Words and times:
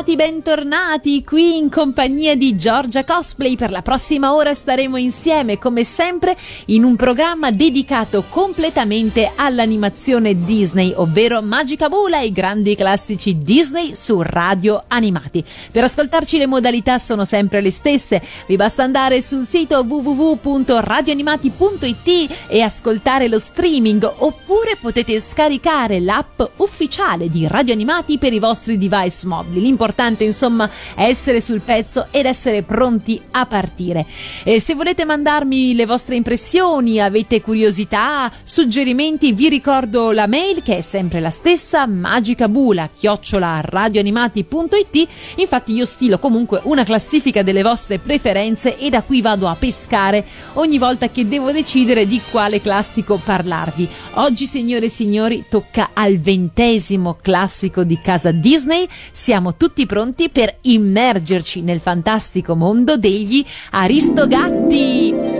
Animati, 0.00 0.16
bentornati 0.16 1.22
qui 1.24 1.58
in 1.58 1.68
compagnia 1.68 2.34
di 2.34 2.56
Giorgia 2.56 3.04
Cosplay. 3.04 3.54
Per 3.54 3.70
la 3.70 3.82
prossima 3.82 4.32
ora 4.32 4.54
staremo 4.54 4.96
insieme, 4.96 5.58
come 5.58 5.84
sempre, 5.84 6.38
in 6.66 6.84
un 6.84 6.94
programma 6.96 7.50
dedicato 7.50 8.24
completamente 8.30 9.30
all'animazione 9.34 10.42
Disney, 10.42 10.94
ovvero 10.96 11.42
Magica 11.42 11.90
Bula, 11.90 12.20
i 12.20 12.32
grandi 12.32 12.74
classici 12.76 13.40
Disney 13.40 13.94
su 13.94 14.22
Radio 14.22 14.84
Animati. 14.88 15.44
Per 15.70 15.84
ascoltarci 15.84 16.38
le 16.38 16.46
modalità 16.46 16.96
sono 16.96 17.26
sempre 17.26 17.60
le 17.60 17.70
stesse. 17.70 18.22
Vi 18.46 18.56
basta 18.56 18.82
andare 18.82 19.20
sul 19.20 19.44
sito 19.44 19.84
www.radioanimati.it 19.86 22.46
e 22.46 22.62
ascoltare 22.62 23.28
lo 23.28 23.38
streaming, 23.38 24.10
oppure 24.16 24.78
potete 24.80 25.20
scaricare 25.20 26.00
l'app 26.00 26.40
ufficiale 26.56 27.28
di 27.28 27.46
Radio 27.46 27.74
Animati 27.74 28.16
per 28.16 28.32
i 28.32 28.38
vostri 28.38 28.78
device 28.78 29.26
mobili. 29.26 29.60
L'importante, 29.60 29.88
insomma, 30.24 30.68
è 30.94 31.04
essere 31.04 31.40
sul 31.40 31.60
pezzo 31.60 32.06
ed 32.10 32.26
essere 32.26 32.62
pronti 32.62 33.20
a 33.32 33.46
partire. 33.46 34.06
E 34.44 34.60
se 34.60 34.74
volete 34.74 35.04
mandarmi 35.04 35.74
le 35.74 35.86
vostre 35.86 36.16
impressioni, 36.16 37.00
avete 37.00 37.40
curiosità, 37.40 38.30
suggerimenti, 38.42 39.32
vi 39.32 39.48
ricordo 39.48 40.10
la 40.12 40.26
mail 40.26 40.62
che 40.62 40.78
è 40.78 40.80
sempre 40.80 41.20
la 41.20 41.30
stessa, 41.30 41.86
magicabula 41.86 42.88
chiocciola 42.96 43.60
radioanimati.it. 43.62 45.08
Infatti 45.36 45.74
io 45.74 45.84
stilo 45.84 46.18
comunque 46.18 46.60
una 46.64 46.84
classifica 46.84 47.42
delle 47.42 47.62
vostre 47.62 47.98
preferenze 47.98 48.78
e 48.78 48.90
da 48.90 49.02
qui 49.02 49.20
vado 49.20 49.48
a 49.48 49.56
pescare 49.56 50.26
ogni 50.54 50.78
volta 50.78 51.10
che 51.10 51.28
devo 51.28 51.50
decidere 51.52 52.06
di 52.06 52.20
quale 52.30 52.60
classico 52.60 53.20
parlarvi. 53.22 53.88
Oggi, 54.14 54.46
signore 54.46 54.86
e 54.86 54.90
signori, 54.90 55.44
tocca 55.48 55.90
al 55.94 56.18
ventesimo 56.18 57.18
classico 57.20 57.84
di 57.84 58.00
casa 58.00 58.30
Disney 58.30 58.88
siamo 59.10 59.56
tutti 59.56 59.79
pronti 59.86 60.28
per 60.28 60.56
immergerci 60.62 61.62
nel 61.62 61.80
fantastico 61.80 62.54
mondo 62.54 62.96
degli 62.96 63.44
Aristogatti. 63.70 65.39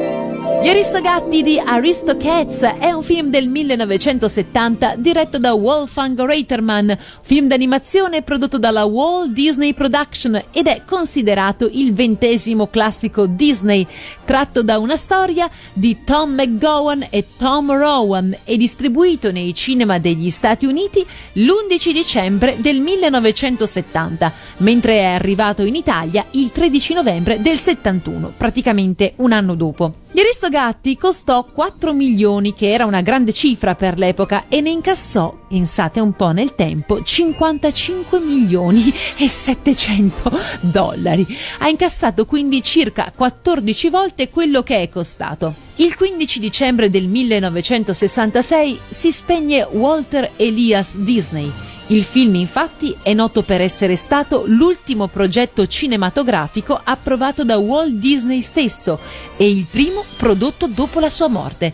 Gli 0.62 0.68
Aristogatti 0.68 1.42
di 1.42 1.58
Aristocats 1.58 2.60
è 2.60 2.92
un 2.92 3.02
film 3.02 3.30
del 3.30 3.48
1970 3.48 4.96
diretto 4.98 5.38
da 5.38 5.54
Wolfgang 5.54 6.22
Reitermann, 6.22 6.90
film 7.22 7.46
d'animazione 7.46 8.20
prodotto 8.20 8.58
dalla 8.58 8.84
Walt 8.84 9.30
Disney 9.30 9.72
Production 9.72 10.38
ed 10.52 10.66
è 10.66 10.82
considerato 10.84 11.66
il 11.72 11.94
ventesimo 11.94 12.66
classico 12.66 13.24
Disney, 13.24 13.86
tratto 14.26 14.62
da 14.62 14.76
una 14.76 14.96
storia 14.96 15.48
di 15.72 16.04
Tom 16.04 16.34
McGowan 16.34 17.06
e 17.08 17.24
Tom 17.38 17.72
Rowan 17.72 18.36
e 18.44 18.58
distribuito 18.58 19.32
nei 19.32 19.54
cinema 19.54 19.98
degli 19.98 20.28
Stati 20.28 20.66
Uniti 20.66 21.02
l'11 21.32 21.90
dicembre 21.90 22.56
del 22.58 22.82
1970, 22.82 24.30
mentre 24.58 24.98
è 24.98 25.04
arrivato 25.04 25.62
in 25.62 25.74
Italia 25.74 26.22
il 26.32 26.52
13 26.52 26.92
novembre 26.92 27.40
del 27.40 27.56
71, 27.56 28.34
praticamente 28.36 29.14
un 29.16 29.32
anno 29.32 29.54
dopo. 29.54 29.94
Gli 30.12 30.18
Aristogatti 30.18 30.96
costò 30.96 31.44
4 31.44 31.92
milioni, 31.92 32.52
che 32.52 32.72
era 32.72 32.84
una 32.84 33.00
grande 33.00 33.32
cifra 33.32 33.76
per 33.76 33.96
l'epoca, 33.96 34.46
e 34.48 34.60
ne 34.60 34.70
incassò, 34.70 35.46
pensate 35.48 36.00
un 36.00 36.14
po' 36.14 36.32
nel 36.32 36.56
tempo, 36.56 37.00
55 37.00 38.18
milioni 38.18 38.92
e 39.16 39.28
700 39.28 40.32
dollari. 40.62 41.24
Ha 41.58 41.68
incassato 41.68 42.26
quindi 42.26 42.60
circa 42.60 43.12
14 43.14 43.88
volte 43.88 44.30
quello 44.30 44.64
che 44.64 44.82
è 44.82 44.88
costato. 44.88 45.54
Il 45.76 45.94
15 45.94 46.40
dicembre 46.40 46.90
del 46.90 47.06
1966 47.06 48.80
si 48.88 49.12
spegne 49.12 49.62
Walter 49.70 50.32
Elias 50.34 50.96
Disney. 50.96 51.69
Il 51.90 52.04
film 52.04 52.36
infatti 52.36 52.96
è 53.02 53.12
noto 53.14 53.42
per 53.42 53.60
essere 53.60 53.96
stato 53.96 54.44
l'ultimo 54.46 55.08
progetto 55.08 55.66
cinematografico 55.66 56.80
approvato 56.84 57.42
da 57.42 57.58
Walt 57.58 57.94
Disney 57.94 58.42
stesso 58.42 59.00
e 59.36 59.50
il 59.50 59.66
primo 59.68 60.04
prodotto 60.16 60.68
dopo 60.68 61.00
la 61.00 61.10
sua 61.10 61.26
morte. 61.26 61.72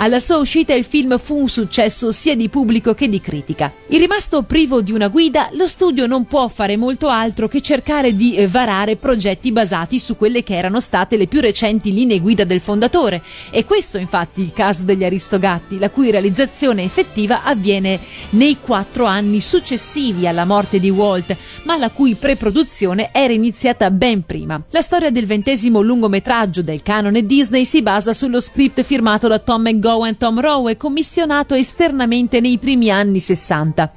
Alla 0.00 0.20
sua 0.20 0.36
uscita 0.36 0.74
il 0.74 0.84
film 0.84 1.18
fu 1.18 1.34
un 1.40 1.48
successo 1.48 2.12
sia 2.12 2.36
di 2.36 2.48
pubblico 2.48 2.94
che 2.94 3.08
di 3.08 3.20
critica. 3.20 3.72
Il 3.88 3.98
rimasto 3.98 4.44
privo 4.44 4.80
di 4.80 4.92
una 4.92 5.08
guida, 5.08 5.48
lo 5.54 5.66
studio 5.66 6.06
non 6.06 6.24
può 6.24 6.46
fare 6.46 6.76
molto 6.76 7.08
altro 7.08 7.48
che 7.48 7.60
cercare 7.60 8.14
di 8.14 8.46
varare 8.48 8.94
progetti 8.94 9.50
basati 9.50 9.98
su 9.98 10.16
quelle 10.16 10.44
che 10.44 10.56
erano 10.56 10.78
state 10.78 11.16
le 11.16 11.26
più 11.26 11.40
recenti 11.40 11.92
linee 11.92 12.20
guida 12.20 12.44
del 12.44 12.60
fondatore. 12.60 13.22
E 13.50 13.64
questo 13.64 13.98
infatti 13.98 14.40
il 14.40 14.52
caso 14.52 14.84
degli 14.84 15.02
Aristogatti, 15.02 15.80
la 15.80 15.90
cui 15.90 16.12
realizzazione 16.12 16.84
effettiva 16.84 17.42
avviene 17.42 17.98
nei 18.30 18.58
quattro 18.60 19.04
anni 19.04 19.40
successivi 19.40 20.28
alla 20.28 20.44
morte 20.44 20.78
di 20.78 20.90
Walt, 20.90 21.36
ma 21.64 21.76
la 21.76 21.90
cui 21.90 22.14
preproduzione 22.14 23.10
era 23.12 23.32
iniziata 23.32 23.90
ben 23.90 24.24
prima. 24.24 24.62
La 24.70 24.80
storia 24.80 25.10
del 25.10 25.26
ventesimo 25.26 25.80
lungometraggio 25.80 26.62
del 26.62 26.84
canone 26.84 27.26
Disney 27.26 27.64
si 27.64 27.82
basa 27.82 28.14
sullo 28.14 28.40
script 28.40 28.84
firmato 28.84 29.26
da 29.26 29.40
Tom 29.40 29.62
McGowan 29.62 29.86
Gowan 29.88 30.18
Tom 30.18 30.38
Rowe, 30.38 30.76
commissionato 30.76 31.54
esternamente 31.54 32.40
nei 32.40 32.58
primi 32.58 32.90
anni 32.90 33.20
60. 33.20 33.90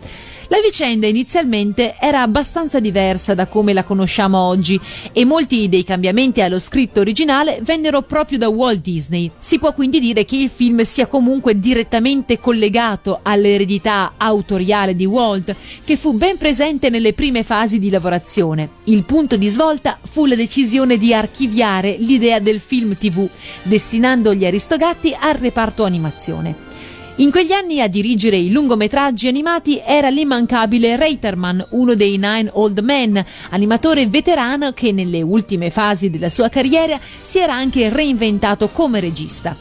La 0.51 0.59
vicenda 0.59 1.07
inizialmente 1.07 1.95
era 1.97 2.23
abbastanza 2.23 2.81
diversa 2.81 3.33
da 3.33 3.47
come 3.47 3.71
la 3.71 3.85
conosciamo 3.85 4.37
oggi 4.37 4.77
e 5.13 5.23
molti 5.23 5.69
dei 5.69 5.85
cambiamenti 5.85 6.41
allo 6.41 6.59
scritto 6.59 6.99
originale 6.99 7.59
vennero 7.61 8.01
proprio 8.01 8.37
da 8.37 8.49
Walt 8.49 8.81
Disney. 8.81 9.31
Si 9.37 9.59
può 9.59 9.73
quindi 9.73 10.01
dire 10.01 10.25
che 10.25 10.35
il 10.35 10.49
film 10.53 10.81
sia 10.81 11.07
comunque 11.07 11.57
direttamente 11.57 12.41
collegato 12.41 13.21
all'eredità 13.23 14.15
autoriale 14.17 14.93
di 14.93 15.05
Walt, 15.05 15.55
che 15.85 15.95
fu 15.95 16.11
ben 16.15 16.35
presente 16.35 16.89
nelle 16.89 17.13
prime 17.13 17.43
fasi 17.43 17.79
di 17.79 17.89
lavorazione. 17.89 18.71
Il 18.83 19.05
punto 19.05 19.37
di 19.37 19.47
svolta 19.47 19.97
fu 20.01 20.25
la 20.25 20.35
decisione 20.35 20.97
di 20.97 21.13
archiviare 21.13 21.95
l'idea 21.97 22.39
del 22.39 22.59
film 22.59 22.97
TV, 22.97 23.25
destinando 23.63 24.33
gli 24.33 24.45
Aristogatti 24.45 25.15
al 25.17 25.35
reparto 25.35 25.85
animazione. 25.85 26.70
In 27.17 27.29
quegli 27.29 27.51
anni 27.51 27.81
a 27.81 27.87
dirigere 27.87 28.37
i 28.37 28.51
lungometraggi 28.51 29.27
animati 29.27 29.81
era 29.85 30.09
l'immancabile 30.09 30.95
Reiterman, 30.95 31.67
uno 31.71 31.93
dei 31.93 32.17
Nine 32.17 32.49
Old 32.53 32.79
Men, 32.79 33.23
animatore 33.49 34.07
veterano 34.07 34.71
che 34.71 34.93
nelle 34.93 35.21
ultime 35.21 35.69
fasi 35.69 36.09
della 36.09 36.29
sua 36.29 36.47
carriera 36.47 36.97
si 37.01 37.37
era 37.39 37.53
anche 37.53 37.89
reinventato 37.89 38.69
come 38.69 39.01
regista. 39.01 39.55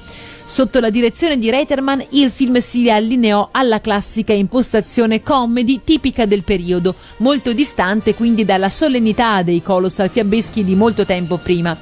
Sotto 0.50 0.81
la 0.81 0.91
direzione 0.91 1.38
di 1.38 1.49
Reiterman 1.49 2.05
il 2.11 2.28
film 2.28 2.59
si 2.59 2.91
allineò 2.91 3.50
alla 3.53 3.81
classica 3.81 4.33
impostazione 4.33 5.22
comedy 5.22 5.83
tipica 5.84 6.27
del 6.27 6.43
periodo, 6.43 6.97
molto 7.19 7.53
distante 7.53 8.16
quindi 8.16 8.44
dalla 8.44 8.69
solennità 8.69 9.43
dei 9.43 9.62
colossal 9.62 10.11
fiabeschi 10.11 10.65
di 10.65 10.75
molto 10.75 11.06
tempo 11.06 11.37
prima. 11.37 11.78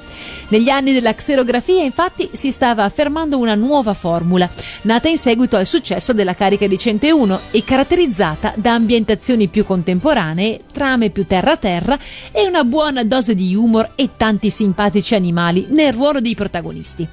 Negli 0.49 0.69
anni 0.69 0.93
della 0.93 1.15
xerografia 1.15 1.81
infatti 1.81 2.29
si 2.31 2.51
stava 2.51 2.83
affermando 2.83 3.39
una 3.39 3.55
nuova 3.55 3.95
formula, 3.95 4.47
nata 4.83 5.09
in 5.09 5.17
seguito 5.17 5.55
al 5.55 5.65
successo 5.65 6.13
della 6.13 6.35
carica 6.35 6.67
di 6.67 6.77
101 6.77 7.39
e 7.49 7.63
caratterizzata 7.63 8.53
da 8.55 8.75
ambientazioni 8.75 9.47
più 9.47 9.65
contemporanee, 9.65 10.59
trame 10.71 11.09
più 11.09 11.25
terra-terra 11.25 11.97
e 12.31 12.45
una 12.45 12.63
buona 12.63 13.03
dose 13.03 13.33
di 13.33 13.55
humor 13.55 13.93
e 13.95 14.09
tanti 14.15 14.51
simpatici 14.51 15.15
animali 15.15 15.65
nel 15.69 15.91
ruolo 15.91 16.19
dei 16.21 16.35
protagonisti. 16.35 17.07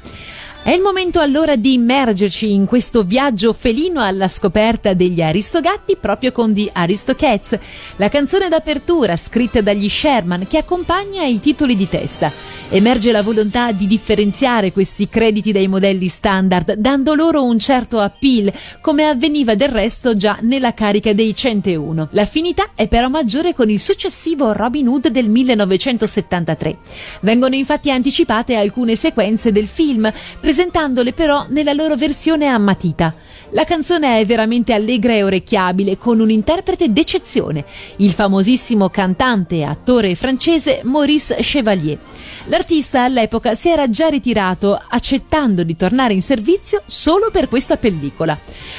È 0.66 0.72
il 0.72 0.81
momento 0.81 1.21
allora 1.21 1.54
di 1.54 1.75
immergerci 1.75 2.53
in 2.53 2.66
questo 2.66 3.04
viaggio 3.04 3.53
felino 3.53 4.00
alla 4.00 4.27
scoperta 4.27 4.94
degli 4.94 5.22
Aristogatti 5.22 5.94
proprio 5.94 6.32
con 6.32 6.52
The 6.52 6.70
Aristocats, 6.73 7.56
la 7.94 8.08
canzone 8.08 8.49
d'apertura 8.49 9.14
scritta 9.14 9.61
dagli 9.61 9.88
Sherman 9.88 10.49
che 10.49 10.58
accompagna 10.58 11.23
i 11.23 11.38
titoli 11.38 11.76
di 11.76 11.88
testa. 11.88 12.32
Emerge 12.70 13.12
la 13.12 13.23
volontà 13.23 13.70
di 13.70 13.87
differenziare 13.87 14.73
questi 14.73 15.08
crediti 15.08 15.52
dai 15.52 15.69
modelli 15.69 16.08
standard, 16.08 16.73
dando 16.73 17.14
loro 17.14 17.44
un 17.44 17.61
certo 17.61 18.00
appeal, 18.00 18.52
come 18.81 19.05
avveniva 19.05 19.55
del 19.55 19.69
resto 19.69 20.17
già 20.17 20.37
nella 20.41 20.75
carica 20.75 21.12
dei 21.12 21.32
101. 21.32 22.08
L'affinità 22.11 22.70
è 22.75 22.88
però 22.88 23.08
maggiore 23.08 23.55
con 23.55 23.70
il 23.70 23.79
successivo 23.79 24.52
Robin 24.52 24.88
Hood 24.88 25.11
del 25.11 25.31
1973. 25.31 26.79
Vengono 27.20 27.55
infatti 27.55 27.93
anticipate 27.93 28.56
alcune 28.56 28.96
sequenze 28.96 29.52
del 29.52 29.69
film, 29.69 30.12
presentandole 30.56 31.12
però 31.12 31.44
nella 31.50 31.75
loro 31.75 31.97
versione 31.97 32.47
ammatita. 32.47 33.14
La 33.50 33.64
canzone 33.64 34.19
è 34.19 34.25
veramente 34.25 34.73
allegra 34.73 35.12
e 35.12 35.23
orecchiabile, 35.23 35.99
con 35.99 36.19
un 36.19 36.31
interprete 36.31 36.91
d'eccezione, 36.91 37.64
il 37.99 38.12
famosissimo 38.12 38.88
cantante 38.88 39.56
e 39.56 39.64
attore 39.64 40.14
francese 40.14 40.81
Maurice 40.82 41.37
Chevalier. 41.41 41.99
L'artista 42.47 43.05
all'epoca 43.05 43.55
si 43.55 43.69
era 43.69 43.88
già 43.88 44.08
ritirato, 44.08 44.81
accettando 44.88 45.62
di 45.62 45.76
tornare 45.76 46.14
in 46.14 46.23
servizio 46.23 46.82
solo 46.87 47.31
per 47.31 47.49
questa 47.49 47.76
pellicola. 47.76 48.37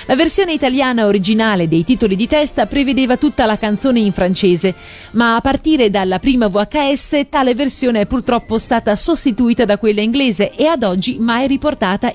La 0.07 0.15
versione 0.15 0.53
italiana 0.53 1.05
originale 1.05 1.67
dei 1.67 1.83
titoli 1.83 2.15
di 2.15 2.27
testa 2.27 2.65
prevedeva 2.65 3.17
tutta 3.17 3.45
la 3.45 3.57
canzone 3.57 3.99
in 3.99 4.11
francese, 4.11 4.73
ma 5.11 5.35
a 5.35 5.41
partire 5.41 5.89
dalla 5.89 6.19
prima 6.19 6.47
VHS 6.47 7.27
tale 7.29 7.55
versione 7.55 8.01
è 8.01 8.05
purtroppo 8.05 8.57
stata 8.57 8.95
sostituita 8.95 9.63
da 9.63 9.77
quella 9.77 10.01
inglese 10.01 10.51
e 10.55 10.65
ad 10.65 10.83
oggi 10.83 11.17
mai 11.19 11.47
riportata 11.47 11.66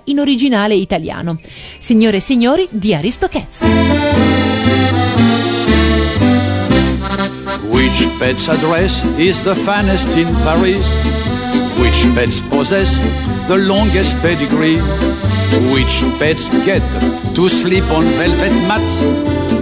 in 0.05 0.19
originale 0.19 0.75
italiano. 0.75 1.39
Signore 1.79 2.17
e 2.17 2.21
signori 2.21 2.67
di 2.71 2.95
Aristocats. 2.95 3.61
Which 7.69 8.09
pet's 8.19 8.49
address 8.49 9.03
is 9.17 9.43
the 9.43 9.55
finest 9.55 10.17
in 10.17 10.35
Paris? 10.43 10.95
Which 11.79 12.07
pets 12.15 12.41
possess 12.41 12.99
the 13.49 13.57
longest 13.57 14.17
pedigree? 14.23 14.81
Which 15.73 16.03
pets 16.19 16.49
get 16.65 16.83
to 17.35 17.49
sleep 17.49 17.85
on 17.91 18.05
velvet 18.17 18.53
mats? 18.67 19.03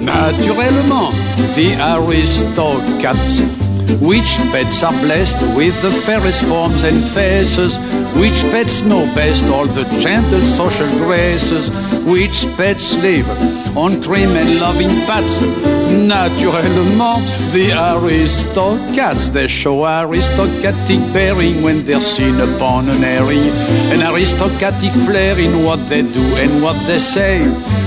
Naturellement, 0.01 1.13
the 1.55 1.75
aristocrats. 1.81 3.70
Which 3.99 4.37
pets 4.53 4.83
are 4.83 4.93
blessed 4.93 5.41
with 5.57 5.81
the 5.83 5.91
fairest 5.91 6.43
forms 6.43 6.85
and 6.85 7.05
faces? 7.05 7.79
Which 8.15 8.41
pets 8.53 8.83
know 8.83 9.05
best 9.15 9.45
all 9.47 9.67
the 9.67 9.85
gentle 9.99 10.43
social 10.43 10.89
graces? 10.99 11.71
Which 12.05 12.47
pets 12.57 12.97
live 12.99 13.29
on 13.77 14.01
cream 14.03 14.31
and 14.31 14.61
loving 14.61 14.91
pats? 15.07 15.80
Naturellement, 16.01 17.27
the 17.53 17.73
aristocrats. 17.73 19.29
They 19.29 19.49
show 19.49 19.85
aristocratic 19.85 21.01
bearing 21.13 21.63
when 21.63 21.85
they're 21.85 22.01
seen 22.01 22.41
upon 22.41 22.89
an 22.89 23.05
airing. 23.05 23.51
An 23.93 24.03
aristocratic 24.03 24.93
flair 25.05 25.39
in 25.39 25.63
what 25.65 25.89
they 25.89 26.03
do 26.03 26.25
and 26.37 26.63
what 26.63 26.77
they 26.87 26.99
say. 26.99 27.43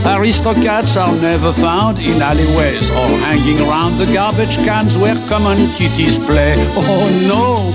Aristocrats 0.05 0.95
are 0.95 1.15
never 1.15 1.51
found 1.51 1.99
in 1.99 2.21
alleyways 2.21 2.89
or 2.91 3.07
hanging 3.25 3.59
around 3.67 3.97
the 3.97 4.05
garbage 4.13 4.57
cans 4.57 4.97
where 4.97 5.17
common 5.27 5.71
kitties 5.73 6.19
play. 6.19 6.55
Oh 6.75 7.09
no! 7.27 7.71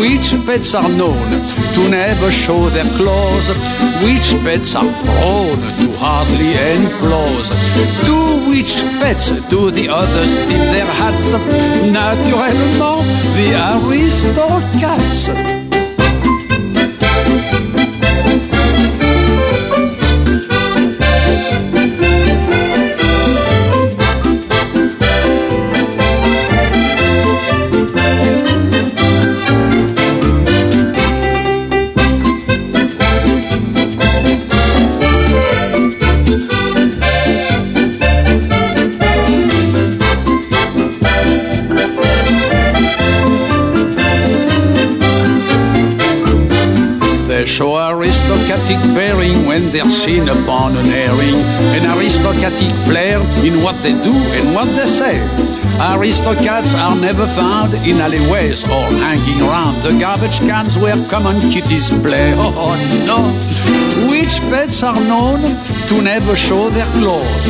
Which 0.00 0.34
pets 0.46 0.74
are 0.74 0.88
known 0.88 1.30
to 1.74 1.88
never 1.88 2.30
show 2.30 2.68
their 2.70 2.90
claws? 2.96 3.48
Which 4.02 4.34
pets 4.44 4.74
are 4.74 4.92
prone 5.04 5.60
to 5.60 5.95
hardly 5.98 6.52
any 6.54 6.86
flaws? 6.86 7.48
To 8.06 8.16
which 8.48 8.74
pets 9.00 9.30
do 9.48 9.70
the 9.70 9.88
others 9.88 10.38
tip 10.48 10.62
their 10.74 10.86
hats? 10.86 11.32
Naturellement, 11.98 13.04
the 13.36 13.48
aristocrats. 13.74 15.65
They 53.86 54.02
do 54.02 54.14
and 54.38 54.52
what 54.52 54.66
they 54.74 54.86
say. 54.86 55.16
Aristocrats 55.78 56.74
are 56.74 56.96
never 56.96 57.24
found 57.24 57.72
in 57.88 58.00
alleyways 58.00 58.64
or 58.64 58.86
hanging 59.04 59.40
around 59.46 59.80
the 59.82 59.96
garbage 60.00 60.40
cans 60.40 60.76
where 60.76 60.98
common 61.06 61.38
kitties 61.52 61.88
play. 62.04 62.34
Oh 62.66 62.74
no! 63.10 63.18
Which 64.10 64.40
pets 64.50 64.82
are 64.82 65.00
known 65.12 65.40
to 65.88 66.02
never 66.02 66.34
show 66.34 66.68
their 66.70 66.90
claws? 66.98 67.44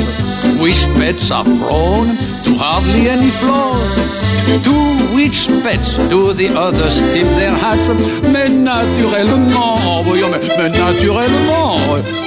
Which 0.61 0.83
pets 0.99 1.31
are 1.31 1.45
prone 1.45 2.09
to 2.45 2.53
hardly 2.65 3.09
any 3.09 3.31
flaws? 3.31 4.26
To 4.47 4.73
which 5.13 5.49
pets 5.65 5.99
do 6.09 6.33
the 6.33 6.49
others 6.55 7.03
tip 7.13 7.27
their 7.37 7.53
hats? 7.53 7.91
Mais 8.31 8.49
naturellement, 8.49 9.77
oh, 9.85 10.03
voyons, 10.05 10.31
mais, 10.31 10.41
mais 10.57 10.69
naturellement, 10.71 11.75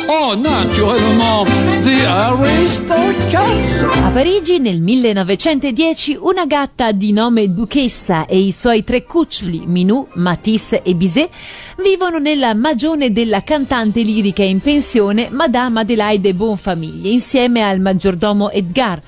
oh, 0.10 0.36
naturellement, 0.36 1.46
the 1.84 2.06
aristocrats. 2.06 3.84
A 4.04 4.12
Parigi 4.12 4.60
nel 4.60 4.82
1910 4.82 6.18
una 6.20 6.46
gatta 6.46 6.92
di 6.92 7.14
nome 7.14 7.54
Duchessa 7.54 8.26
e 8.26 8.38
i 8.38 8.52
suoi 8.52 8.84
tre 8.84 9.06
cuccioli, 9.06 9.64
Minou, 9.66 10.08
Matisse 10.16 10.82
e 10.82 10.96
Bizet, 10.96 11.30
vivono 11.78 12.18
nella 12.20 12.54
magione 12.54 13.14
della 13.14 13.44
cantante 13.44 14.02
lirica 14.02 14.44
in 14.44 14.60
pensione 14.60 15.30
Madame 15.32 15.80
Adelaide 15.80 16.34
Bonfamiglie 16.34 17.10
insieme 17.12 17.64
al 17.64 17.80
maggiordomo 17.80 18.52
Edgar. 18.52 19.02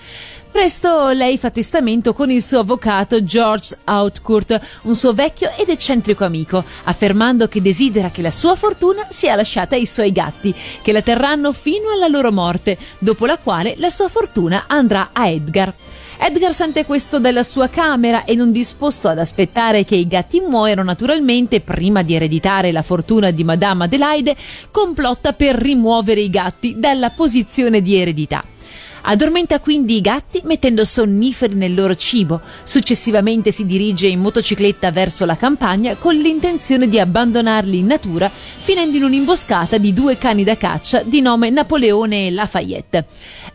Presto 0.52 1.12
lei 1.12 1.38
fa 1.38 1.50
testamento 1.50 2.14
con 2.14 2.30
il 2.30 2.44
suo 2.44 2.60
avvocato 2.60 3.24
George 3.24 3.78
Outcourt, 3.86 4.60
un 4.84 4.96
suo 4.96 5.14
vecchio 5.14 5.50
ed 5.56 5.70
eccentrico 5.70 6.26
amico, 6.26 6.62
affermando 6.84 7.48
che 7.48 7.62
desidera 7.62 8.12
che 8.12 8.22
la 8.22 8.32
sua 8.32 8.56
fortuna 8.56 9.08
sia 9.10 9.36
lasciata 9.36 9.76
ai 9.76 9.86
suoi 9.86 10.12
gatti, 10.12 10.54
che 10.82 10.92
la 10.92 11.02
terranno 11.02 11.54
fino 11.54 11.90
alla 11.90 12.10
loro 12.10 12.34
morte, 12.34 12.78
dopo 13.00 13.26
la 13.26 13.38
quale 13.38 13.76
la 13.78 13.90
sua 13.90 14.10
fortuna 14.10 14.66
andrà 14.68 15.12
a 15.14 15.30
Edgar. 15.30 15.74
Edgar 16.18 16.54
sente 16.54 16.86
questo 16.86 17.18
dalla 17.18 17.44
sua 17.44 17.70
camera 17.70 18.26
e 18.26 18.36
non 18.36 18.52
disposto 18.52 19.08
ad 19.08 19.20
aspettare 19.20 19.86
che 19.86 19.96
i 19.96 20.06
gatti 20.06 20.42
muoiano 20.42 20.84
naturalmente 20.84 21.62
prima 21.62 22.02
di 22.02 22.14
ereditare 22.14 22.74
la 22.74 22.82
fortuna 22.82 23.32
di 23.32 23.46
Madame 23.46 23.86
Adelaide, 23.86 24.36
complotta 24.70 25.32
per 25.32 25.56
rimuovere 25.56 26.20
i 26.20 26.30
gatti 26.30 26.76
dalla 26.78 27.10
posizione 27.10 27.82
di 27.82 27.96
eredità. 27.96 28.44
Addormenta 29.04 29.60
quindi 29.60 29.96
i 29.98 30.02
gatti 30.02 30.42
mettendo 30.44 30.86
sonniferi 30.86 31.56
nel 31.56 31.74
loro 31.74 31.96
cibo. 31.96 32.42
Successivamente 32.64 33.52
si 33.52 33.66
dirige 33.66 34.08
in 34.08 34.20
motocicletta 34.20 34.92
verso 34.92 35.26
la 35.26 35.36
campagna 35.36 35.96
con 35.96 36.16
l'intenzione 36.16 36.88
di 36.88 37.00
abbandonarli 37.00 37.80
in 37.80 37.88
natura, 37.88 38.30
finendo 38.30 38.98
in 38.98 39.04
un'imboscata 39.04 39.78
di 39.78 39.94
due 39.94 40.18
cani 40.18 40.44
da 40.44 40.56
caccia 40.56 41.02
di 41.04 41.22
nome 41.22 41.50
Napoleone 41.50 42.28
e 42.28 42.32
Lafayette. 42.32 43.06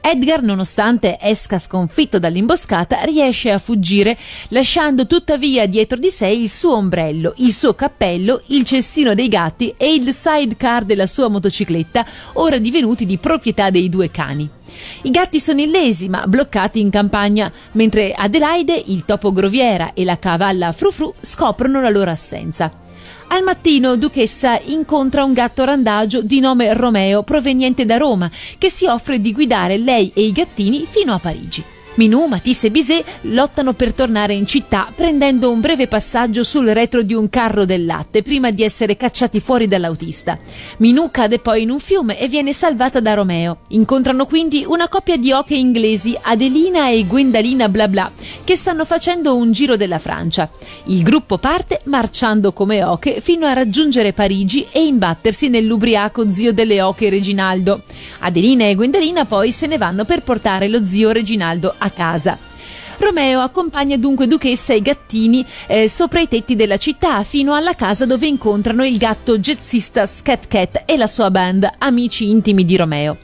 Edgar, 0.01 0.43
nonostante 0.43 1.19
esca 1.21 1.59
sconfitto 1.59 2.19
dall'imboscata, 2.19 3.03
riesce 3.05 3.51
a 3.51 3.59
fuggire, 3.59 4.17
lasciando 4.49 5.07
tuttavia 5.07 5.67
dietro 5.67 5.99
di 5.99 6.11
sé 6.11 6.29
il 6.29 6.51
suo 6.51 6.75
ombrello, 6.75 7.35
il 7.39 7.53
suo 7.53 7.75
cappello, 7.75 8.43
il 8.47 8.65
cestino 8.65 9.15
dei 9.15 9.29
gatti 9.29 9.75
e 9.77 9.95
il 9.95 10.13
sidecar 10.13 10.85
della 10.85 11.07
sua 11.07 11.29
motocicletta, 11.29 12.07
ora 12.35 12.59
divenuti 12.59 13.07
di 13.07 13.19
proprietà 13.19 13.71
dei 13.71 13.89
due 13.89 14.11
cani. 14.11 14.56
I 15.03 15.11
gatti 15.11 15.41
sono 15.41 15.61
illesi 15.61 16.09
ma 16.09 16.27
bloccati 16.27 16.81
in 16.81 16.91
campagna, 16.91 17.51
mentre 17.73 18.13
Adelaide, 18.13 18.83
il 18.87 19.05
topo 19.05 19.33
groviera 19.33 19.93
e 19.95 20.05
la 20.05 20.19
cavalla 20.19 20.73
Frufru 20.73 21.15
scoprono 21.21 21.81
la 21.81 21.91
loro 21.91 22.11
assenza. 22.11 22.85
Al 23.29 23.43
mattino 23.43 23.97
Duchessa 23.97 24.61
incontra 24.67 25.25
un 25.25 25.33
gatto 25.33 25.65
randagio 25.65 26.23
di 26.23 26.39
nome 26.39 26.73
Romeo 26.75 27.25
proveniente 27.25 27.85
da 27.85 27.97
Roma 27.97 28.31
che 28.57 28.71
si 28.71 28.87
offre 28.87 29.21
di 29.21 29.33
guidare 29.33 29.79
lei 29.79 30.13
e 30.15 30.23
i 30.23 30.33
gattini 30.33 30.87
fino 30.89 31.13
a 31.13 31.19
Parigi. 31.19 31.65
Minou, 31.97 32.27
Matisse 32.27 32.67
e 32.67 32.71
Bizet 32.71 33.05
lottano 33.23 33.73
per 33.73 33.95
tornare 33.95 34.35
in 34.35 34.45
città 34.47 34.93
prendendo 34.95 35.51
un 35.51 35.61
breve 35.61 35.87
passaggio 35.87 36.45
sul 36.45 36.67
retro 36.69 37.03
di 37.03 37.15
un 37.15 37.31
carro 37.31 37.65
del 37.65 37.87
latte 37.87 38.23
prima 38.23 38.51
di 38.51 38.63
essere 38.63 38.99
cacciati 38.99 39.41
fuori 39.41 39.67
dall'autista. 39.67 40.39
Minou 40.79 41.11
cade 41.11 41.39
poi 41.39 41.63
in 41.63 41.71
un 41.71 41.81
fiume 41.81 42.19
e 42.19 42.29
viene 42.29 42.53
salvata 42.53 43.01
da 43.01 43.15
Romeo. 43.15 43.61
Incontrano 43.69 44.27
quindi 44.27 44.65
una 44.67 44.89
coppia 44.89 45.17
di 45.17 45.33
oche 45.33 45.55
inglesi, 45.55 46.17
Adelina 46.21 46.91
e 46.91 47.07
Gwendalina 47.07 47.71
bla 47.71 47.89
bla, 47.89 48.13
che 48.45 48.57
stanno 48.57 48.85
facendo 48.85 49.35
un 49.35 49.53
giro 49.53 49.77
della 49.77 49.99
Francia. 49.99 50.51
Il 50.85 51.03
gruppo 51.03 51.39
parte 51.39 51.81
marciando 51.85 52.53
come 52.53 52.85
oche 52.85 53.21
fino 53.21 53.47
a 53.47 53.55
raggiungere 53.55 54.13
Parigi 54.13 54.67
e 54.71 54.85
imbattersi 54.85 55.49
nell'ubriaco 55.49 56.31
zio 56.31 56.53
delle 56.53 56.83
oche 56.83 57.09
Reginaldo. 57.09 57.83
Adelina 58.19 58.67
e 58.67 58.75
Gwendalina 58.75 59.25
poi 59.25 59.51
se 59.51 59.67
ne 59.67 59.79
vanno 59.79 60.05
per 60.05 60.23
portare 60.23 60.69
lo 60.69 60.85
zio 60.85 61.11
Reginaldo 61.11 61.75
a 61.79 61.86
casa. 61.91 62.39
Romeo 62.99 63.41
accompagna 63.41 63.97
dunque 63.97 64.27
Duchessa 64.27 64.73
e 64.73 64.77
i 64.77 64.83
gattini 64.83 65.45
eh, 65.67 65.89
sopra 65.89 66.21
i 66.21 66.29
tetti 66.29 66.57
della 66.57 66.79
città 66.79 67.23
fino 67.25 67.55
alla 67.55 67.75
casa 67.75 68.07
dove 68.07 68.27
incontrano 68.27 68.85
il 68.85 68.97
gatto 68.97 69.39
jazzista 69.39 70.07
Scat 70.07 70.49
Cat 70.49 70.83
e 70.87 70.97
la 70.97 71.07
sua 71.07 71.31
band, 71.31 71.71
amici 71.79 72.31
intimi 72.31 72.65
di 72.65 72.77
Romeo. 72.77 73.19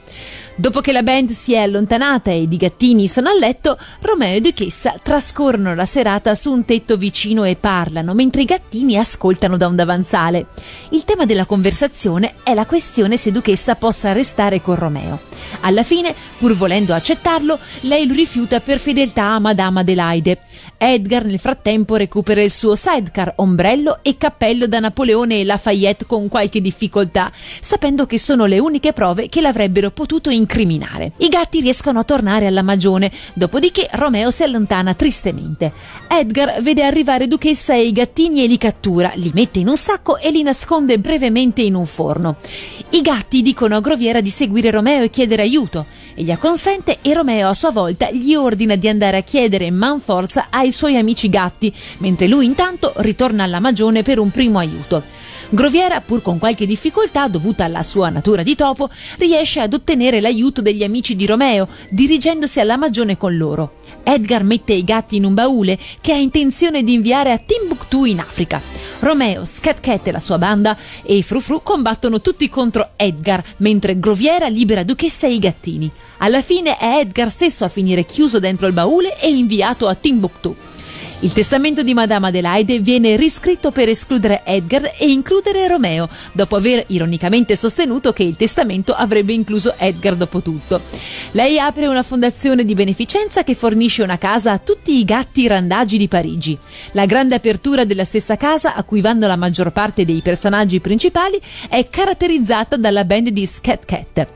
Dopo 0.62 0.81
che 0.81 0.92
la 0.92 1.02
band 1.02 1.31
si 1.31 1.54
è 1.54 1.59
allontanata 1.59 2.31
e 2.31 2.42
i 2.42 2.57
gattini 2.57 3.09
sono 3.09 3.31
a 3.31 3.35
letto, 3.35 3.76
Romeo 3.99 4.37
e 4.37 4.40
Duchessa 4.40 4.95
trascorrono 5.02 5.75
la 5.75 5.87
serata 5.87 6.37
su 6.37 6.52
un 6.52 6.64
tetto 6.64 6.97
vicino 6.97 7.42
e 7.42 7.57
parlano, 7.57 8.14
mentre 8.14 8.42
i 8.42 8.45
gattini 8.45 8.97
ascoltano 8.97 9.57
da 9.57 9.66
un 9.66 9.75
davanzale. 9.75 10.47
Il 10.90 11.02
tema 11.02 11.25
della 11.25 11.47
conversazione 11.47 12.35
è 12.45 12.54
la 12.54 12.64
questione 12.64 13.16
se 13.16 13.33
Duchessa 13.33 13.75
possa 13.75 14.12
restare 14.12 14.62
con 14.62 14.76
Romeo. 14.76 15.19
Alla 15.62 15.83
fine, 15.83 16.14
pur 16.38 16.54
volendo 16.54 16.95
accettarlo, 16.95 17.59
lei 17.81 18.07
lo 18.07 18.14
rifiuta 18.14 18.61
per 18.61 18.78
fedeltà 18.78 19.31
a 19.33 19.40
Madame 19.40 19.81
Adelaide. 19.81 20.38
Edgar 20.85 21.25
nel 21.25 21.39
frattempo 21.39 21.95
recupera 21.95 22.43
il 22.43 22.51
suo 22.51 22.75
sidecar, 22.75 23.35
ombrello 23.37 24.01
e 24.03 24.17
cappello 24.17 24.67
da 24.67 24.81
Napoleone 24.81 25.39
e 25.39 25.45
Lafayette 25.45 26.07
con 26.07 26.27
qualche 26.27 26.61
difficoltà, 26.61 27.31
sapendo 27.35 28.05
che 28.05 28.19
sono 28.19 28.47
le 28.47 28.59
uniche 28.59 28.93
prove 28.93 29.29
che 29.29 29.41
l'avrebbero 29.41 29.93
potuto 29.93 30.29
incriminare. 30.29 31.12
I 31.19 31.29
gatti 31.29 31.61
riescono 31.61 32.01
a 32.01 32.05
tornare 32.05 32.49
alla 32.49 32.62
magione, 32.62 33.12
dopodiché 33.33 33.89
Romeo 33.93 34.33
si 34.33 34.43
allontana 34.43 34.95
tristemente. 34.95 35.73
Edgar 36.09 36.61
vede 36.61 36.83
arrivare 36.83 37.29
Duchessa 37.29 37.75
e 37.75 37.87
i 37.87 37.93
gattini 37.93 38.43
e 38.43 38.49
li 38.49 38.59
cattura, 38.59 39.12
li 39.15 39.31
mette 39.35 39.61
in 39.61 39.69
un 39.69 39.77
sacco 39.77 40.19
e 40.19 40.33
li 40.33 40.43
nasconde 40.43 40.99
brevemente 40.99 41.62
in 41.62 41.77
un 41.77 41.87
forno. 41.87 42.39
I 42.95 43.01
gatti 43.01 43.41
dicono 43.41 43.77
a 43.77 43.81
Groviera 43.81 44.21
di 44.21 44.29
seguire 44.29 44.71
Romeo 44.71 45.03
e 45.03 45.09
chiedere 45.09 45.41
aiuto. 45.41 45.87
E 46.15 46.23
gli 46.23 46.31
acconsente 46.31 46.99
e 47.01 47.15
Romeo 47.15 47.49
a 47.49 47.55
sua 47.55 47.71
volta 47.71 48.11
gli 48.11 48.35
ordina 48.35 48.77
di 48.77 48.87
andare 48.87 49.17
a 49.17 49.23
chiedere 49.23 49.71
manforza 49.71 50.49
ai 50.51 50.73
suoi 50.73 50.99
amici 50.99 51.31
gatti, 51.31 51.75
mentre 51.99 52.29
lui 52.29 52.45
intanto 52.45 52.93
ritorna 52.97 53.45
alla 53.45 53.61
magione 53.61 54.03
per 54.03 54.19
un 54.19 54.31
primo 54.31 54.59
aiuto. 54.59 55.03
Groviera, 55.49 56.03
pur 56.03 56.21
con 56.21 56.39
qualche 56.39 56.67
difficoltà 56.67 57.29
dovuta 57.29 57.65
alla 57.65 57.83
sua 57.83 58.11
natura 58.11 58.43
di 58.43 58.55
topo, 58.55 58.91
riesce 59.17 59.61
ad 59.61 59.73
ottenere 59.73 60.21
l'aiuto 60.21 60.61
degli 60.61 60.85
amici 60.85 61.17
di 61.17 61.25
Romeo, 61.25 61.69
dirigendosi 61.89 62.61
alla 62.61 62.77
magione 62.77 63.17
con 63.17 63.35
loro. 63.39 63.77
Edgar 64.02 64.42
mette 64.44 64.73
i 64.73 64.85
gatti 64.85 65.16
in 65.16 65.25
un 65.25 65.35
baule 65.35 65.78
che 66.00 66.12
ha 66.12 66.16
intenzione 66.16 66.82
di 66.82 66.94
inviare 66.94 67.32
a 67.32 67.38
Timbuktu 67.38 68.04
in 68.04 68.21
Africa. 68.21 68.61
Romeo, 69.00 69.44
Scat 69.44 69.80
Cat 69.80 70.06
e 70.06 70.12
la 70.12 70.21
sua 70.21 70.38
banda 70.38 70.76
e 71.02 71.23
Frufru 71.23 71.62
combattono 71.62 72.21
tutti 72.21 72.49
contro 72.49 72.90
Edgar, 72.97 73.42
mentre 73.59 73.99
Groviera 73.99 74.47
libera 74.47 74.85
Duchessa 74.85 75.26
e 75.26 75.32
i 75.32 75.38
gattini. 75.38 75.90
Alla 76.18 76.40
fine 76.40 76.76
è 76.76 76.99
Edgar 76.99 77.30
stesso 77.30 77.64
a 77.64 77.68
finire 77.68 78.04
chiuso 78.04 78.38
dentro 78.38 78.66
il 78.68 78.73
baule 78.73 79.18
e 79.21 79.28
inviato 79.28 79.88
a 79.88 79.94
Timbuktu. 79.94 80.54
Il 81.23 81.33
testamento 81.33 81.85
di 81.85 81.95
Madame 81.95 82.26
Adelaide 82.26 82.81
viene 82.81 83.14
riscritto 83.14 83.71
per 83.71 83.88
escludere 83.88 84.43
Edgar 84.45 84.93
e 84.99 85.09
includere 85.09 85.69
Romeo, 85.69 86.09
dopo 86.33 86.57
aver 86.57 86.83
ironicamente 86.88 87.55
sostenuto 87.55 88.12
che 88.12 88.25
il 88.25 88.35
testamento 88.35 88.93
avrebbe 88.93 89.33
incluso 89.33 89.75
Edgar 89.79 90.17
dopo 90.17 90.43
tutto. 90.43 90.81
Lei 91.31 91.61
apre 91.61 91.87
una 91.87 92.02
fondazione 92.02 92.64
di 92.64 92.75
beneficenza 92.75 93.45
che 93.45 93.55
fornisce 93.55 94.02
una 94.02 94.19
casa 94.19 94.50
a 94.50 94.59
tutti 94.59 94.99
i 94.99 95.05
gatti 95.05 95.47
randagi 95.47 95.97
di 95.97 96.09
Parigi. 96.09 96.59
La 96.91 97.07
grande 97.07 97.37
apertura 97.37 97.85
della 97.85 98.05
stessa 98.05 98.37
casa, 98.37 98.75
a 98.75 98.83
cui 98.83 99.00
vanno 99.00 99.29
la 99.29 99.37
maggior 99.37 99.71
parte 99.71 100.05
dei 100.05 100.23
personaggi 100.23 100.81
principali, 100.81 101.41
è 101.69 101.88
caratterizzata 101.88 102.76
dalla 102.76 103.05
band 103.05 103.29
di 103.29 103.47
Scat 103.47 103.85
Cat. 103.85 104.26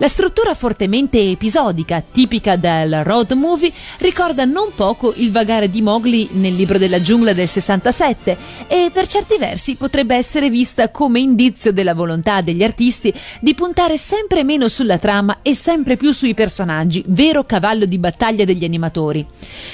La 0.00 0.06
struttura 0.06 0.54
fortemente 0.54 1.18
episodica, 1.18 2.00
tipica 2.00 2.54
del 2.54 3.02
road 3.02 3.32
movie, 3.32 3.72
ricorda 3.98 4.44
non 4.44 4.68
poco 4.76 5.12
il 5.16 5.32
vagare 5.32 5.68
di 5.68 5.82
Mowgli 5.82 6.28
nel 6.34 6.54
libro 6.54 6.78
della 6.78 7.00
giungla 7.02 7.32
del 7.32 7.48
67 7.48 8.36
e 8.68 8.90
per 8.92 9.08
certi 9.08 9.38
versi 9.38 9.74
potrebbe 9.74 10.14
essere 10.14 10.50
vista 10.50 10.92
come 10.92 11.18
indizio 11.18 11.72
della 11.72 11.94
volontà 11.94 12.42
degli 12.42 12.62
artisti 12.62 13.12
di 13.40 13.54
puntare 13.54 13.98
sempre 13.98 14.44
meno 14.44 14.68
sulla 14.68 14.98
trama 14.98 15.38
e 15.42 15.56
sempre 15.56 15.96
più 15.96 16.12
sui 16.12 16.32
personaggi, 16.32 17.02
vero 17.08 17.42
cavallo 17.42 17.84
di 17.84 17.98
battaglia 17.98 18.44
degli 18.44 18.64
animatori. 18.64 19.26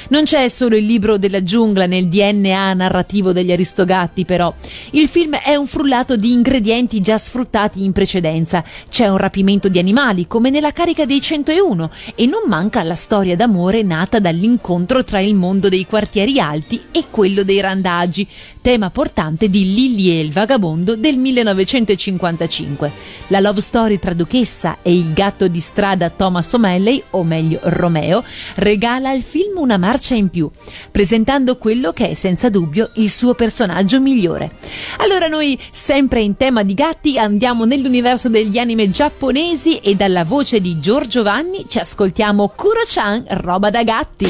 Non 0.09 0.25
c'è 0.25 0.49
solo 0.49 0.76
il 0.76 0.87
libro 0.87 1.19
della 1.19 1.43
giungla 1.43 1.85
nel 1.85 2.09
DNA 2.09 2.73
narrativo 2.73 3.33
degli 3.33 3.52
Aristogatti, 3.52 4.25
però. 4.25 4.54
Il 4.93 5.09
film 5.09 5.37
è 5.37 5.54
un 5.54 5.66
frullato 5.66 6.16
di 6.16 6.33
ingredienti 6.33 7.02
già 7.02 7.19
sfruttati 7.19 7.85
in 7.85 7.93
precedenza. 7.93 8.64
C'è 8.88 9.07
un 9.09 9.19
rapimento 9.19 9.69
di 9.69 9.78
animali 9.78 10.12
personali 10.14 10.26
come 10.26 10.50
nella 10.50 10.73
carica 10.73 11.04
dei 11.04 11.21
101 11.21 11.90
e 12.14 12.26
non 12.26 12.42
manca 12.47 12.83
la 12.83 12.94
storia 12.94 13.35
d'amore 13.35 13.83
nata 13.83 14.21
dall'incontro 14.21 15.02
tra 15.02 15.21
il 15.21 15.35
mondo 15.35 15.68
dei 15.68 15.85
quartieri 15.85 16.38
alti 16.38 16.80
e 16.92 17.04
quello 17.11 17.42
dei 17.42 17.61
randagi, 17.61 18.26
tema 18.64 18.88
portante 18.88 19.50
di 19.50 19.75
Lily 19.75 20.11
e 20.11 20.21
il 20.21 20.33
vagabondo 20.33 20.97
del 20.97 21.18
1955. 21.18 22.92
La 23.26 23.40
love 23.40 23.61
story 23.61 23.99
tra 23.99 24.14
Duchessa 24.14 24.78
e 24.80 24.94
il 24.94 25.12
gatto 25.12 25.49
di 25.49 25.61
strada 25.61 26.09
Thomas 26.09 26.52
O'Malley, 26.52 27.02
o 27.11 27.25
meglio 27.25 27.59
Romeo, 27.64 28.25
regala 28.54 29.11
al 29.11 29.21
film 29.21 29.59
una 29.59 29.76
marcia 29.76 30.14
in 30.14 30.30
più, 30.30 30.49
presentando 30.90 31.59
quello 31.59 31.92
che 31.92 32.11
è 32.11 32.14
senza 32.14 32.49
dubbio 32.49 32.90
il 32.94 33.11
suo 33.11 33.35
personaggio 33.35 34.00
migliore. 34.00 34.50
Allora 34.99 35.26
noi, 35.26 35.61
sempre 35.71 36.23
in 36.23 36.38
tema 36.38 36.62
di 36.62 36.75
gatti, 36.75 37.18
andiamo 37.18 37.64
nell'universo 37.64 38.28
degli 38.28 38.59
anime 38.59 38.90
giapponesi 38.90 39.78
e 39.78 39.94
da 39.97 40.04
dalla 40.04 40.25
voce 40.25 40.61
di 40.61 40.80
Giorgio 40.80 41.23
Vanni 41.23 41.64
ci 41.66 41.78
ascoltiamo 41.78 42.52
Kuro-chan, 42.54 43.25
roba 43.28 43.71
da 43.71 43.83
gatti. 43.83 44.28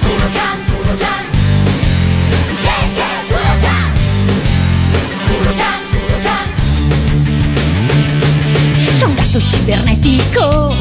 Kuro-chan, 0.00 0.58
Kuro-chan. 0.66 1.27
Cibernetico 10.08 10.74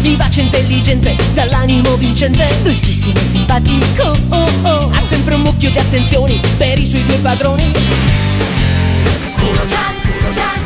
vivace, 0.00 0.42
intelligente, 0.42 1.16
dall'animo 1.34 1.96
vincente, 1.96 2.46
dolcissimo 2.62 3.18
simpatico. 3.18 4.12
Oh, 4.28 4.46
oh. 4.62 4.90
Ha 4.92 5.00
sempre 5.00 5.34
un 5.34 5.40
mucchio 5.40 5.70
di 5.70 5.78
attenzioni 5.78 6.40
per 6.56 6.78
i 6.78 6.86
suoi 6.86 7.04
due 7.04 7.16
padroni. 7.16 7.72
Kuro-chan, 9.34 9.94
Kuro-chan. 10.02 10.64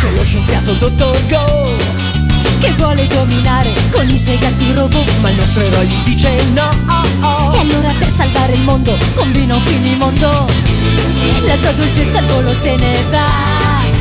C'è 0.00 0.10
lo 0.10 0.24
scienziato 0.24 0.72
dottor 0.74 1.26
Go 1.26 1.76
Che 2.60 2.72
vuole 2.72 3.06
dominare 3.06 3.74
con 3.90 4.08
i 4.08 4.16
suoi 4.16 4.38
gatti 4.38 4.72
robot 4.72 5.18
Ma 5.20 5.28
il 5.28 5.36
nostro 5.36 5.62
eroe 5.62 5.84
gli 5.84 6.02
dice 6.04 6.34
no 6.54 6.70
oh, 6.86 7.26
oh. 7.26 7.54
E 7.54 7.58
allora 7.58 7.92
per 7.98 8.10
salvare 8.10 8.54
il 8.54 8.62
mondo 8.62 8.96
combina 9.14 9.56
un 9.56 9.62
finimondo 9.62 10.46
La 11.42 11.56
sua 11.56 11.72
dolcezza 11.72 12.18
al 12.18 12.26
volo 12.26 12.54
se 12.54 12.76
ne 12.76 13.04
va 13.10 13.59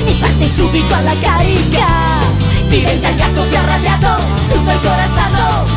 E 0.10 0.16
parte 0.16 0.48
subito 0.48 0.92
alla 0.96 1.16
carica. 1.20 1.86
Diventa 2.68 3.10
il 3.10 3.16
gatto 3.16 3.46
più 3.46 3.58
arrabbiato 3.58 4.20
Super 4.50 4.80
corazzato. 4.80 5.68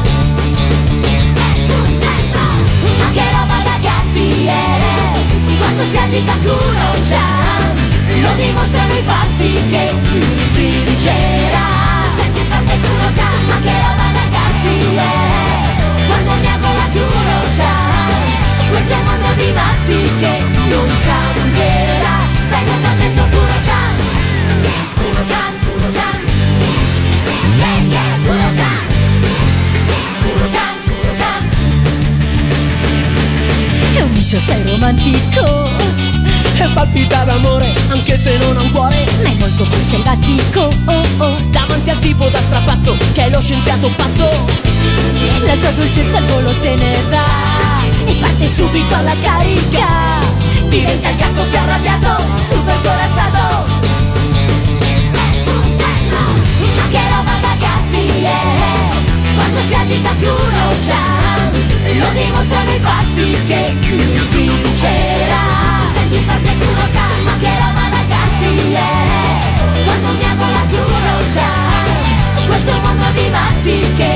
Ma 2.99 3.11
che 3.13 3.23
roba 3.31 3.63
da 3.63 3.77
gatti 3.81 4.47
è 4.47 5.57
Quando 5.59 5.83
si 5.91 5.97
agita 5.99 6.33
Kuro-chan 6.43 7.91
lo 8.23 8.33
dimostrano 8.37 8.93
i 8.93 9.03
fatti 9.05 9.53
che 9.69 9.95
lui 10.03 10.49
vincerà 10.53 11.73
già 17.57 17.73
Questo 18.71 18.95
mondo 19.05 19.27
di 19.37 19.53
matti 19.53 20.11
che 20.19 20.45
non 20.69 20.89
cambierà. 21.01 22.31
Stai 22.47 22.65
molto 22.65 23.32
Micio 34.33 34.47
sei 34.47 34.63
romantico. 34.63 35.69
Palpita 36.73 37.25
d'amore 37.25 37.75
anche 37.91 38.17
se 38.17 38.39
non 38.39 38.57
ha 38.57 38.63
un 38.63 38.71
cuore. 38.71 39.05
Ma 39.23 39.29
è 39.29 39.35
molto 39.35 39.65
più 39.65 39.79
selvatico. 39.79 40.71
Oh 40.87 41.03
oh 41.19 41.37
Davanti 41.51 41.91
al 41.91 41.99
tipo 41.99 42.31
da 42.31 42.41
strapazzo 42.41 42.97
che 43.13 43.27
è 43.27 43.31
lo 43.31 43.43
scienziato 43.43 43.91
pazzo. 43.95 44.31
La 45.45 45.55
sua 45.55 45.71
dolcezza 45.73 46.17
al 46.17 46.25
volo 46.25 46.51
se 46.55 46.75
ne 46.77 47.03
va. 47.11 47.27
E 48.07 48.15
parte 48.15 48.47
subito 48.47 48.95
alla 48.95 49.19
carica. 49.19 50.21
Diventa 50.67 51.11
il 51.11 51.17
gatto 51.17 51.45
più 51.45 51.59
arrabbiato, 51.59 52.23
super 52.49 52.81
corazzato. 52.81 53.81
Ma 56.77 56.89
che 56.89 57.01
roba 57.11 57.39
da 57.43 57.55
gatti 57.59 58.23
è 58.23 59.35
Quando 59.35 59.59
si 59.69 59.75
agita 59.75 60.11
Kuro-chan 60.15 61.13
Lo 61.17 61.22
è 73.73 73.81
Quando 73.81 74.12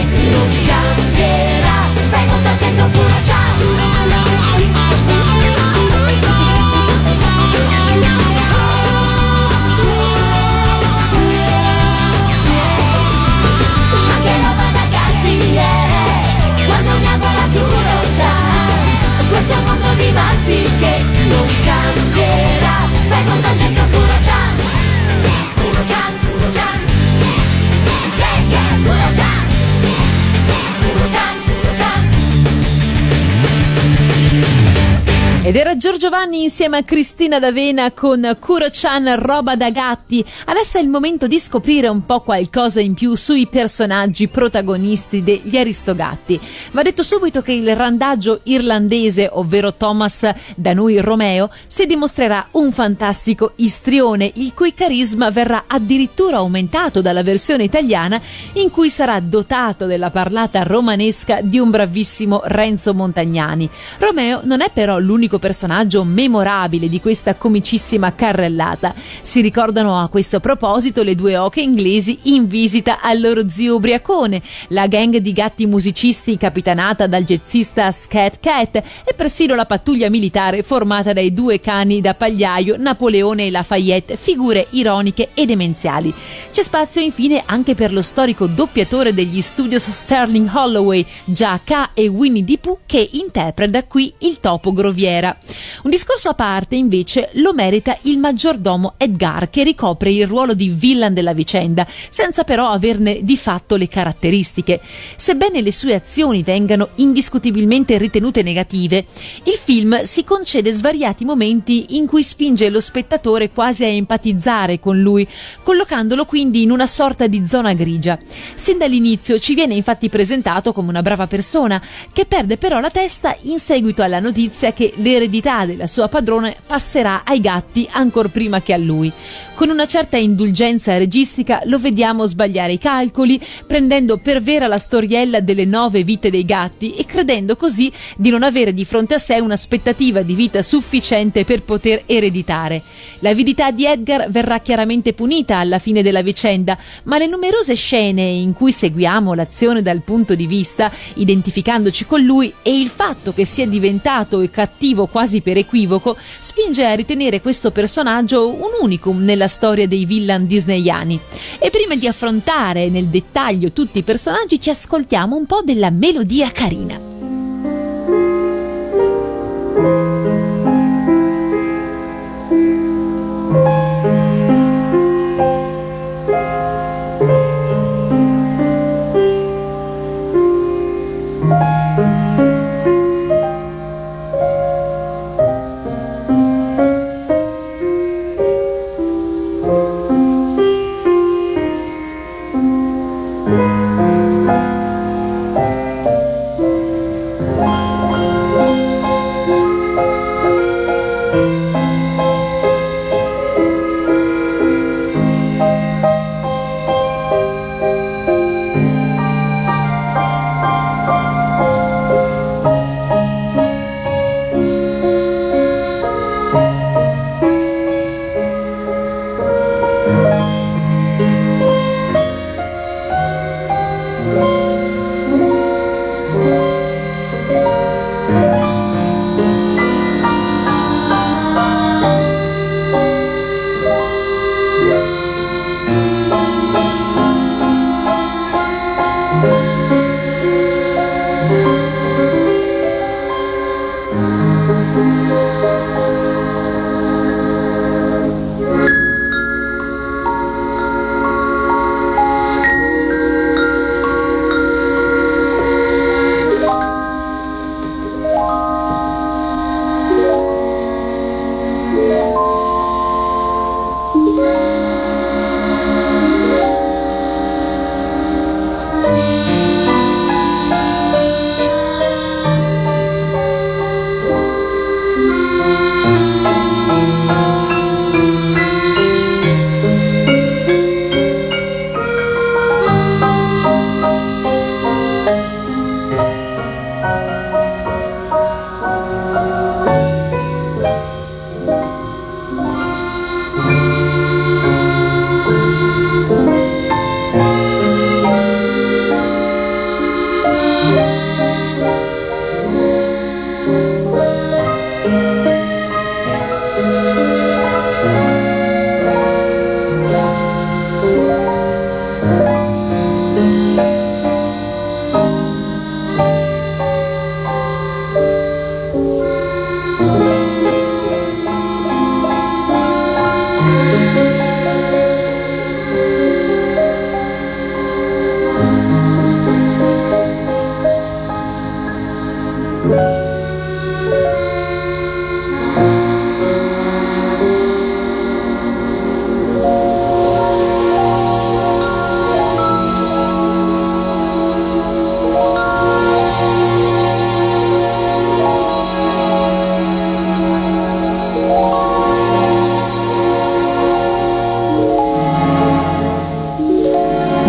Ed 35.47 35.55
era 35.55 35.77
Giorgio 35.77 36.09
Vanni 36.09 36.43
insieme 36.43 36.79
a 36.79 36.83
Cristina 36.83 37.39
D'Avena 37.39 37.93
con 37.93 38.37
Kuro-chan 38.41 39.15
Roba 39.15 39.55
da 39.55 39.71
Gatti. 39.71 40.25
Adesso 40.47 40.79
è 40.79 40.81
il 40.81 40.89
momento 40.89 41.29
di 41.29 41.39
scoprire 41.39 41.87
un 41.87 42.05
po' 42.05 42.23
qualcosa 42.23 42.81
in 42.81 42.95
più 42.95 43.15
sui 43.15 43.47
personaggi 43.47 44.27
protagonisti 44.27 45.23
degli 45.23 45.57
Aristogatti. 45.57 46.41
Va 46.73 46.83
detto 46.83 47.05
subito 47.05 47.43
che 47.43 47.53
il 47.53 47.77
randaggio 47.77 48.41
irlandese, 48.43 49.29
ovvero 49.31 49.73
Thomas 49.75 50.29
da 50.57 50.73
noi 50.73 50.99
Romeo, 50.99 51.49
si 51.69 51.87
dimostrerà 51.87 52.49
un 52.53 52.73
fantastico 52.73 53.53
istrione, 53.55 54.29
il 54.35 54.53
cui 54.53 54.75
carisma 54.75 55.31
verrà 55.31 55.67
addirittura 55.69 56.39
aumentato 56.39 57.01
dalla 57.01 57.23
versione 57.23 57.63
italiana 57.63 58.21
in 58.55 58.73
cui 58.73 58.91
sarà 58.91 59.21
dotato 59.21 59.87
della 59.87 60.11
parlata 60.11 60.65
romanesca 60.65 61.41
di 61.41 61.61
un 61.61 61.71
bravissimo 61.71 62.41
Renzo 62.47 62.93
Montagnani. 62.95 63.71
Romeo 63.99 64.41
non 64.43 64.61
è 64.61 64.73
però 64.73 64.99
l'unico 64.99 65.35
unico 65.37 65.39
personaggio 65.39 66.05
memorabile 66.05 66.89
di 66.89 67.01
questa 67.01 67.35
comicissima 67.35 68.15
carrellata. 68.15 68.95
Si 69.23 69.41
ricordano 69.41 70.01
a 70.01 70.09
questo 70.09 70.41
proposito 70.41 71.03
le 71.03 71.15
due 71.15 71.37
oche 71.37 71.61
inglesi 71.61 72.19
in 72.25 72.47
visita 72.47 73.01
al 73.01 73.21
loro 73.21 73.49
zio 73.49 73.77
ubriacone, 73.77 74.43
la 74.69 74.87
gang 74.87 75.17
di 75.19 75.33
gatti 75.33 75.67
musicisti 75.67 76.37
capitanata 76.37 77.07
dal 77.07 77.25
jazzista 77.25 77.91
Scat 77.93 78.39
Cat 78.41 78.77
e 79.05 79.15
persino 79.15 79.55
la 79.55 79.67
pattuglia 79.67 80.11
militare 80.11 80.63
formata 80.63 81.13
dai 81.13 81.33
due 81.33 81.61
cani 81.61 82.01
da 82.01 82.15
pagliaio 82.15 82.77
Napoleone 82.79 83.47
e 83.47 83.51
Lafayette, 83.51 84.17
figure 84.17 84.67
ironiche 84.71 85.31
e 85.35 85.47
demenziali. 85.47 86.13
C'è 86.51 86.63
spazio 86.63 87.01
infine 87.01 87.43
anche 87.47 87.75
per 87.75 87.93
lo 87.93 88.03
storico 88.03 88.47
doppiatore 88.47 89.13
degli 89.13 89.41
studios 89.41 89.89
Sterling 89.91 90.49
Holloway, 90.53 91.05
Giacca 91.25 91.91
e 91.93 92.09
Winnie 92.09 92.45
the 92.45 92.59
Pooh 92.59 92.79
che 92.87 93.09
interpreta 93.13 93.85
qui 93.85 94.13
il 94.19 94.41
topo 94.41 94.73
groviera 94.73 95.26
sera. 95.27 95.39
Un 95.83 95.91
discorso 95.91 96.29
a 96.29 96.35
parte, 96.35 96.77
invece, 96.77 97.31
lo 97.35 97.53
merita 97.53 97.97
il 98.03 98.19
maggiordomo 98.19 98.95
Edgar, 98.97 99.51
che 99.51 99.65
ricopre 99.65 100.11
il 100.11 100.27
ruolo 100.27 100.55
di 100.55 100.69
villain 100.69 101.15
della 101.15 101.33
vicenda, 101.33 101.87
senza 102.11 102.45
però 102.45 102.69
averne 102.69 103.21
di 103.23 103.37
fatto 103.37 103.77
le 103.77 103.89
caratteristiche. 103.89 104.81
Sebbene 105.17 105.61
le 105.61 105.73
sue 105.73 105.95
azioni 105.95 106.43
vengano 106.43 106.91
indiscutibilmente 106.97 107.99
ritenute 107.99 108.43
negative, 108.43 109.05
il 109.45 109.59
film 109.63 110.03
si 110.03 110.25
concede 110.25 110.71
svariati 110.73 111.25
momenti 111.25 111.97
in 111.97 112.07
cui 112.07 112.23
spinge 112.23 112.69
lo 112.69 112.81
spettatore 112.81 113.51
quasi 113.51 113.85
a 113.85 113.89
empatizzare 113.89 114.81
con 114.81 115.01
lui, 115.01 115.27
collocandolo 115.63 116.25
quindi 116.25 116.63
in 116.63 116.71
una 116.71 116.87
sorta 116.87 117.27
di 117.27 117.47
zona 117.47 117.73
grigia. 117.73 118.19
Sin 118.55 118.79
dall'inizio 118.79 119.39
ci 119.39 119.55
viene 119.55 119.75
infatti 119.75 120.09
presentato 120.09 120.73
come 120.73 120.89
una 120.89 121.03
brava 121.03 121.27
persona, 121.27 121.81
che 122.13 122.27
perde 122.27 122.57
però 122.57 122.81
la 122.81 122.91
testa 122.91 123.37
in 123.43 123.59
seguito 123.59 124.03
alla 124.03 124.21
notizia 124.21 124.73
che 124.73 124.93
le 124.97 125.16
l'eredità 125.17 125.65
della 125.65 125.87
sua 125.87 126.09
padrone 126.09 126.55
passerà 126.67 127.23
ai 127.25 127.41
gatti 127.41 127.89
ancor 127.91 128.29
prima 128.29 128.61
che 128.61 128.75
a 128.75 128.77
lui. 128.77 129.11
Con 129.55 129.71
una 129.71 129.87
certa 129.87 130.19
indulgenza 130.19 130.99
registica 130.99 131.63
lo 131.65 131.79
vediamo 131.79 132.27
sbagliare 132.27 132.75
i 132.75 132.79
calcoli, 132.79 133.41
prendendo 133.67 134.19
per 134.19 134.43
vera 134.43 134.67
la 134.67 134.77
storiella 134.77 135.41
delle 135.41 135.65
nove 135.65 136.05
vite 136.05 136.29
dei 136.29 136.45
gatti 136.45 136.95
e 136.95 137.07
credendo 137.07 137.57
così 137.57 137.91
di 138.17 138.29
non 138.29 138.43
avere 138.43 138.75
di 138.75 138.85
fronte 138.85 139.15
a 139.15 139.19
sé 139.19 139.39
un'aspettativa 139.39 140.21
di 140.21 140.35
vita 140.35 140.63
sufficiente 140.63 141.47
per 141.47 141.63
poter 141.63 142.03
ereditare. 142.05 142.83
L'avidità 143.21 143.71
di 143.71 143.87
Edgar 143.87 144.29
verrà 144.31 144.59
chiaramente 144.61 145.15
punita 145.15 145.57
alla 145.57 145.79
fine 145.79 146.03
della 146.03 146.21
vicenda, 146.21 146.77
ma 147.05 147.17
le 147.17 147.27
numerose 147.27 147.75
scene 147.75 148.23
in 148.23 148.53
cui 148.53 148.73
seguiamo 148.73 149.33
l'azione 149.33 149.81
dal 149.81 150.03
punto 150.03 150.35
di 150.35 150.47
vista, 150.47 150.93
identificandoci 151.15 152.05
con 152.05 152.21
lui, 152.21 152.53
e 152.63 152.79
il 152.79 152.89
fatto 152.89 153.33
che 153.33 153.47
sia 153.47 153.67
diventato 153.67 154.45
cattivo 154.51 155.06
quasi 155.07 155.41
per 155.41 155.57
equivoco, 155.57 156.17
spinge 156.41 156.85
a 156.85 156.95
ritenere 156.95 157.41
questo 157.41 157.71
personaggio 157.71 158.53
un 158.53 158.71
unicum 158.81 159.23
nella 159.23 159.49
storia 159.49 159.87
dei 159.89 160.05
villain 160.05 160.47
disneyani. 160.47 161.21
E 161.59 161.71
prima 161.71 161.95
di 161.97 162.07
affrontare 162.07 162.89
nel 162.89 163.07
dettaglio 163.07 163.73
tutti 163.73 163.99
i 163.99 164.03
personaggi 164.03 164.61
ci 164.61 164.71
ascoltiamo 164.71 165.37
un 165.37 165.47
po' 165.47 165.63
della 165.63 165.91
melodia 165.91 166.51
carina. 166.51 167.16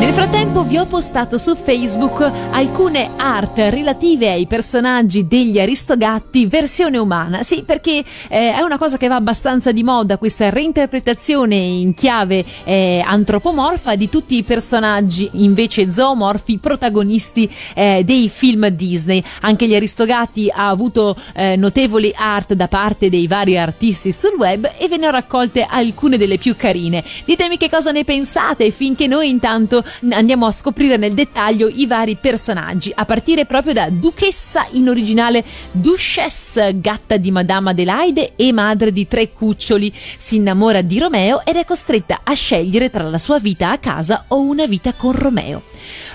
Nel 0.07 0.15
frattempo 0.15 0.46
tempo 0.57 0.63
vi 0.63 0.77
ho 0.77 0.85
postato 0.87 1.37
su 1.37 1.55
Facebook 1.55 2.19
alcune 2.21 3.11
art 3.15 3.57
relative 3.57 4.31
ai 4.31 4.47
personaggi 4.47 5.27
degli 5.27 5.59
Aristogatti 5.59 6.47
versione 6.47 6.97
umana. 6.97 7.43
Sì, 7.43 7.63
perché 7.63 8.03
eh, 8.27 8.53
è 8.53 8.61
una 8.61 8.77
cosa 8.79 8.97
che 8.97 9.07
va 9.07 9.15
abbastanza 9.15 9.71
di 9.71 9.83
moda 9.83 10.17
questa 10.17 10.49
reinterpretazione 10.49 11.55
in 11.55 11.93
chiave 11.93 12.43
eh, 12.63 13.03
antropomorfa 13.05 13.95
di 13.95 14.09
tutti 14.09 14.35
i 14.37 14.43
personaggi 14.43 15.29
invece 15.33 15.91
zoomorfi 15.91 16.57
protagonisti 16.57 17.49
eh, 17.75 18.01
dei 18.03 18.27
film 18.27 18.67
Disney. 18.69 19.21
Anche 19.41 19.67
gli 19.67 19.75
Aristogatti 19.75 20.51
ha 20.51 20.69
avuto 20.69 21.15
eh, 21.35 21.55
notevoli 21.55 22.11
art 22.15 22.53
da 22.53 22.67
parte 22.67 23.09
dei 23.09 23.27
vari 23.27 23.57
artisti 23.59 24.11
sul 24.11 24.35
web 24.37 24.69
e 24.77 24.87
ve 24.87 24.97
ne 24.97 25.07
ho 25.07 25.11
raccolte 25.11 25.65
alcune 25.69 26.17
delle 26.17 26.37
più 26.37 26.55
carine. 26.55 27.03
Ditemi 27.25 27.57
che 27.57 27.69
cosa 27.69 27.91
ne 27.91 28.03
pensate 28.03 28.71
finché 28.71 29.05
noi 29.05 29.29
intanto 29.29 29.83
andiamo 30.09 30.46
a 30.47 30.51
scoprire 30.51 30.97
nel 30.97 31.13
dettaglio 31.13 31.67
i 31.67 31.85
vari 31.85 32.15
personaggi, 32.15 32.91
a 32.95 33.05
partire 33.05 33.45
proprio 33.45 33.73
da 33.73 33.89
Duchessa 33.89 34.67
in 34.71 34.89
originale 34.89 35.43
Duchesse, 35.71 36.79
gatta 36.79 37.17
di 37.17 37.31
Madame 37.31 37.71
Adelaide 37.71 38.33
e 38.35 38.51
madre 38.51 38.91
di 38.91 39.07
tre 39.07 39.31
cuccioli. 39.31 39.93
Si 39.93 40.37
innamora 40.37 40.81
di 40.81 40.99
Romeo 40.99 41.45
ed 41.45 41.55
è 41.55 41.65
costretta 41.65 42.21
a 42.23 42.33
scegliere 42.33 42.89
tra 42.89 43.03
la 43.03 43.17
sua 43.17 43.39
vita 43.39 43.71
a 43.71 43.77
casa 43.77 44.25
o 44.29 44.39
una 44.39 44.65
vita 44.65 44.93
con 44.93 45.11
Romeo. 45.11 45.63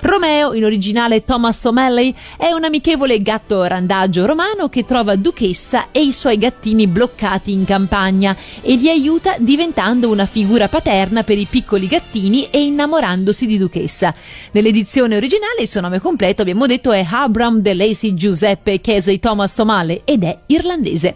Romeo, 0.05 0.53
in 0.53 0.65
originale 0.65 1.25
Thomas 1.25 1.63
O'Malley, 1.65 2.13
è 2.37 2.51
un 2.51 2.65
amichevole 2.65 3.23
gatto 3.23 3.63
randagio 3.63 4.27
romano 4.27 4.69
che 4.69 4.85
trova 4.85 5.15
Duchessa 5.15 5.93
e 5.93 6.03
i 6.03 6.13
suoi 6.13 6.39
gattini 6.39 6.89
bloccati 6.89 7.53
in 7.53 7.65
campagna 7.65 8.37
e 8.63 8.75
li 8.75 8.91
aiuta 8.91 9.37
diventando 9.39 10.11
una 10.11 10.27
figura 10.27 10.67
paterna 10.67 11.23
per 11.23 11.39
i 11.39 11.47
piccoli 11.49 11.87
gattini 11.87 12.49
e 12.51 12.65
innamorandosi 12.65 13.47
di 13.47 13.57
Duchessa. 13.57 14.13
Nell'edizione 14.51 15.17
originale 15.17 15.63
il 15.63 15.69
suo 15.69 15.81
nome 15.81 16.01
completo, 16.01 16.43
abbiamo 16.43 16.67
detto, 16.67 16.91
è 16.91 17.07
Abram 17.09 17.61
de 17.61 17.73
Lacy 17.73 18.15
Giuseppe 18.15 18.81
Casey 18.81 19.21
Thomas 19.21 19.57
O'Malley 19.59 20.01
ed 20.05 20.25
è 20.25 20.37
irlandese. 20.47 21.15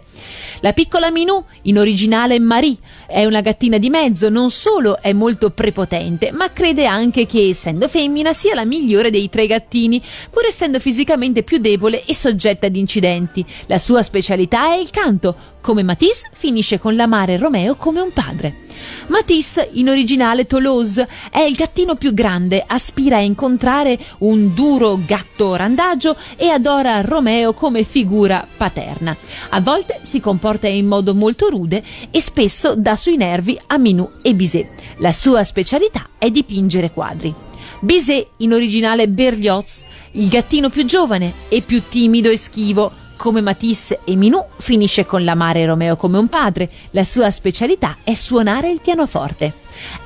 La 0.61 0.71
piccola 0.71 1.11
Minù, 1.11 1.43
in 1.63 1.77
originale 1.77 2.39
Marie, 2.39 2.77
è 3.05 3.25
una 3.25 3.41
gattina 3.41 3.77
di 3.77 3.89
mezzo, 3.89 4.29
non 4.29 4.49
solo 4.49 5.01
è 5.01 5.11
molto 5.11 5.49
prepotente, 5.49 6.31
ma 6.31 6.53
crede 6.53 6.85
anche 6.85 7.25
che, 7.25 7.49
essendo 7.49 7.89
femmina, 7.89 8.33
sia 8.33 8.55
la 8.55 8.63
migliore 8.77 9.09
dei 9.09 9.29
tre 9.29 9.47
gattini, 9.47 10.01
pur 10.29 10.45
essendo 10.45 10.79
fisicamente 10.79 11.43
più 11.43 11.57
debole 11.57 12.05
e 12.05 12.13
soggetta 12.13 12.67
ad 12.67 12.75
incidenti. 12.75 13.45
La 13.65 13.79
sua 13.79 14.03
specialità 14.03 14.73
è 14.73 14.77
il 14.77 14.89
canto. 14.91 15.55
Come 15.61 15.83
Matisse, 15.83 16.29
finisce 16.33 16.79
con 16.79 16.95
l'amare 16.95 17.37
Romeo 17.37 17.75
come 17.75 17.99
un 17.99 18.13
padre. 18.13 18.65
Matisse, 19.07 19.69
in 19.73 19.89
originale 19.89 20.45
Toulouse, 20.45 21.07
è 21.29 21.41
il 21.41 21.55
gattino 21.55 21.95
più 21.95 22.13
grande, 22.13 22.63
aspira 22.65 23.17
a 23.17 23.21
incontrare 23.21 23.97
un 24.19 24.53
duro 24.53 24.99
gatto 25.05 25.55
randagio 25.55 26.15
e 26.35 26.47
adora 26.47 27.01
Romeo 27.01 27.53
come 27.53 27.83
figura 27.83 28.47
paterna. 28.55 29.15
A 29.49 29.61
volte 29.61 29.99
si 30.01 30.19
comporta 30.19 30.67
in 30.67 30.87
modo 30.87 31.13
molto 31.13 31.49
rude 31.49 31.83
e 32.11 32.21
spesso 32.21 32.75
dà 32.75 32.95
sui 32.95 33.17
nervi 33.17 33.59
a 33.67 33.77
Minou 33.77 34.11
e 34.21 34.33
Bizet. 34.33 34.69
La 34.97 35.11
sua 35.11 35.43
specialità 35.43 36.09
è 36.17 36.29
dipingere 36.29 36.91
quadri. 36.91 37.33
Bizet, 37.79 38.27
in 38.37 38.53
originale 38.53 39.07
Berlioz, 39.07 39.83
il 40.13 40.29
gattino 40.29 40.69
più 40.69 40.83
giovane 40.83 41.33
e 41.47 41.61
più 41.61 41.83
timido 41.87 42.29
e 42.29 42.37
schivo, 42.37 42.91
come 43.17 43.41
Matisse 43.41 43.99
e 44.03 44.15
Minou, 44.15 44.45
finisce 44.57 45.05
con 45.05 45.23
l'amare 45.23 45.65
Romeo 45.65 45.95
come 45.95 46.17
un 46.17 46.27
padre. 46.27 46.69
La 46.91 47.03
sua 47.03 47.29
specialità 47.29 47.97
è 48.03 48.15
suonare 48.15 48.71
il 48.71 48.79
pianoforte. 48.81 49.53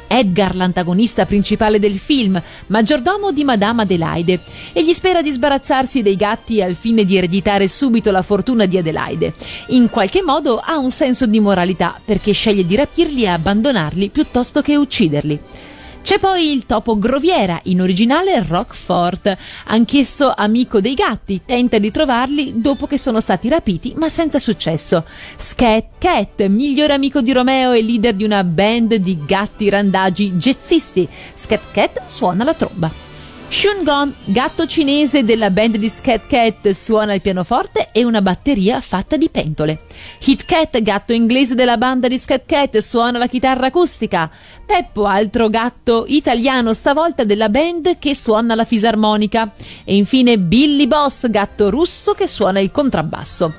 Edgar, 0.08 0.56
l'antagonista 0.56 1.26
principale 1.26 1.80
del 1.80 1.98
film, 1.98 2.42
maggiordomo 2.68 3.32
di 3.32 3.46
Madame 3.46 3.84
Adelaide, 3.84 4.42
egli 4.74 4.92
spera 4.92 5.22
di 5.22 5.32
sbarazzarsi 5.32 6.02
dei 6.02 6.18
gatti 6.18 6.62
al 6.62 6.76
fine 6.76 7.06
di 7.06 7.16
ereditare 7.16 7.70
subito 7.70 8.12
la 8.12 8.22
fortuna 8.22 8.66
di 8.66 8.78
Adelaide. 8.78 9.34
In 9.68 9.90
qualche 9.90 10.22
modo 10.22 10.58
ha 10.58 10.78
un 10.78 10.92
senso 10.92 11.26
di 11.26 11.40
moralità 11.40 11.98
perché 12.04 12.34
sceglie 12.34 12.66
di 12.66 12.76
rapirli 12.76 13.24
e 13.24 13.28
abbandonarli 13.28 14.10
piuttosto 14.10 14.62
che 14.62 14.76
ucciderli. 14.76 15.40
C'è 16.02 16.20
poi 16.20 16.52
il 16.52 16.66
topo 16.66 16.98
groviera, 16.98 17.60
in 17.66 17.80
originale 17.80 18.44
Rockford, 18.46 19.38
anch'esso 19.66 20.34
amico 20.36 20.82
dei 20.82 20.96
gatti, 20.96 21.42
tenta 21.46 21.78
di 21.78 21.92
trovarli 21.92 22.60
dopo 22.60 22.88
che 22.88 22.98
sono 22.98 23.22
stati 23.22 23.48
rapiti, 23.48 23.94
ma 23.96 24.10
senza 24.10 24.40
successo. 24.40 25.06
Scat 25.38 25.86
Cat, 26.00 26.46
migliore 26.48 26.94
amico 26.94 27.22
di 27.22 27.32
Romeo 27.32 27.72
e 27.72 27.82
leader 27.82 28.14
di 28.14 28.24
una 28.24 28.44
band 28.44 28.96
di 28.96 29.18
gatti 29.26 29.70
randagi 29.70 30.32
jazzisti. 30.32 31.08
Scat 31.34 31.72
Cat 31.72 32.02
suona 32.08 32.44
la 32.44 32.54
tromba. 32.54 33.11
Shun 33.52 33.84
Gon, 33.84 34.16
gatto 34.24 34.66
cinese 34.66 35.26
della 35.26 35.50
band 35.50 35.76
di 35.76 35.90
Scat 35.90 36.26
Cat, 36.26 36.70
suona 36.70 37.14
il 37.14 37.20
pianoforte 37.20 37.90
e 37.92 38.06
una 38.06 38.22
batteria 38.22 38.80
fatta 38.80 39.18
di 39.18 39.28
pentole. 39.28 39.82
Hit 40.24 40.46
Cat, 40.46 40.82
gatto 40.82 41.12
inglese 41.12 41.54
della 41.54 41.76
banda 41.76 42.08
di 42.08 42.18
Scat 42.18 42.44
Cat, 42.46 42.78
suona 42.78 43.18
la 43.18 43.28
chitarra 43.28 43.66
acustica. 43.66 44.32
Peppo, 44.66 45.04
altro 45.04 45.50
gatto 45.50 46.06
italiano 46.08 46.74
stavolta 46.74 47.26
della 47.26 47.50
band 47.50 48.00
che 48.00 48.16
suona 48.16 48.56
la 48.56 48.64
fisarmonica. 48.64 49.52
E 49.84 49.98
infine 49.98 50.40
Billy 50.40 50.88
Boss, 50.88 51.28
gatto 51.30 51.70
russo 51.70 52.14
che 52.14 52.28
suona 52.28 52.62
il 52.62 52.72
contrabbasso. 52.72 53.54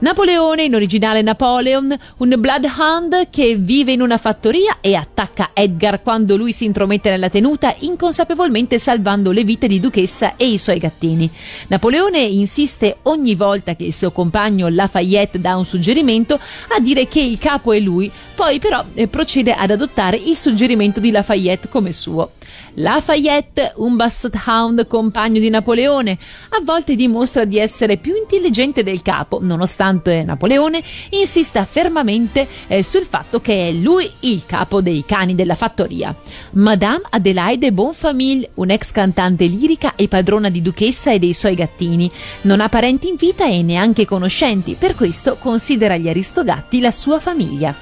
Napoleone, 0.00 0.62
in 0.62 0.76
originale 0.76 1.22
Napoleon, 1.22 1.92
un 2.18 2.34
bloodhound 2.38 3.30
che 3.30 3.56
vive 3.56 3.90
in 3.90 4.00
una 4.00 4.16
fattoria 4.16 4.76
e 4.80 4.94
attacca 4.94 5.50
Edgar 5.52 6.02
quando 6.02 6.36
lui 6.36 6.52
si 6.52 6.64
intromette 6.66 7.10
nella 7.10 7.28
tenuta, 7.28 7.74
inconsapevolmente 7.80 8.78
salvando 8.78 9.32
le 9.32 9.42
vite 9.42 9.66
di 9.66 9.80
Duchessa 9.80 10.36
e 10.36 10.46
i 10.46 10.56
suoi 10.56 10.78
gattini. 10.78 11.28
Napoleone 11.66 12.20
insiste 12.20 12.98
ogni 13.02 13.34
volta 13.34 13.74
che 13.74 13.86
il 13.86 13.92
suo 13.92 14.12
compagno 14.12 14.68
Lafayette 14.68 15.40
dà 15.40 15.56
un 15.56 15.64
suggerimento 15.64 16.38
a 16.68 16.78
dire 16.78 17.08
che 17.08 17.20
il 17.20 17.38
capo 17.38 17.72
è 17.72 17.80
lui, 17.80 18.08
poi 18.36 18.60
però 18.60 18.84
eh, 18.94 19.08
procede 19.08 19.52
ad 19.52 19.72
adottare 19.72 20.16
il 20.16 20.36
suggerimento 20.36 21.00
di 21.00 21.10
Lafayette 21.10 21.68
come 21.68 21.92
suo. 21.92 22.34
Lafayette, 22.80 23.72
un 23.76 23.96
basset 23.96 24.40
hound 24.46 24.86
compagno 24.86 25.40
di 25.40 25.50
Napoleone, 25.50 26.16
a 26.50 26.60
volte 26.62 26.94
dimostra 26.94 27.44
di 27.44 27.58
essere 27.58 27.96
più 27.96 28.14
intelligente 28.14 28.84
del 28.84 29.02
capo, 29.02 29.40
nonostante 29.42 30.22
Napoleone 30.22 30.80
insista 31.10 31.64
fermamente 31.64 32.46
eh, 32.68 32.84
sul 32.84 33.04
fatto 33.04 33.40
che 33.40 33.68
è 33.68 33.72
lui 33.72 34.08
il 34.20 34.44
capo 34.46 34.80
dei 34.80 35.04
cani 35.04 35.34
della 35.34 35.56
fattoria. 35.56 36.14
Madame 36.52 37.02
Adelaide 37.10 37.72
Bonfamille, 37.72 38.50
un'ex 38.54 38.92
cantante 38.92 39.46
lirica 39.46 39.94
e 39.96 40.06
padrona 40.06 40.48
di 40.48 40.62
duchessa 40.62 41.10
e 41.10 41.18
dei 41.18 41.34
suoi 41.34 41.56
gattini, 41.56 42.08
non 42.42 42.60
ha 42.60 42.68
parenti 42.68 43.08
in 43.08 43.16
vita 43.16 43.44
e 43.44 43.62
neanche 43.62 44.06
conoscenti, 44.06 44.76
per 44.78 44.94
questo 44.94 45.36
considera 45.38 45.96
gli 45.96 46.08
Aristogatti 46.08 46.78
la 46.78 46.92
sua 46.92 47.18
famiglia. 47.18 47.74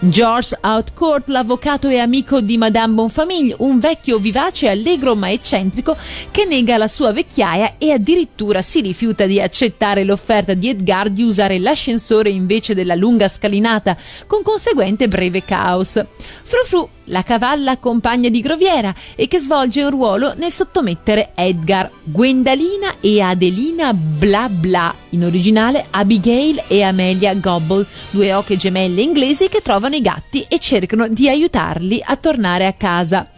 George 0.00 0.56
Outcourt, 0.60 1.28
l'avvocato 1.28 1.88
e 1.88 1.98
amico 1.98 2.40
di 2.40 2.58
Madame 2.58 2.94
Bonfamille, 2.94 3.54
un 3.58 3.78
vecchio 3.78 4.18
vivace, 4.18 4.68
allegro 4.68 5.14
ma 5.14 5.30
eccentrico 5.30 5.96
che 6.30 6.44
nega 6.44 6.76
la 6.76 6.88
sua 6.88 7.12
vecchiaia 7.12 7.74
e 7.78 7.92
addirittura 7.92 8.60
si 8.60 8.80
rifiuta 8.80 9.24
di 9.26 9.40
accettare 9.40 10.04
l'offerta 10.04 10.54
di 10.54 10.68
Edgar 10.68 11.10
di 11.10 11.22
usare 11.22 11.58
l'ascensore 11.58 12.30
invece 12.30 12.74
della 12.74 12.94
lunga 12.94 13.28
scalinata, 13.28 13.96
con 14.26 14.42
conseguente 14.42 15.08
breve 15.08 15.44
caos. 15.44 16.02
Frufru 16.42 16.88
la 17.04 17.22
cavalla 17.22 17.76
compagna 17.78 18.28
di 18.28 18.40
Groviera 18.40 18.94
e 19.14 19.28
che 19.28 19.38
svolge 19.38 19.82
un 19.82 19.90
ruolo 19.90 20.34
nel 20.36 20.50
sottomettere 20.50 21.32
Edgar, 21.34 21.90
Gwendalina 22.02 22.94
e 23.00 23.20
Adelina 23.20 23.92
Bla 23.92 24.48
Bla, 24.48 24.94
in 25.10 25.24
originale 25.24 25.86
Abigail 25.90 26.62
e 26.68 26.82
Amelia 26.82 27.34
Gobble, 27.34 27.86
due 28.10 28.32
oche 28.32 28.56
gemelle 28.56 29.02
inglesi 29.02 29.48
che 29.48 29.62
trovano 29.62 29.94
i 29.94 30.00
gatti 30.00 30.44
e 30.48 30.58
cercano 30.58 31.08
di 31.08 31.28
aiutarli 31.28 32.02
a 32.04 32.16
tornare 32.16 32.66
a 32.66 32.72
casa. 32.72 33.28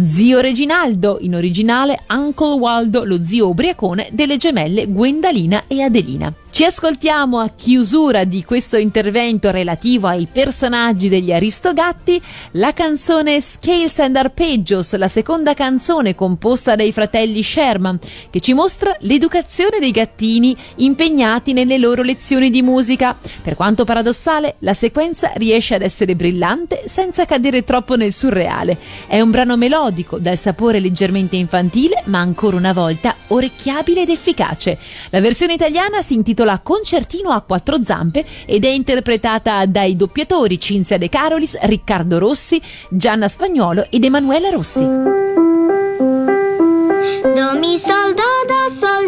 Zio 0.00 0.38
Reginaldo, 0.38 1.18
in 1.22 1.34
originale 1.34 2.04
Uncle 2.10 2.56
Waldo, 2.56 3.02
lo 3.02 3.24
zio 3.24 3.48
ubriacone 3.48 4.10
delle 4.12 4.36
gemelle 4.36 4.86
Gwendalina 4.86 5.64
e 5.66 5.82
Adelina. 5.82 6.32
Ci 6.58 6.64
ascoltiamo 6.64 7.38
a 7.38 7.50
chiusura 7.54 8.24
di 8.24 8.42
questo 8.42 8.78
intervento 8.78 9.52
relativo 9.52 10.08
ai 10.08 10.26
personaggi 10.26 11.08
degli 11.08 11.30
Aristogatti 11.30 12.20
la 12.54 12.72
canzone 12.72 13.40
Scales 13.40 14.00
and 14.00 14.16
Arpeggios, 14.16 14.96
la 14.96 15.06
seconda 15.06 15.54
canzone 15.54 16.16
composta 16.16 16.74
dai 16.74 16.90
fratelli 16.90 17.44
Sherman, 17.44 18.00
che 18.28 18.40
ci 18.40 18.54
mostra 18.54 18.92
l'educazione 19.02 19.78
dei 19.78 19.92
gattini 19.92 20.56
impegnati 20.78 21.52
nelle 21.52 21.78
loro 21.78 22.02
lezioni 22.02 22.50
di 22.50 22.62
musica. 22.62 23.16
Per 23.40 23.54
quanto 23.54 23.84
paradossale, 23.84 24.56
la 24.58 24.74
sequenza 24.74 25.30
riesce 25.36 25.76
ad 25.76 25.82
essere 25.82 26.16
brillante 26.16 26.82
senza 26.86 27.24
cadere 27.24 27.62
troppo 27.62 27.94
nel 27.94 28.12
surreale. 28.12 28.76
È 29.06 29.20
un 29.20 29.30
brano 29.30 29.56
melodico, 29.56 30.18
dal 30.18 30.36
sapore 30.36 30.80
leggermente 30.80 31.36
infantile, 31.36 32.02
ma 32.06 32.18
ancora 32.18 32.56
una 32.56 32.72
volta 32.72 33.14
orecchiabile 33.28 34.02
ed 34.02 34.08
efficace. 34.08 34.76
La 35.10 35.20
versione 35.20 35.52
italiana 35.52 36.02
si 36.02 36.14
intitola 36.14 36.46
intitola 36.48 36.60
Concertino 36.60 37.30
a 37.30 37.42
quattro 37.42 37.82
zampe 37.82 38.24
ed 38.46 38.64
è 38.64 38.68
interpretata 38.68 39.66
dai 39.66 39.96
doppiatori 39.96 40.58
Cinzia 40.58 40.96
De 40.96 41.08
Carolis, 41.08 41.58
Riccardo 41.62 42.18
Rossi, 42.18 42.60
Gianna 42.88 43.28
Spagnuolo 43.28 43.86
ed 43.90 44.04
Emanuela 44.04 44.48
Rossi. 44.48 44.86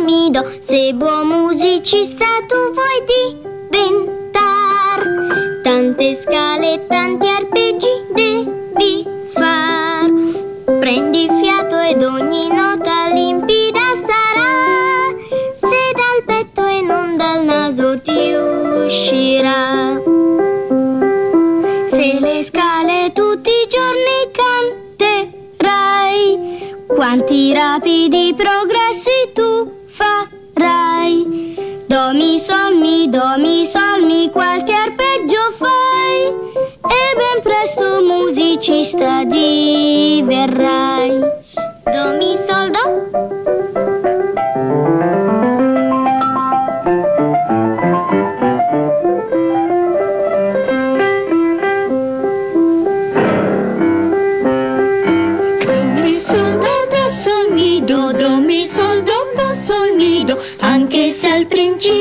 nido. 0.05 0.43
Se 0.61 0.93
buon 0.95 1.27
musicista 1.29 2.27
tu 2.49 2.57
vuoi 2.75 3.05
diventar, 3.71 4.99
tante 5.63 6.15
scale, 6.17 6.87
tanti 6.89 7.29
arpeggi 7.29 7.93
devi 8.15 9.07
far. 9.33 10.11
Prendi 10.79 11.29
fiato 11.41 11.79
ed 11.79 12.03
ogni 12.03 12.49
nota 12.49 13.13
limpida 13.13 13.81
sarà, 14.07 14.30
dal 17.21 17.45
naso 17.45 18.01
ti 18.01 18.33
uscirà. 18.33 20.01
Se 21.95 22.09
le 22.19 22.43
scale 22.43 23.13
tutti 23.13 23.51
i 23.51 23.67
giorni 23.75 24.19
canterai, 25.59 26.23
quanti 26.87 27.53
rapidi 27.53 28.35
progressi 28.35 29.33
tu 29.35 29.71
farai. 29.99 31.15
Do 31.87 32.13
mi 32.15 32.39
sol 32.39 32.77
mi 32.77 33.09
do 33.11 33.37
mi 33.37 33.67
sol 33.67 34.03
mi 34.07 34.31
qualche 34.31 34.73
arpeggio 34.73 35.43
fai 35.61 36.33
e 36.99 37.03
ben 37.21 37.43
presto 37.43 38.01
musicista 38.03 39.25
diverrai. 39.25 41.13
Do 41.93 42.05
mi 42.19 42.33
sol 42.47 42.71
do 42.71 43.40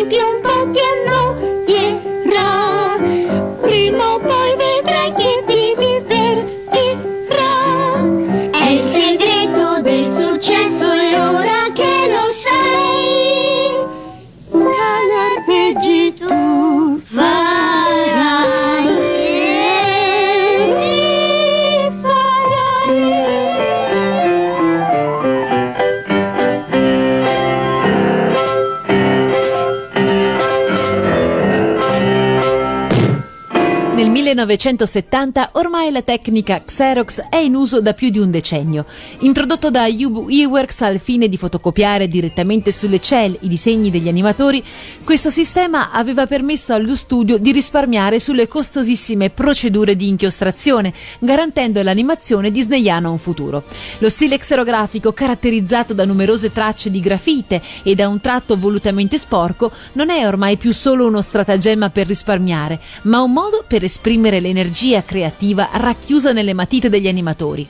principio 0.10 0.28
un 0.28 0.42
po' 0.42 0.72
ti 0.72 1.19
1970 34.46 35.50
ormai 35.54 35.92
la 35.92 36.02
tecnica 36.02 36.64
Xerox 36.64 37.28
è 37.30 37.38
in 37.38 37.56
uso 37.56 37.82
da 37.82 37.94
più 37.94 38.10
di 38.10 38.20
un 38.20 38.32
decennio. 38.32 38.86
Introdotto 39.20 39.70
da 39.70 39.86
Hugh 39.86 40.30
Eworks 40.32 40.82
al 40.82 41.00
fine 41.00 41.28
di 41.28 41.36
fotocopiare 41.36 42.08
direttamente 42.08 42.72
sulle 42.72 43.00
cell 43.00 43.36
i 43.42 43.48
disegni 43.48 43.90
degli 43.90 44.08
animatori, 44.08 44.64
questo 45.04 45.30
sistema 45.30 45.92
aveva 45.92 46.26
permesso 46.26 46.74
allo 46.74 46.96
studio 46.96 47.38
di 47.38 47.52
risparmiare 47.52 48.20
sulle 48.20 48.48
costosissime 48.48 49.30
procedure 49.30 49.96
di 49.96 50.08
inchiostrazione, 50.08 50.94
garantendo 51.20 51.80
all'animazione 51.80 52.52
disneyana 52.52 53.10
un 53.10 53.18
futuro. 53.18 53.64
Lo 53.98 54.10
stile 54.10 54.38
xerografico, 54.38 55.12
caratterizzato 55.12 55.94
da 55.94 56.06
numerose 56.06 56.52
tracce 56.52 56.90
di 56.90 57.00
grafite 57.00 57.62
e 57.84 57.96
da 57.96 58.08
un 58.08 58.22
tratto 58.22 58.58
volutamente 58.58 59.18
sporco, 59.18 59.72
non 59.94 60.10
è 60.10 60.26
ormai 60.26 60.58
più 60.58 60.74
solo 60.74 61.08
uno 61.08 61.22
stratagemma 61.22 61.90
per 61.90 62.08
risparmiare, 62.08 62.80
ma 63.04 63.22
un 63.22 63.34
modo 63.34 63.64
per 63.68 63.84
esprimere 63.84 64.29
l'energia 64.38 65.04
creativa 65.04 65.70
racchiusa 65.72 66.32
nelle 66.32 66.54
matite 66.54 66.90
degli 66.90 67.08
animatori. 67.08 67.68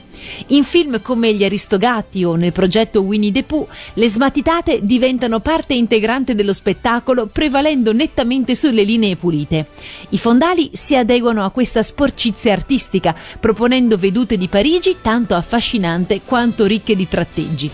In 0.48 0.64
film 0.64 1.00
come 1.00 1.32
Gli 1.32 1.44
Aristogatti 1.44 2.24
o 2.24 2.34
nel 2.34 2.52
progetto 2.52 3.00
Winnie 3.00 3.32
the 3.32 3.42
Pooh, 3.42 3.66
le 3.94 4.08
smatitate 4.08 4.80
diventano 4.82 5.40
parte 5.40 5.72
integrante 5.72 6.34
dello 6.34 6.52
spettacolo, 6.52 7.26
prevalendo 7.26 7.92
nettamente 7.92 8.54
sulle 8.54 8.82
linee 8.82 9.16
pulite. 9.16 9.68
I 10.10 10.18
fondali 10.18 10.70
si 10.74 10.94
adeguano 10.94 11.44
a 11.44 11.50
questa 11.50 11.82
sporcizia 11.82 12.52
artistica, 12.52 13.16
proponendo 13.40 13.96
vedute 13.96 14.36
di 14.36 14.48
Parigi 14.48 14.96
tanto 15.00 15.34
affascinante 15.34 16.20
quanto 16.24 16.66
ricche 16.66 16.94
di 16.94 17.08
tratteggi. 17.08 17.70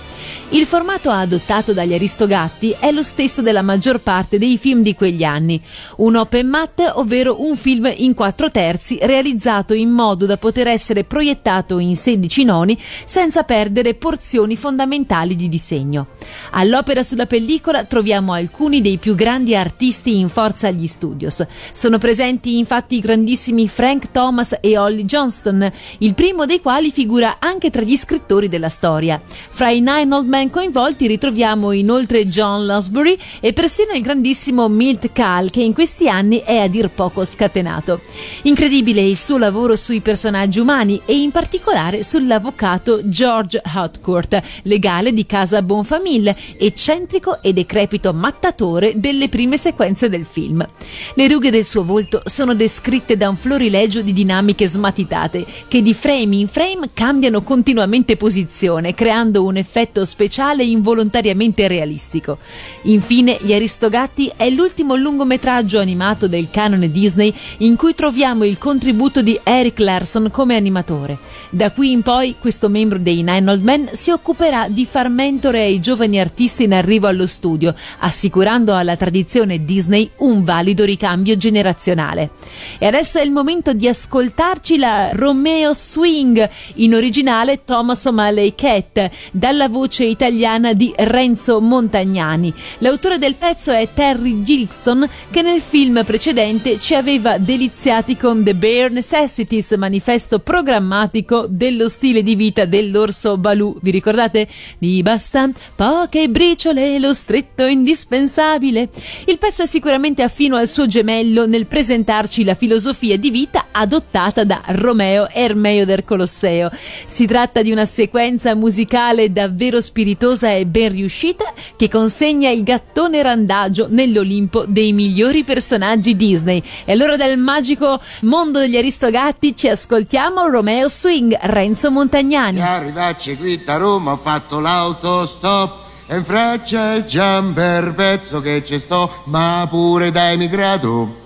Il 0.50 0.64
formato 0.64 1.10
adottato 1.10 1.72
dagli 1.72 1.92
Aristogatti 1.92 2.74
è 2.78 2.92
lo 2.92 3.02
stesso 3.02 3.42
della 3.42 3.62
maggior 3.62 3.98
parte 3.98 4.38
dei 4.38 4.56
film 4.56 4.80
di 4.80 4.94
quegli 4.94 5.24
anni, 5.24 5.60
un 5.96 6.14
open 6.14 6.46
mat, 6.46 6.92
ovvero 6.94 7.42
un 7.44 7.56
film 7.56 7.92
in 7.96 8.14
quattro 8.14 8.52
terzi 8.52 8.96
realizzato 9.02 9.74
in 9.74 9.90
modo 9.90 10.24
da 10.24 10.36
poter 10.36 10.68
essere 10.68 11.02
proiettato 11.02 11.80
in 11.80 11.96
16 11.96 12.44
noni 12.44 12.80
senza 13.04 13.42
perdere 13.42 13.94
porzioni 13.94 14.56
fondamentali 14.56 15.34
di 15.34 15.48
disegno. 15.48 16.06
All'opera 16.52 17.02
sulla 17.02 17.26
pellicola 17.26 17.82
troviamo 17.82 18.32
alcuni 18.32 18.80
dei 18.80 18.98
più 18.98 19.16
grandi 19.16 19.56
artisti 19.56 20.16
in 20.16 20.28
forza 20.28 20.68
agli 20.68 20.86
studios. 20.86 21.44
Sono 21.72 21.98
presenti 21.98 22.56
infatti 22.56 22.94
i 22.94 23.00
grandissimi 23.00 23.66
Frank 23.68 24.12
Thomas 24.12 24.56
e 24.60 24.78
Holly 24.78 25.06
Johnston, 25.06 25.72
il 25.98 26.14
primo 26.14 26.46
dei 26.46 26.60
quali 26.60 26.92
figura 26.92 27.38
anche 27.40 27.70
tra 27.70 27.82
gli 27.82 27.96
scrittori 27.96 28.48
della 28.48 28.68
storia. 28.68 29.20
Fra 29.24 29.70
i 29.70 29.80
Nine 29.80 30.14
Old 30.14 30.28
Men 30.28 30.34
coinvolti 30.50 31.06
ritroviamo 31.06 31.72
inoltre 31.72 32.26
John 32.26 32.66
Lasbury 32.66 33.16
e 33.40 33.54
persino 33.54 33.92
il 33.94 34.02
grandissimo 34.02 34.68
Milt 34.68 35.10
Kahl 35.10 35.50
che 35.50 35.62
in 35.62 35.72
questi 35.72 36.10
anni 36.10 36.42
è 36.44 36.58
a 36.58 36.68
dir 36.68 36.90
poco 36.90 37.24
scatenato. 37.24 38.02
Incredibile 38.42 39.00
il 39.00 39.16
suo 39.16 39.38
lavoro 39.38 39.76
sui 39.76 40.00
personaggi 40.00 40.60
umani 40.60 41.00
e 41.06 41.18
in 41.18 41.30
particolare 41.30 42.02
sull'avvocato 42.02 43.08
George 43.08 43.62
Hotcourt, 43.74 44.42
legale 44.64 45.14
di 45.14 45.24
casa 45.24 45.62
Bonfamille, 45.62 46.36
eccentrico 46.58 47.40
e 47.40 47.54
decrepito 47.54 48.12
mattatore 48.12 48.92
delle 48.96 49.30
prime 49.30 49.56
sequenze 49.56 50.10
del 50.10 50.26
film. 50.26 50.66
Le 51.14 51.28
rughe 51.28 51.50
del 51.50 51.64
suo 51.64 51.82
volto 51.82 52.20
sono 52.26 52.54
descritte 52.54 53.16
da 53.16 53.30
un 53.30 53.36
florilegio 53.36 54.02
di 54.02 54.12
dinamiche 54.12 54.66
smatitate 54.66 55.46
che 55.66 55.80
di 55.80 55.94
frame 55.94 56.36
in 56.36 56.48
frame 56.48 56.90
cambiano 56.92 57.40
continuamente 57.40 58.18
posizione, 58.18 58.94
creando 58.94 59.42
un 59.42 59.56
effetto 59.56 60.04
speciale 60.04 60.24
involontariamente 60.64 61.68
realistico. 61.68 62.38
Infine, 62.82 63.38
Gli 63.40 63.52
Aristogatti 63.52 64.30
è 64.36 64.48
l'ultimo 64.50 64.94
lungometraggio 64.94 65.78
animato 65.78 66.28
del 66.28 66.50
canone 66.50 66.90
Disney 66.90 67.32
in 67.58 67.76
cui 67.76 67.94
troviamo 67.94 68.44
il 68.44 68.58
contributo 68.58 69.22
di 69.22 69.38
Eric 69.42 69.78
Larson 69.80 70.30
come 70.30 70.56
animatore. 70.56 71.18
Da 71.50 71.70
qui 71.70 71.92
in 71.92 72.02
poi 72.02 72.36
questo 72.38 72.68
membro 72.68 72.98
dei 72.98 73.22
Nine 73.22 73.50
Old 73.50 73.62
Men 73.62 73.88
si 73.92 74.10
occuperà 74.10 74.68
di 74.68 74.86
far 74.86 75.08
mentore 75.08 75.62
ai 75.62 75.80
giovani 75.80 76.18
artisti 76.18 76.64
in 76.64 76.72
arrivo 76.72 77.06
allo 77.06 77.26
studio, 77.26 77.74
assicurando 77.98 78.74
alla 78.74 78.96
tradizione 78.96 79.64
Disney 79.64 80.10
un 80.18 80.44
valido 80.44 80.84
ricambio 80.84 81.36
generazionale. 81.36 82.30
E 82.78 82.86
adesso 82.86 83.18
è 83.18 83.22
il 83.22 83.32
momento 83.32 83.72
di 83.72 83.88
ascoltarci 83.88 84.78
la 84.78 85.10
Romeo 85.12 85.72
Swing, 85.72 86.48
in 86.76 86.94
originale 86.94 87.64
Thomas 87.64 88.04
O'Malley 88.04 88.54
Cat, 88.54 89.10
dalla 89.30 89.68
voce 89.68 90.04
italiana 90.16 90.72
di 90.72 90.92
Renzo 90.96 91.60
Montagnani. 91.60 92.52
L'autore 92.78 93.18
del 93.18 93.34
pezzo 93.34 93.70
è 93.70 93.86
Terry 93.92 94.42
Gilson, 94.42 95.06
che 95.30 95.42
nel 95.42 95.60
film 95.60 96.02
precedente 96.04 96.78
ci 96.78 96.94
aveva 96.94 97.36
deliziati 97.36 98.16
con 98.16 98.42
The 98.42 98.54
Bare 98.54 98.88
Necessities, 98.88 99.72
manifesto 99.72 100.38
programmatico 100.38 101.46
dello 101.48 101.88
stile 101.90 102.22
di 102.22 102.34
vita 102.34 102.64
dell'orso 102.64 103.36
Baloo. 103.36 103.76
Vi 103.82 103.90
ricordate? 103.90 104.48
Di 104.78 105.02
basta 105.02 105.50
poche 105.74 106.30
briciole, 106.30 106.98
lo 106.98 107.12
stretto 107.12 107.66
indispensabile. 107.66 108.88
Il 109.26 109.38
pezzo 109.38 109.64
è 109.64 109.66
sicuramente 109.66 110.22
affino 110.22 110.56
al 110.56 110.66
suo 110.68 110.86
gemello 110.86 111.46
nel 111.46 111.66
presentarci 111.66 112.42
la 112.42 112.54
filosofia 112.54 113.18
di 113.18 113.30
vita 113.30 113.66
adottata 113.70 114.44
da 114.44 114.62
Romeo 114.68 115.28
Ermeo 115.28 115.84
del 115.84 116.04
Colosseo. 116.04 116.70
Si 117.04 117.26
tratta 117.26 117.60
di 117.60 117.70
una 117.70 117.84
sequenza 117.84 118.54
musicale 118.54 119.30
davvero 119.30 119.80
spiritosa 120.06 120.52
e 120.52 120.66
ben 120.66 120.92
riuscita 120.92 121.52
che 121.74 121.88
consegna 121.88 122.48
il 122.50 122.62
gattone 122.62 123.22
randagio 123.22 123.88
nell'Olimpo 123.90 124.64
dei 124.66 124.92
migliori 124.92 125.42
personaggi 125.42 126.14
Disney. 126.14 126.62
E 126.84 126.92
allora 126.92 127.16
dal 127.16 127.36
magico 127.36 127.98
mondo 128.22 128.60
degli 128.60 128.76
Aristogatti 128.76 129.56
ci 129.56 129.68
ascoltiamo 129.68 130.46
Romeo 130.46 130.88
Swing, 130.88 131.36
Renzo 131.40 131.90
Montagnani. 131.90 132.60
Arrivacci 132.60 133.36
qui 133.36 133.64
da 133.64 133.76
Roma 133.78 134.12
ho 134.12 134.16
fatto 134.16 134.60
l'autostop 134.60 135.84
e 136.06 136.16
in 136.16 136.24
Francia 136.24 136.94
il 136.94 137.02
jumper 137.02 137.92
pezzo 137.94 138.40
che 138.40 138.62
ci 138.64 138.78
sto 138.78 139.10
ma 139.24 139.66
pure 139.68 140.12
da 140.12 140.30
emigrato 140.30 141.24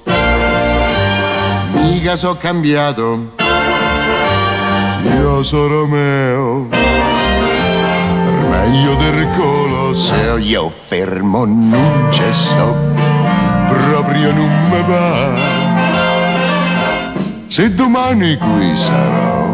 mica 1.72 2.16
so 2.16 2.34
cambiato 2.36 3.34
io 5.04 5.42
sono 5.42 5.66
Romeo 5.66 7.10
meglio 8.61 8.94
del 8.96 9.27
Colosseo, 9.37 10.37
io 10.37 10.70
fermo 10.87 11.44
non 11.46 12.09
c'è 12.11 12.33
sto, 12.33 12.77
proprio 13.68 14.33
non 14.33 14.51
mi 14.68 14.83
va. 14.87 15.35
Se 17.46 17.75
domani 17.75 18.37
qui 18.37 18.77
sarò, 18.77 19.49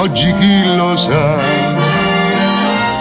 oggi 0.00 0.34
chi 0.38 0.76
lo 0.76 0.96
sa, 0.96 1.38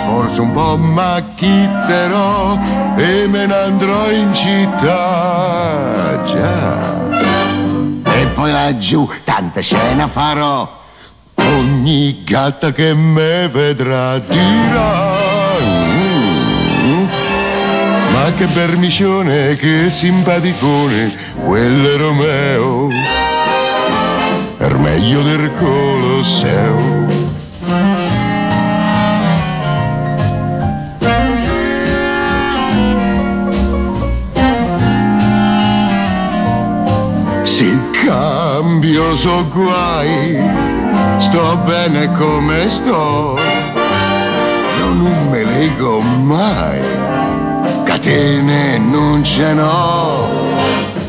forse 0.06 0.42
un 0.42 0.54
po' 0.54 0.78
macchitterò 0.78 2.60
e 2.96 3.28
me 3.28 3.46
ne 3.48 3.54
andrò 3.54 4.12
in 4.12 4.32
città, 4.32 6.22
già. 6.26 7.02
E 8.04 8.26
poi 8.36 8.52
laggiù 8.52 9.10
tanta 9.24 9.60
scena 9.60 10.08
farò 10.08 10.82
ogni 11.58 12.24
gatta 12.24 12.72
che 12.72 12.94
me 12.94 13.48
vedrà 13.50 14.20
dirà 14.20 15.16
"Mm, 16.86 17.06
ma 18.13 18.32
che 18.38 18.46
permissione, 18.48 19.56
che 19.56 19.89
simpaticone 19.89 21.16
quel 21.46 21.98
Romeo. 21.98 22.89
Per 24.58 24.78
meglio 24.78 25.22
del 25.22 25.52
Colosseo 25.58 27.43
cambio 38.94 39.16
so 39.16 39.48
guai, 39.50 40.38
sto 41.18 41.58
bene 41.66 42.12
come 42.16 42.70
sto, 42.70 43.36
io 44.78 44.94
non 44.94 45.30
me 45.32 45.44
lego 45.44 46.00
mai, 46.00 46.80
catene 47.86 48.78
non 48.78 49.24
ce 49.24 49.54
n'ho, 49.54 50.28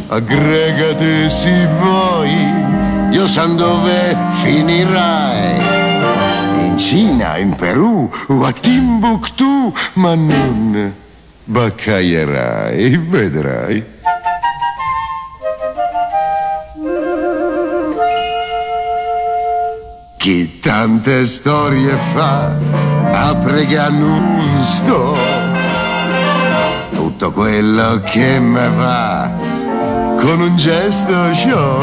aggregate 0.09 1.29
se 1.29 1.69
vuoi, 1.79 2.35
io 3.11 3.29
san 3.29 3.55
dove 3.55 4.17
finirai, 4.43 5.63
in 6.61 6.79
Cina, 6.79 7.37
in 7.37 7.55
Perù 7.55 8.09
o 8.29 8.45
a 8.45 8.53
Timbuktu, 8.53 9.75
ma 9.95 10.15
non 10.15 10.91
baccaierai, 11.45 12.97
vedrai. 12.97 13.94
Chi 20.25 20.59
tante 20.59 21.27
storie 21.27 21.95
fa, 22.15 22.57
a 23.13 23.35
pregare 23.45 23.93
non. 23.93 24.41
Tutto 26.95 27.31
quello 27.33 28.01
che 28.07 28.41
mi 28.41 28.75
va, 28.75 29.31
con 30.19 30.41
un 30.41 30.57
gesto 30.57 31.35
ciò. 31.35 31.79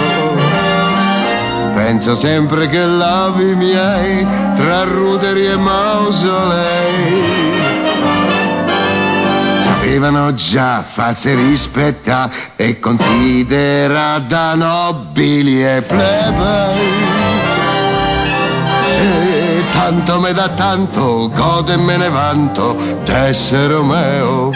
Penso 1.75 2.15
sempre 2.15 2.67
che 2.67 2.83
lavi 2.83 3.53
miei, 3.53 4.25
tra 4.55 4.85
ruderi 4.85 5.45
e 5.45 5.57
mausolei. 5.57 7.21
Sapevano 9.65 10.33
già 10.33 10.83
farsi 10.91 11.31
rispettare 11.35 12.31
e 12.55 12.79
considera 12.79 14.17
da 14.17 14.55
nobili 14.55 15.63
e 15.63 15.83
plebei. 15.83 17.60
Se 19.01 19.63
tanto 19.73 20.19
me 20.19 20.31
dà 20.31 20.49
tanto, 20.49 21.27
godo 21.33 21.73
e 21.73 21.77
me 21.77 21.97
ne 21.97 22.09
vanto 22.09 22.77
d'essere 23.03 23.73
Romeo, 23.73 24.51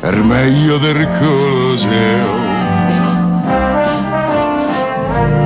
per 0.00 0.16
meglio 0.16 0.78
del 0.78 1.06
Colosseo. 1.18 2.38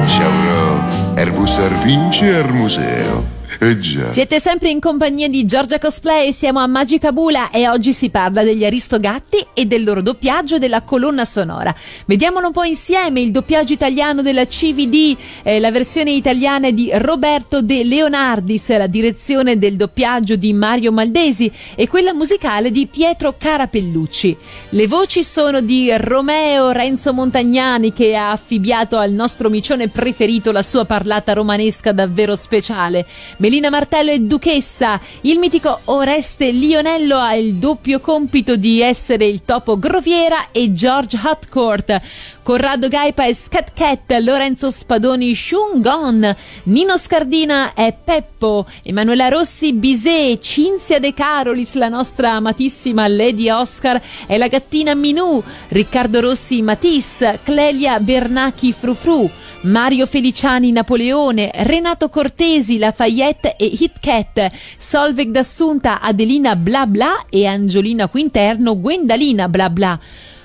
Ci 0.05 0.23
avrò 0.23 1.17
Erbus 1.17 1.83
vince 1.83 2.37
al 2.37 2.53
museo. 2.53 3.44
Eh. 3.61 4.07
Siete 4.07 4.41
sempre 4.41 4.71
in 4.71 4.81
compagnia 4.81 5.29
di 5.29 5.45
Giorgia 5.45 5.79
Cosplay, 5.79 6.33
siamo 6.33 6.59
a 6.59 6.67
Magica 6.67 7.13
Bula 7.13 7.51
e 7.51 7.69
oggi 7.69 7.93
si 7.93 8.11
parla 8.11 8.43
degli 8.43 8.65
Aristogatti 8.65 9.45
e 9.55 9.67
del 9.67 9.85
loro 9.85 10.03
doppiaggio 10.03 10.59
della 10.59 10.83
colonna 10.83 11.25
sonora. 11.25 11.75
Vediamolo 12.07 12.49
un 12.49 12.53
po' 12.53 12.65
insieme, 12.65 13.21
il 13.21 13.31
doppiaggio 13.31 13.73
italiano 13.73 14.23
della 14.23 14.47
CVD, 14.47 15.17
eh, 15.43 15.61
la 15.61 15.71
versione 15.71 16.13
italiana 16.13 16.71
di 16.71 16.91
Roberto 16.93 17.63
De 17.63 17.85
Leonardis, 17.85 18.77
la 18.77 18.87
direzione 18.87 19.59
del 19.59 19.77
doppiaggio 19.77 20.37
di 20.37 20.53
Mario 20.53 20.93
Maldesi 20.93 21.51
e 21.75 21.89
quella 21.89 22.13
musicale 22.13 22.71
di 22.71 22.87
Pietro 22.87 23.35
Carapellucci. 23.39 24.37
Le 24.71 24.87
voci 24.87 25.23
sono 25.23 25.61
di 25.61 25.91
Romeo 25.97 26.71
Renzo 26.71 27.13
Montagnani 27.13 27.93
che 27.93 28.17
ha 28.17 28.31
affibbiato 28.31 28.99
al 28.99 29.13
nostro 29.13 29.49
micione 29.49 29.89
preferito 29.89 30.53
la 30.53 30.63
sua 30.63 30.85
parlata 30.85 31.33
romanesca 31.33 31.93
davvero 31.93 32.37
speciale. 32.37 33.07
Melina 33.45 33.69
Martello 33.69 34.11
è 34.11 34.19
duchessa. 34.21 34.99
Il 35.21 35.39
mitico 35.39 35.81
Oreste 35.85 36.51
Lionello 36.51 37.19
ha 37.19 37.35
il 37.35 37.57
doppio 37.57 38.01
compito 38.01 38.57
di 38.57 38.81
essere 38.81 39.27
il 39.27 39.45
topo 39.45 39.79
Groviera 39.79 40.47
e 40.51 40.73
George 40.73 41.21
Hotcourt. 41.23 42.01
Corrado 42.43 42.89
Gaipa 42.89 43.25
è 43.25 43.33
Scat 43.35 43.73
Cat, 43.75 44.19
Lorenzo 44.23 44.71
Spadoni 44.71 45.35
Shungon, 45.35 46.37
Nino 46.65 46.97
Scardina 46.99 47.73
è 47.75 47.95
Peppo, 48.05 48.67
Emanuela 48.83 49.29
Rossi 49.29 49.73
Bisè, 49.73 50.39
Cinzia 50.41 50.99
De 50.99 51.15
Carolis, 51.15 51.75
la 51.75 51.89
nostra 51.89 52.33
amatissima 52.33 53.09
Lady 53.09 53.49
Oscar 53.49 54.01
è 54.27 54.37
la 54.37 54.49
gattina 54.49 54.95
Minù, 54.95 55.43
Riccardo 55.69 56.21
Rossi 56.21 56.61
Matisse, 56.61 57.41
Clelia 57.43 57.99
Bernacchi 58.01 58.73
Frufru, 58.73 59.29
Mario 59.63 60.05
Feliciani 60.05 60.71
Napoleone, 60.71 61.51
Renato 61.55 62.11
Cortesi 62.11 62.77
Lafayette 62.77 63.34
e 63.43 63.67
Hit 63.67 64.01
Cat, 64.01 64.53
Solveig 64.79 65.31
d'Assunta 65.31 66.01
Adelina 66.01 66.55
Bla 66.57 66.87
Bla 66.87 67.25
e 67.29 67.47
Angiolina 67.47 68.09
Quinterno 68.09 68.79
Gwendalina 68.79 69.49
Bla 69.49 69.71
Bla. 69.71 70.01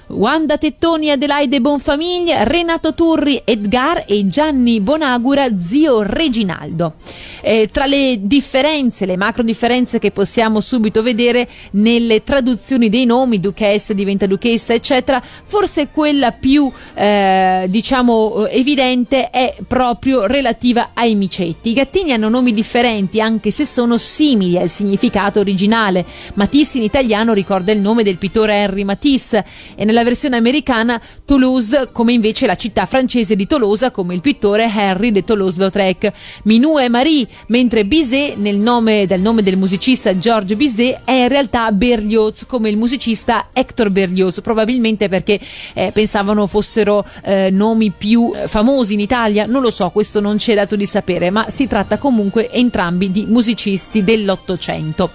Wanda 0.09 0.57
Tettoni, 0.57 1.11
Adelaide 1.11 1.61
Bonfamiglia, 1.61 2.43
Renato 2.43 2.93
Turri, 2.93 3.41
Edgar 3.45 4.05
e 4.07 4.25
Gianni 4.27 4.79
Bonagura, 4.79 5.57
zio 5.57 6.01
Reginaldo. 6.01 6.93
Eh, 7.41 7.69
tra 7.71 7.85
le 7.85 8.17
differenze, 8.21 9.05
le 9.05 9.17
macro 9.17 9.43
differenze 9.43 9.99
che 9.99 10.11
possiamo 10.11 10.61
subito 10.61 11.01
vedere 11.01 11.47
nelle 11.71 12.23
traduzioni 12.23 12.89
dei 12.89 13.05
nomi, 13.05 13.39
duchessa 13.39 13.93
diventa 13.93 14.25
duchessa, 14.25 14.73
eccetera, 14.73 15.21
forse 15.21 15.89
quella 15.91 16.31
più 16.31 16.69
eh, 16.95 17.65
diciamo 17.69 18.47
evidente 18.47 19.29
è 19.29 19.55
proprio 19.65 20.25
relativa 20.25 20.89
ai 20.93 21.15
micetti. 21.15 21.69
I 21.69 21.73
gattini 21.73 22.13
hanno 22.13 22.29
nomi 22.29 22.53
differenti 22.53 23.21
anche 23.21 23.51
se 23.51 23.65
sono 23.65 23.97
simili 23.97 24.57
al 24.57 24.69
significato 24.69 25.39
originale. 25.39 26.05
Matisse 26.33 26.77
in 26.77 26.83
italiano 26.83 27.33
ricorda 27.33 27.71
il 27.71 27.79
nome 27.79 28.03
del 28.03 28.17
pittore 28.17 28.55
Henri 28.55 28.83
Matisse 28.83 29.45
e 29.75 29.85
nella 29.85 29.98
versione 30.03 30.37
americana 30.37 31.01
Toulouse 31.25 31.89
come 31.91 32.13
invece 32.13 32.45
la 32.45 32.55
città 32.55 32.85
francese 32.85 33.35
di 33.35 33.45
Tolosa 33.45 33.91
come 33.91 34.13
il 34.13 34.21
pittore 34.21 34.71
Henri 34.73 35.11
de 35.11 35.23
Toulouse-Lautrec. 35.23 36.11
Minou 36.43 36.79
e 36.79 36.89
Marie, 36.89 37.27
mentre 37.47 37.85
Bizet 37.85 38.35
nel 38.37 38.57
nome, 38.57 39.05
del 39.05 39.21
nome 39.21 39.43
del 39.43 39.57
musicista 39.57 40.17
Georges 40.17 40.57
Bizet 40.57 41.01
è 41.03 41.11
in 41.11 41.27
realtà 41.27 41.71
Berlioz 41.71 42.45
come 42.45 42.69
il 42.69 42.77
musicista 42.77 43.47
Hector 43.53 43.89
Berlioz, 43.89 44.41
probabilmente 44.41 45.09
perché 45.09 45.39
eh, 45.73 45.91
pensavano 45.93 46.47
fossero 46.47 47.05
eh, 47.23 47.49
nomi 47.51 47.91
più 47.95 48.31
eh, 48.35 48.47
famosi 48.47 48.93
in 48.93 48.99
Italia, 48.99 49.45
non 49.45 49.61
lo 49.61 49.71
so, 49.71 49.89
questo 49.89 50.19
non 50.19 50.37
ci 50.37 50.51
è 50.51 50.55
dato 50.55 50.75
di 50.75 50.85
sapere, 50.85 51.29
ma 51.29 51.49
si 51.49 51.67
tratta 51.67 51.97
comunque 51.97 52.49
entrambi 52.51 53.11
di 53.11 53.25
musicisti 53.27 54.03
dell'Ottocento. 54.03 55.11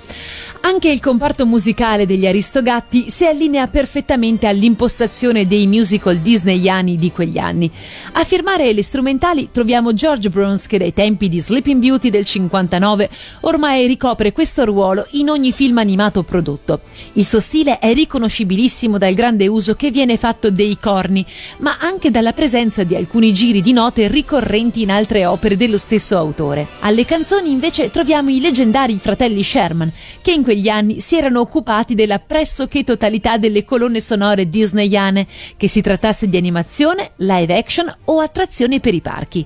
Anche 0.66 0.88
il 0.90 0.98
comparto 0.98 1.44
musicale 1.44 2.06
degli 2.06 2.26
Aristogatti 2.26 3.10
si 3.10 3.26
allinea 3.26 3.66
perfettamente 3.66 4.46
all'impostazione 4.46 5.46
dei 5.46 5.66
musical 5.66 6.16
disneyani 6.16 6.96
di 6.96 7.12
quegli 7.12 7.36
anni. 7.36 7.70
A 8.12 8.24
firmare 8.24 8.72
le 8.72 8.82
strumentali 8.82 9.50
troviamo 9.52 9.92
George 9.92 10.30
Bruns 10.30 10.66
che 10.66 10.78
dai 10.78 10.94
tempi 10.94 11.28
di 11.28 11.38
Sleeping 11.38 11.78
Beauty 11.78 12.08
del 12.08 12.24
59 12.24 13.10
ormai 13.40 13.86
ricopre 13.86 14.32
questo 14.32 14.64
ruolo 14.64 15.06
in 15.10 15.28
ogni 15.28 15.52
film 15.52 15.76
animato 15.76 16.22
prodotto. 16.22 16.80
Il 17.12 17.26
suo 17.26 17.40
stile 17.40 17.78
è 17.78 17.92
riconoscibilissimo 17.92 18.96
dal 18.96 19.12
grande 19.12 19.46
uso 19.46 19.74
che 19.74 19.90
viene 19.90 20.16
fatto 20.16 20.50
dei 20.50 20.78
corni, 20.80 21.26
ma 21.58 21.76
anche 21.78 22.10
dalla 22.10 22.32
presenza 22.32 22.84
di 22.84 22.96
alcuni 22.96 23.34
giri 23.34 23.60
di 23.60 23.74
note 23.74 24.08
ricorrenti 24.08 24.80
in 24.80 24.90
altre 24.90 25.26
opere 25.26 25.58
dello 25.58 25.76
stesso 25.76 26.16
autore. 26.16 26.68
Alle 26.80 27.04
canzoni 27.04 27.50
invece 27.50 27.90
troviamo 27.90 28.30
i 28.30 28.40
leggendari 28.40 28.96
fratelli 28.98 29.42
Sherman, 29.42 29.92
che 30.22 30.32
in 30.32 30.42
quegli 30.54 30.68
anni 30.68 31.00
si 31.00 31.16
erano 31.16 31.40
occupati 31.40 31.96
della 31.96 32.20
pressoché 32.20 32.84
totalità 32.84 33.38
delle 33.38 33.64
colonne 33.64 34.00
sonore 34.00 34.48
disneyane, 34.48 35.26
che 35.56 35.66
si 35.66 35.80
trattasse 35.80 36.28
di 36.28 36.36
animazione, 36.36 37.10
live 37.16 37.56
action 37.56 37.92
o 38.04 38.20
attrazioni 38.20 38.78
per 38.78 38.94
i 38.94 39.00
parchi. 39.00 39.44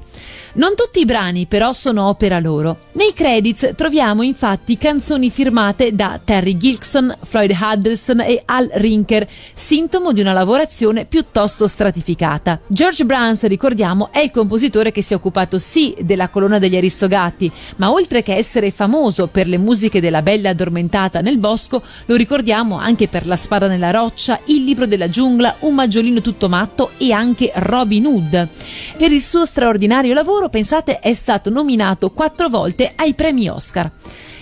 Non 0.59 0.75
tutti 0.75 0.99
i 0.99 1.05
brani 1.05 1.47
però 1.47 1.73
sono 1.73 2.09
opera 2.09 2.41
loro. 2.41 2.87
Nei 2.95 3.13
credits 3.15 3.75
troviamo 3.77 4.23
infatti 4.23 4.77
canzoni 4.77 5.31
firmate 5.31 5.95
da 5.95 6.19
Terry 6.23 6.57
Gilkson, 6.57 7.17
Floyd 7.23 7.57
Huddleston 7.57 8.23
e 8.23 8.43
Al 8.45 8.69
Rinker, 8.73 9.25
sintomo 9.55 10.11
di 10.11 10.21
una 10.21 10.33
lavorazione 10.33 11.05
piuttosto 11.05 11.69
stratificata. 11.69 12.61
George 12.67 13.05
Bruns, 13.05 13.47
ricordiamo, 13.47 14.09
è 14.11 14.19
il 14.19 14.33
compositore 14.33 14.91
che 14.91 15.01
si 15.01 15.13
è 15.13 15.17
occupato 15.17 15.59
sì 15.59 15.95
della 16.01 16.27
colonna 16.27 16.59
degli 16.59 16.77
Aristogatti, 16.77 17.49
ma 17.77 17.93
oltre 17.93 18.25
che 18.25 18.35
essere 18.35 18.73
famoso 18.73 19.29
per 19.29 19.47
le 19.47 19.59
musiche 19.59 20.01
della 20.01 20.23
Bella 20.23 20.49
addormentata 20.49 21.21
nel 21.21 21.39
bosco, 21.39 21.85
lo 22.07 22.17
ricordiamo 22.17 22.79
anche 22.79 23.07
per 23.07 23.29
La 23.29 23.37
spada 23.37 23.69
nella 23.69 23.93
roccia, 23.93 24.41
Il 24.47 24.65
libro 24.65 24.87
della 24.87 25.09
giungla, 25.09 25.55
Un 25.61 25.77
maggiolino 25.77 26.21
tutto 26.21 26.49
matto 26.49 26.91
e 26.99 27.13
anche 27.13 27.53
Robin 27.55 28.07
Hood. 28.07 28.49
Per 28.97 29.13
il 29.13 29.23
suo 29.23 29.45
straordinario 29.45 30.15
lavoro, 30.15 30.47
pensate, 30.49 31.01
è 31.01 31.15
stato 31.15 31.51
nominato 31.51 32.11
quattro 32.11 32.49
volte 32.49 32.93
ai 32.95 33.15
premi 33.15 33.49
Oscar. 33.49 33.91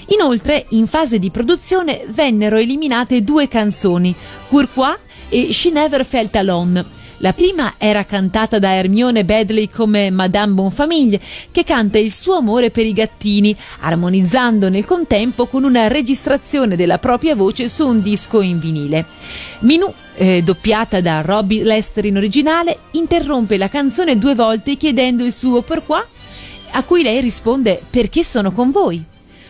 Inoltre, 0.09 0.67
in 0.71 0.87
fase 0.87 1.19
di 1.19 1.31
produzione 1.31 2.05
vennero 2.09 2.57
eliminate 2.57 3.25
due 3.25 3.49
canzoni, 3.49 4.15
Pourquoi 4.49 4.95
e 5.29 5.53
She 5.53 5.71
Never 5.71 6.05
Felt 6.05 6.37
Alone. 6.37 6.85
La 7.19 7.33
prima 7.33 7.75
era 7.79 8.05
cantata 8.05 8.59
da 8.59 8.75
Hermione 8.75 9.25
Badley 9.25 9.69
come 9.69 10.11
Madame 10.11 10.53
Bonfamiglie, 10.53 11.21
che 11.51 11.65
canta 11.65 11.99
il 11.99 12.13
suo 12.13 12.37
amore 12.37 12.71
per 12.71 12.85
i 12.85 12.93
gattini, 12.93 13.57
armonizzando 13.81 14.69
nel 14.69 14.85
contempo 14.85 15.47
con 15.47 15.65
una 15.65 15.89
registrazione 15.89 16.77
della 16.77 16.99
propria 16.99 17.35
voce 17.35 17.71
su 17.71 17.87
un 17.87 18.03
disco 18.03 18.43
in 18.43 18.59
vinile. 18.59 19.07
Minù, 19.61 19.91
eh, 20.17 20.43
doppiata 20.43 21.01
da 21.01 21.23
Robbie 21.23 21.65
Lester 21.65 22.05
in 22.05 22.19
originale, 22.19 22.81
interrompe 22.93 23.57
la 23.57 23.71
canzone 23.71 24.19
due 24.19 24.35
volte 24.35 24.77
chiedendo 24.77 25.25
il 25.25 25.33
suo 25.33 25.63
pourquoi 25.63 26.03
a 26.73 26.83
cui 26.83 27.03
lei 27.03 27.23
risponde 27.23 27.81
perché 27.89 28.23
sono 28.23 28.53
con 28.53 28.71
voi. 28.71 29.03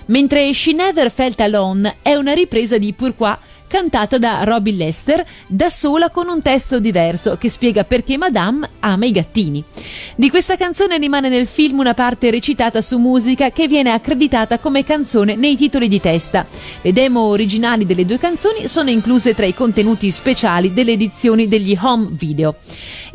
Mentre 0.06 0.52
She 0.52 0.72
Never 0.72 1.10
Felt 1.10 1.40
Alone 1.40 1.96
è 2.00 2.14
una 2.14 2.32
ripresa 2.32 2.78
di 2.78 2.92
Pourquoi 2.92 3.34
cantata 3.66 4.18
da 4.18 4.44
Robin 4.44 4.76
Lester 4.76 5.24
da 5.46 5.68
sola 5.68 6.10
con 6.10 6.28
un 6.28 6.42
testo 6.42 6.78
diverso 6.78 7.36
che 7.36 7.48
spiega 7.48 7.84
perché 7.84 8.16
Madame 8.16 8.68
ama 8.80 9.04
i 9.04 9.12
gattini. 9.12 9.62
Di 10.16 10.30
questa 10.30 10.56
canzone 10.56 10.98
rimane 10.98 11.28
nel 11.28 11.46
film 11.46 11.78
una 11.78 11.94
parte 11.94 12.30
recitata 12.30 12.80
su 12.80 12.98
musica 12.98 13.50
che 13.50 13.68
viene 13.68 13.92
accreditata 13.92 14.58
come 14.58 14.84
canzone 14.84 15.34
nei 15.36 15.56
titoli 15.56 15.88
di 15.88 16.00
testa. 16.00 16.46
Le 16.80 16.92
demo 16.92 17.20
originali 17.20 17.84
delle 17.84 18.06
due 18.06 18.18
canzoni 18.18 18.68
sono 18.68 18.90
incluse 18.90 19.34
tra 19.34 19.46
i 19.46 19.54
contenuti 19.54 20.10
speciali 20.10 20.72
delle 20.72 20.92
edizioni 20.92 21.48
degli 21.48 21.76
home 21.80 22.08
video. 22.12 22.56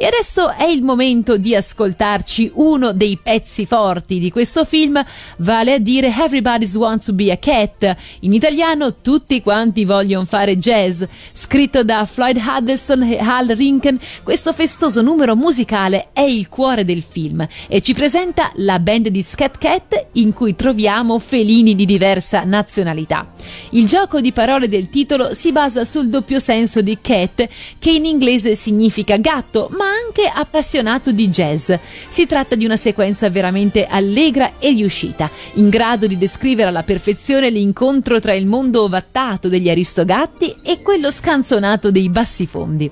E 0.01 0.07
adesso 0.07 0.49
è 0.49 0.63
il 0.63 0.81
momento 0.81 1.37
di 1.37 1.55
ascoltarci 1.55 2.53
uno 2.55 2.91
dei 2.91 3.19
pezzi 3.21 3.67
forti 3.67 4.17
di 4.17 4.31
questo 4.31 4.65
film, 4.65 4.99
vale 5.37 5.73
a 5.73 5.77
dire 5.77 6.07
Everybody's 6.07 6.73
Wants 6.73 7.05
to 7.05 7.13
Be 7.13 7.31
a 7.31 7.37
Cat. 7.37 7.95
In 8.21 8.33
italiano 8.33 8.95
tutti 9.01 9.43
quanti 9.43 9.85
vogliono 9.85 10.25
fare 10.25 10.57
jazz. 10.57 11.03
Scritto 11.31 11.83
da 11.83 12.07
Floyd 12.07 12.41
Huddleston 12.43 13.03
e 13.03 13.19
Hal 13.19 13.49
Rinken, 13.49 13.99
questo 14.23 14.53
festoso 14.53 15.03
numero 15.03 15.35
musicale 15.35 16.07
è 16.13 16.21
il 16.21 16.49
cuore 16.49 16.83
del 16.83 17.03
film 17.07 17.47
e 17.67 17.81
ci 17.81 17.93
presenta 17.93 18.49
la 18.55 18.79
band 18.79 19.09
di 19.09 19.21
Scat 19.21 19.59
Cat 19.59 20.07
in 20.13 20.33
cui 20.33 20.55
troviamo 20.55 21.19
felini 21.19 21.75
di 21.75 21.85
diversa 21.85 22.41
nazionalità. 22.43 23.29
Il 23.69 23.85
gioco 23.85 24.19
di 24.19 24.31
parole 24.31 24.67
del 24.67 24.89
titolo 24.89 25.35
si 25.35 25.51
basa 25.51 25.85
sul 25.85 26.09
doppio 26.09 26.39
senso 26.39 26.81
di 26.81 26.97
cat 26.99 27.47
che 27.77 27.91
in 27.91 28.05
inglese 28.05 28.55
significa 28.55 29.17
gatto 29.17 29.69
ma 29.77 29.89
anche 29.91 30.31
appassionato 30.33 31.11
di 31.11 31.29
jazz. 31.29 31.71
Si 32.07 32.25
tratta 32.25 32.55
di 32.55 32.65
una 32.65 32.77
sequenza 32.77 33.29
veramente 33.29 33.85
allegra 33.85 34.53
e 34.59 34.71
riuscita, 34.71 35.29
in 35.53 35.69
grado 35.69 36.07
di 36.07 36.17
descrivere 36.17 36.69
alla 36.69 36.83
perfezione 36.83 37.49
l'incontro 37.49 38.19
tra 38.19 38.33
il 38.33 38.45
mondo 38.45 38.83
ovattato 38.83 39.47
degli 39.47 39.69
aristogatti 39.69 40.55
e 40.63 40.81
quello 40.81 41.11
scanzonato 41.11 41.91
dei 41.91 42.09
bassifondi. 42.09 42.91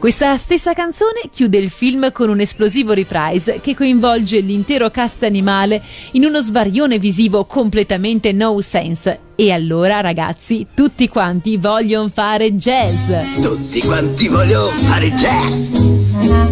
Questa 0.00 0.34
stessa 0.38 0.72
canzone 0.72 1.28
chiude 1.30 1.58
il 1.58 1.68
film 1.68 2.10
con 2.10 2.30
un 2.30 2.40
esplosivo 2.40 2.94
reprise 2.94 3.60
che 3.60 3.76
coinvolge 3.76 4.40
l'intero 4.40 4.88
cast 4.88 5.24
animale 5.24 5.82
in 6.12 6.24
uno 6.24 6.40
svarione 6.40 6.98
visivo 6.98 7.44
completamente 7.44 8.32
no 8.32 8.58
sense. 8.62 9.18
E 9.36 9.52
allora, 9.52 10.00
ragazzi, 10.00 10.66
tutti 10.74 11.06
quanti 11.06 11.58
vogliono 11.58 12.08
fare 12.08 12.54
jazz. 12.54 13.10
Tutti 13.42 13.82
quanti 13.82 14.28
vogliono 14.28 14.74
fare 14.74 15.12
jazz. 15.12 15.66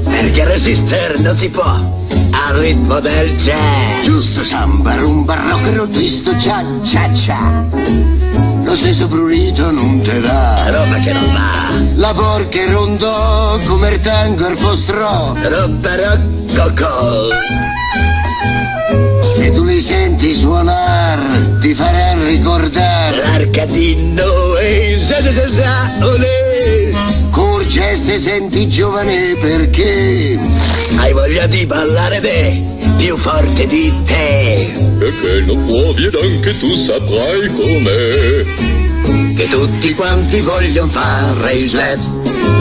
Perché 0.05 0.45
resistere 0.45 1.19
non 1.19 1.35
si 1.35 1.49
può 1.49 1.63
al 1.65 2.55
ritmo 2.55 3.01
del 3.01 3.35
jazz. 3.39 4.05
Giusto 4.05 4.45
samba, 4.45 4.95
rumba, 4.97 5.41
rock 5.49 5.89
twisto, 5.91 6.37
cia 6.39 6.63
cia 6.83 7.15
cia. 7.15 8.58
Lo 8.69 8.77
stesso 8.77 9.09
prurito 9.09 9.71
non 9.71 10.03
te 10.03 10.21
dà. 10.21 10.62
Roba 10.69 10.99
che 10.99 11.14
non 11.14 11.33
va. 11.33 11.73
La 11.95 12.12
porca 12.12 12.61
e 12.61 12.71
rondò 12.71 13.59
come 13.66 13.93
il 13.93 14.01
tango 14.03 14.47
e 14.47 14.51
il 14.51 14.59
fostrò. 14.59 15.33
Roba 15.41 15.95
roccocò. 15.97 17.29
Se 19.23 19.53
tu 19.53 19.64
li 19.64 19.81
senti 19.81 20.35
suonare, 20.35 21.61
ti 21.62 21.73
farà 21.73 22.12
ricordare. 22.23 23.16
L'arcadino 23.16 24.59
e 24.59 25.01
sa 25.03 25.23
sa 25.23 25.33
sa 25.33 25.51
sa 25.51 26.05
olè. 26.05 26.39
Corgeste 27.69 28.19
senti 28.19 28.66
giovane 28.66 29.37
perché 29.39 30.39
Hai 30.97 31.12
voglia 31.12 31.47
di 31.47 31.66
ballare 31.66 32.19
te, 32.19 32.62
più 32.97 33.14
forte 33.19 33.66
di 33.66 33.93
te. 34.07 34.73
Perché 34.99 35.43
non 35.43 35.59
muovi 35.59 36.07
ed 36.07 36.14
anche 36.14 36.59
tu 36.59 36.75
saprai 36.77 37.47
com'è. 37.55 38.45
Che 39.37 39.49
tutti 39.51 39.95
quanti 39.95 40.41
vogliono 40.41 40.91
fare 40.91 41.53
il 41.53 41.69
jazz. 41.69 42.07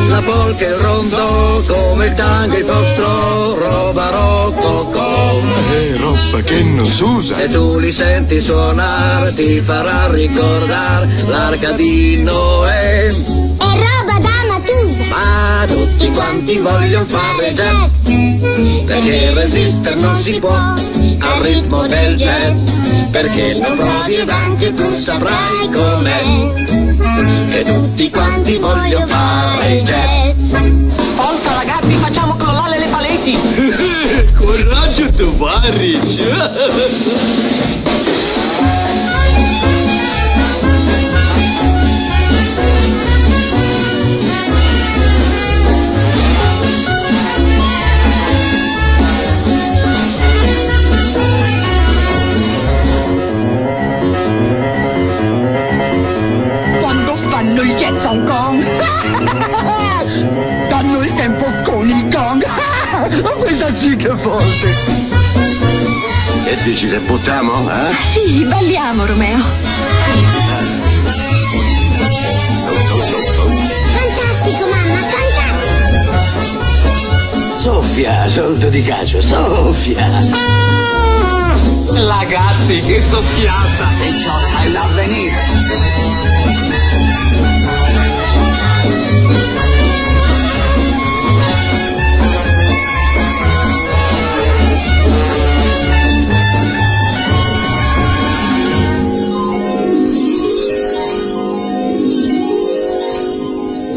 La 0.09 0.21
polca 0.25 0.65
e 0.65 0.71
il 0.71 0.75
rondo 0.75 1.63
come 1.67 2.07
il 2.07 2.13
tango 2.15 2.55
e 2.55 2.59
il 2.59 2.65
vostro 2.65 3.59
roba 3.59 4.09
roccocò. 4.09 5.39
è 5.71 5.95
roba 5.95 6.41
che 6.41 6.63
non 6.63 6.85
s'usa. 6.85 7.33
Se 7.33 7.47
tu 7.47 7.79
li 7.79 7.91
senti 7.93 8.41
suonare 8.41 9.33
ti 9.33 9.61
farà 9.61 10.11
ricordare 10.11 11.07
l'arcadino 11.27 12.67
e... 12.67 13.07
È 13.07 13.13
roba 13.63 14.19
da 14.19 14.26
ma 15.09 15.65
tutti 15.67 16.09
quanti 16.11 16.57
vogliono 16.57 17.05
fare 17.05 17.53
jazz, 17.53 17.89
perché 18.85 19.33
resistere 19.33 19.95
non 19.99 20.15
si 20.15 20.39
può 20.39 20.49
al 20.55 21.41
ritmo 21.41 21.87
del 21.87 22.15
jazz, 22.15 22.63
perché 23.11 23.53
lo 23.53 23.75
provi 23.75 24.15
ed 24.15 24.29
anche 24.29 24.73
tu 24.73 24.93
saprai 24.93 25.69
com'è, 25.71 26.53
e 27.57 27.63
tutti 27.63 28.09
quanti 28.09 28.57
vogliono 28.57 29.07
fare 29.07 29.81
jazz. 29.83 30.35
Forza 31.15 31.53
ragazzi, 31.55 31.95
facciamo 31.95 32.35
crollare 32.35 32.79
le 32.79 32.87
paletti! 32.87 33.37
Coraggio 34.37 35.11
Tovaric! 35.11 36.15
È 64.05 64.21
forte! 64.21 64.67
E 66.45 66.57
dici 66.63 66.87
se 66.87 66.99
buttiamo, 66.99 67.69
eh? 67.69 67.93
Sì, 68.03 68.45
balliamo 68.45 69.05
Romeo! 69.05 69.39
Fantastico, 73.95 74.65
mamma, 74.67 74.99
fantastico. 75.09 76.27
Soffia, 77.57 78.27
soldo 78.27 78.69
di 78.69 78.83
calcio, 78.83 79.21
soffia 79.21 80.05
Ragazzi, 81.93 82.81
che 82.81 83.01
soffiata! 83.01 83.89
E 84.01 84.11
ciò 84.19 84.37
è 84.63 84.67
l'avvenire 84.69 85.86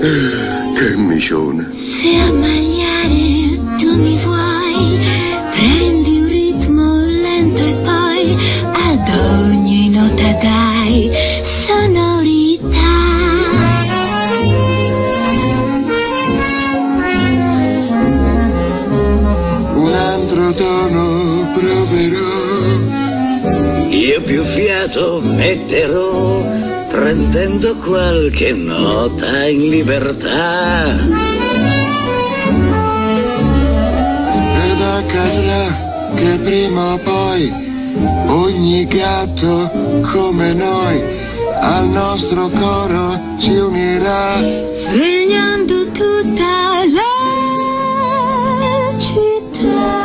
Che 0.00 0.96
micione. 0.96 1.72
Se 1.72 2.16
a 2.16 2.32
magliare 2.32 3.60
tu 3.78 3.98
mi 3.98 4.16
vuoi, 4.24 4.98
prendi 5.52 6.20
un 6.20 6.26
ritmo 6.26 7.00
lento 7.02 7.62
e 7.62 7.74
poi 7.84 8.34
ad 8.64 9.08
ogni 9.44 9.90
nota 9.90 10.32
dai 10.40 11.10
sonorità. 11.42 12.78
Un 19.74 19.92
altro 19.92 20.54
tono 20.54 21.52
proverò, 21.52 22.38
io 23.90 24.20
più 24.22 24.44
fiato 24.44 25.20
metterò 25.22 26.69
prendendo 27.00 27.76
qualche 27.76 28.52
nota 28.52 29.46
in 29.46 29.70
libertà. 29.70 30.98
Ed 34.66 34.80
accadrà 34.82 36.12
che 36.14 36.38
prima 36.44 36.92
o 36.92 36.98
poi 36.98 37.50
ogni 38.26 38.86
gatto 38.86 39.70
come 40.12 40.52
noi 40.52 41.02
al 41.58 41.88
nostro 41.88 42.50
coro 42.50 43.18
si 43.38 43.56
unirà. 43.56 44.36
svegliando 44.74 45.86
tutta 45.92 46.84
la 46.96 47.12
città. 48.98 49.99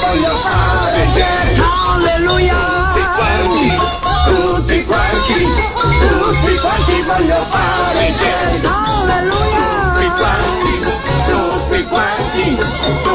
Put 0.00 0.18
your 0.18 0.34
heart 0.34 0.94
again. 0.96 1.39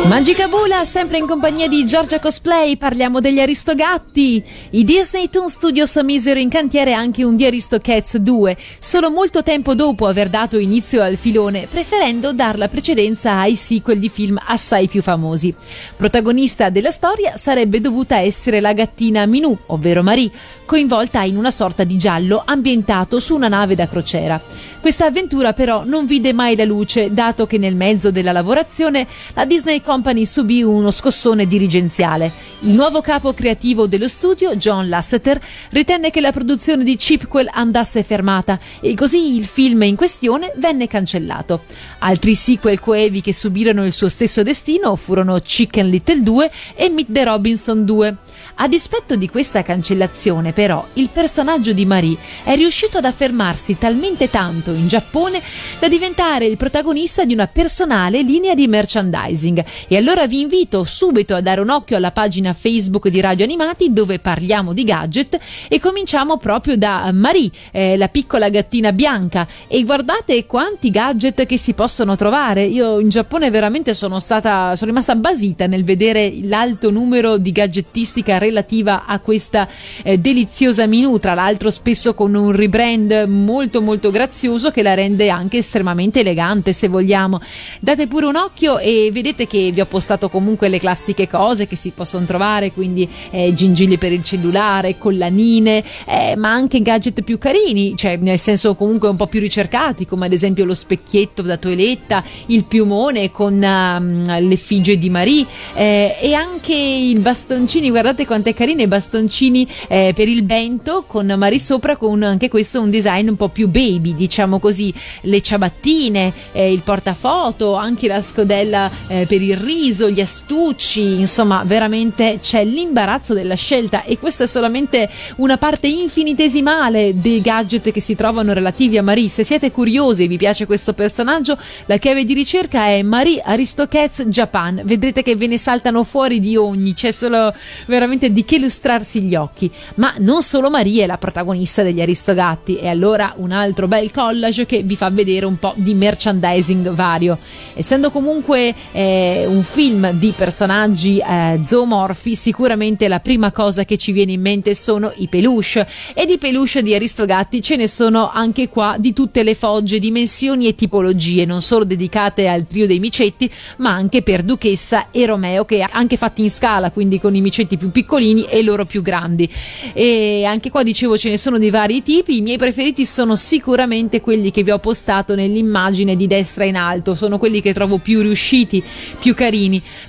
Magicabula, 0.08 0.86
sempre 0.86 1.18
in 1.18 1.26
compagnia 1.26 1.68
di 1.68 1.84
Giorgia 1.84 2.20
Cosplay, 2.20 2.78
parliamo 2.78 3.20
degli 3.20 3.40
Aristogatti. 3.40 4.42
I 4.70 4.84
Disney 4.84 5.30
Toon 5.32 5.50
Studios 5.50 5.96
misero 5.96 6.40
in 6.40 6.48
cantiere 6.48 6.94
anche 6.94 7.24
un 7.24 7.36
The 7.36 7.48
Aristocats 7.48 8.18
2, 8.18 8.56
solo 8.80 9.10
molto 9.10 9.42
tempo 9.42 9.74
dopo 9.74 10.06
aver 10.06 10.30
dato 10.30 10.60
inizio 10.60 11.02
al 11.02 11.18
filone, 11.18 11.68
preferendo 11.68 12.34
dar 12.34 12.60
la 12.60 12.68
precedenza 12.68 13.40
ai 13.40 13.56
sequel 13.56 13.98
di 13.98 14.10
film 14.10 14.40
assai 14.46 14.88
più 14.88 15.02
famosi. 15.02 15.54
Protagonista 15.96 16.70
della 16.70 16.92
storia 16.92 17.36
sarebbe 17.36 17.82
dovuta 17.82 18.20
essere 18.20 18.62
la 18.62 18.74
gattina 18.74 19.26
Minù, 19.26 19.58
ovvero 19.68 20.04
Marie, 20.04 20.30
coinvolta 20.66 21.24
in 21.24 21.36
una 21.36 21.52
sorta 21.52 21.84
di 21.84 21.98
giallo 21.98 22.44
ambientato 22.46 23.20
su 23.20 23.34
una 23.34 23.48
nave 23.48 23.74
da 23.74 23.88
crociera. 23.88 24.40
Questa 24.80 25.06
avventura 25.06 25.54
però 25.54 25.84
non 25.84 26.06
vide 26.06 26.32
mai 26.32 26.56
la 26.56 26.64
luce, 26.64 27.12
dato 27.12 27.48
che 27.48 27.58
nel 27.58 27.76
mezzo 27.76 28.12
della 28.12 28.32
lavorazione 28.32 29.08
la 29.34 29.44
Disney 29.44 29.82
Company 29.96 30.26
subì 30.26 30.62
uno 30.62 30.92
scossone 30.92 31.48
dirigenziale. 31.48 32.30
Il 32.60 32.76
nuovo 32.76 33.00
capo 33.00 33.34
creativo 33.34 33.88
dello 33.88 34.10
studio, 34.10 34.58
John 34.58 34.90
Lasseter, 34.90 35.40
ritenne 35.70 36.12
che 36.12 36.20
la 36.20 36.34
produzione 36.34 36.84
di 36.84 36.98
Chipquel 36.98 37.48
andasse 37.50 38.04
fermata 38.04 38.60
e 38.82 38.94
così 38.94 39.38
il 39.38 39.46
film 39.46 39.84
in 39.84 39.96
questione 39.96 40.52
venne 40.58 40.88
cancellato. 40.88 41.64
Altri 42.00 42.36
sequel 42.36 42.82
coevi 42.82 43.22
che 43.22 43.34
subirono 43.34 43.86
il 43.86 43.94
suo 43.94 44.10
stesso 44.10 44.44
destino 44.44 44.98
furono 44.98 45.40
Chicken 45.40 45.88
Little 45.88 46.22
2 46.24 46.52
e 46.76 46.90
Meet 46.90 47.12
the 47.14 47.24
Robinson 47.24 47.86
2. 47.86 48.18
A 48.56 48.68
dispetto 48.68 49.16
di 49.16 49.30
questa 49.30 49.64
cancellazione, 49.64 50.54
però, 50.54 50.86
il 50.94 51.10
personaggio 51.12 51.74
di 51.74 51.86
Marie 51.86 52.18
è 52.44 52.56
riuscito 52.56 52.98
ad 52.98 53.06
affermarsi 53.06 53.78
talmente 53.78 54.30
tanto 54.30 54.72
in 54.72 54.88
Giappone 54.88 55.42
da 55.80 55.88
diventare 55.88 56.46
il 56.46 56.58
protagonista 56.58 57.26
di 57.26 57.34
una 57.34 57.48
personale 57.48 58.22
linea 58.22 58.54
di 58.54 58.68
merchandising. 58.68 59.64
E 59.88 59.98
allora 59.98 60.26
vi 60.26 60.40
invito 60.40 60.84
subito 60.84 61.36
a 61.36 61.42
dare 61.42 61.62
un 61.62 61.70
occhio 61.70 61.96
alla 61.96 62.10
pagina 62.10 62.54
Facebook 62.54 63.08
di 63.08 63.22
Radio 63.22 63.46
Animati 63.46 63.94
dove 63.94 64.18
parliamo 64.18 64.74
di 64.74 64.84
gadget 64.84 65.38
e 65.68 65.80
cominciamo 65.80 66.38
proprio 66.38 66.76
da 66.76 67.12
Marie, 67.14 67.52
eh, 67.72 67.96
la 67.96 68.08
piccola 68.08 68.50
gattina 68.50 68.92
bianca. 68.92 69.48
E 69.68 69.84
guardate 69.84 70.48
quanti 70.48 70.90
gadget 70.90 71.46
che 71.46 71.58
si 71.60 71.74
possono 71.74 72.16
trovare. 72.16 72.64
Io 72.64 73.00
in 73.00 73.10
Giappone 73.10 73.52
veramente 73.52 73.94
sono 73.94 74.20
stata, 74.20 74.76
sono 74.76 74.90
rimasta 74.90 75.14
basita 75.14 75.68
nel 75.68 75.84
vedere 75.84 76.34
l'alto 76.42 76.90
numero 76.90 77.38
di 77.38 77.52
gadgettistica 77.52 78.40
relativa 78.40 79.06
a 79.06 79.20
questa 79.20 79.68
eh, 80.02 80.18
deliziosa 80.18 80.88
Minù, 80.88 81.20
tra 81.20 81.36
l'altro 81.36 81.70
spesso 81.70 82.16
con 82.16 82.34
un 82.34 82.52
rebrand 82.52 83.26
molto 83.28 83.84
molto 83.84 84.10
grazioso 84.10 84.72
che 84.72 84.82
la 84.82 84.96
rende 84.96 85.30
anche 85.30 85.58
estremamente 85.58 86.22
elegante 86.22 86.74
se 86.74 86.88
vogliamo. 86.88 87.40
Date 87.80 88.08
pure 88.08 88.26
un 88.26 88.36
occhio 88.36 88.80
e 88.80 89.12
vedete 89.14 89.46
che 89.46 89.74
vi 89.76 89.82
ho 89.82 89.86
postato 89.86 90.30
comunque 90.30 90.70
le 90.70 90.80
classiche 90.80 91.28
cose 91.28 91.68
che 91.68 91.76
si 91.76 91.92
possono 91.92 92.26
trovare, 92.26 92.72
quindi 92.72 93.08
eh, 93.30 93.54
gingilli 93.54 93.98
per 93.98 94.14
il 94.14 94.24
cellulare, 94.24 94.98
collanine, 94.98 95.84
eh, 96.06 96.36
ma 96.38 96.52
anche 96.52 96.82
gadget 96.82 97.22
più 97.24 97.38
carini, 97.38 97.94
cioè 97.98 98.16
nel 98.16 98.40
senso 98.40 98.74
comunque 98.76 99.10
un 99.10 99.18
po' 99.18 99.28
più 99.28 99.42
ricercati, 99.42 100.06
come 100.06 100.28
ad 100.28 100.32
esempio 100.32 100.64
lo 100.64 100.74
specchietto 100.74 101.42
da 101.42 101.58
toeletta, 101.58 102.24
il 102.48 102.64
piumone 102.64 103.32
con 103.32 103.54
um, 103.62 104.48
l'effigie 104.48 104.98
di 104.98 105.10
Marie 105.10 105.46
eh, 105.76 106.16
e 106.22 106.34
anche 106.34 106.74
i 106.74 107.14
bastoncini, 107.16 107.90
guardate 107.90 108.26
quante 108.26 108.54
carine 108.54 108.84
i 108.84 108.88
bastoncini 108.88 109.68
eh, 109.90 110.14
per 110.16 110.30
il 110.30 110.44
bento 110.44 111.04
con 111.06 111.34
Marie 111.38 111.60
sopra 111.60 111.98
con 111.98 112.24
anche 112.24 112.48
questo 112.48 112.80
un 112.80 112.90
design 112.90 113.28
un 113.28 113.36
po' 113.36 113.50
più 113.50 113.68
baby, 113.68 114.16
diciamo 114.16 114.60
così, 114.60 114.94
le 115.22 115.42
ciabattine, 115.42 116.32
eh, 116.54 116.72
il 116.72 116.80
portafoto, 116.80 117.76
anche 117.76 118.08
la 118.08 118.22
scodella 118.22 118.90
eh, 119.08 119.26
per 119.26 119.42
il 119.42 119.58
riso, 119.66 120.10
gli 120.10 120.22
astucci, 120.22 121.20
insomma, 121.20 121.64
veramente 121.66 122.38
c'è 122.40 122.64
l'imbarazzo 122.64 123.34
della 123.34 123.56
scelta 123.56 124.04
e 124.04 124.18
questa 124.18 124.46
è 124.46 124.48
solamente 124.48 125.10
una 125.38 125.58
parte 125.58 125.88
infinitesimale 125.88 127.20
dei 127.20 127.42
gadget 127.42 127.92
che 127.92 128.00
si 128.00 128.16
trovano 128.16 128.54
relativi 128.54 128.98
a 128.98 129.04
Marie. 129.04 129.28
Se 129.28 129.44
siete 129.44 129.72
curiosi 129.72 130.24
e 130.24 130.28
vi 130.28 130.38
piace 130.38 130.66
questo 130.66 130.94
personaggio, 130.94 131.58
la 131.88 131.98
chiave 131.98 132.24
di 132.24 132.34
ricerca 132.34 132.86
è 132.88 133.02
Marie 133.02 133.42
Aristocats 133.44 134.22
Japan. 134.28 134.82
Vedrete 134.86 135.24
che 135.24 135.36
ve 135.36 135.48
ne 135.48 135.58
saltano 135.58 136.04
fuori 136.04 136.40
di 136.40 136.56
ogni, 136.56 136.94
c'è 136.94 137.12
solo 137.12 137.54
veramente 137.88 138.32
di 138.32 138.46
che 138.46 138.60
lustrarsi 138.60 139.22
gli 139.22 139.36
occhi. 139.36 139.70
Ma 139.96 140.14
non 140.20 140.42
solo 140.44 140.70
Marie 140.70 141.04
è 141.04 141.08
la 141.08 141.18
protagonista 141.18 141.84
degli 141.84 142.02
Aristogatti, 142.02 142.78
e 142.78 142.88
allora 142.88 143.34
un 143.38 143.52
altro 143.52 143.88
bel 143.88 144.12
collage 144.12 144.66
che 144.66 144.84
vi 144.84 144.96
fa 144.96 145.10
vedere 145.10 145.46
un 145.46 145.58
po' 145.58 145.74
di 145.76 145.94
merchandising 145.96 146.92
vario. 146.92 147.40
Essendo 147.74 148.12
comunque 148.12 148.74
eh, 148.92 149.46
un 149.48 149.55
film 149.64 150.12
di 150.12 150.34
personaggi 150.36 151.18
eh, 151.18 151.60
zoomorfi, 151.64 152.36
sicuramente 152.36 153.08
la 153.08 153.20
prima 153.20 153.52
cosa 153.52 153.86
che 153.86 153.98
ci 153.98 154.12
viene 154.12 154.34
in 154.34 154.42
mente 154.42 154.76
sono 154.76 155.12
i 155.18 155.28
peluche. 155.28 155.88
E 156.14 156.26
di 156.26 156.38
peluche 156.38 156.84
di 156.84 156.94
Aristogatti 156.94 157.62
ce 157.62 157.76
ne 157.76 157.88
sono 157.88 158.30
anche 158.32 158.70
qua 158.70 158.96
di 159.00 159.14
tutte 159.14 159.44
le 159.44 159.56
fogge, 159.56 160.00
dimensioni 160.00 160.68
e 160.68 160.76
tipologie, 160.76 161.46
non 161.46 161.62
solo 161.62 161.86
dedicate 161.86 162.48
al 162.48 162.68
trio 162.68 162.88
dei 162.88 163.00
micetti, 163.00 163.50
ma 163.78 163.92
anche 163.92 164.22
per 164.22 164.44
Duchessa 164.44 165.12
e 165.12 165.26
Romeo, 165.26 165.66
che 165.66 165.82
anche 165.82 166.18
fatti 166.18 166.42
in 166.42 166.52
scala, 166.52 166.92
quindi 166.92 167.20
con 167.20 167.36
i 167.36 167.42
micetti 167.42 167.78
più 167.78 167.92
piccolini 167.92 168.46
e 168.46 168.64
loro 168.64 168.86
più 168.86 169.02
grandi. 169.02 169.50
E 169.94 170.44
anche 170.46 170.70
qua 170.70 170.84
dicevo 170.84 171.18
ce 171.18 171.30
ne 171.30 171.38
sono 171.38 171.58
di 171.58 171.70
vari 171.70 172.04
tipi, 172.04 172.38
i 172.38 172.42
miei 172.42 172.58
preferiti 172.58 173.06
sono 173.06 173.36
sicuramente 173.36 174.22
quelli 174.22 174.52
che 174.52 174.64
vi 174.64 174.72
ho 174.72 174.80
postato 174.80 175.36
nell'immagine 175.36 176.16
di 176.16 176.28
destra 176.28 176.66
in 176.66 176.76
alto, 176.76 177.16
sono 177.16 177.38
quelli 177.38 177.62
che 177.62 177.74
trovo 177.74 177.98
più 177.98 178.22
riusciti, 178.22 178.84
più 179.20 179.34
carini, 179.34 179.44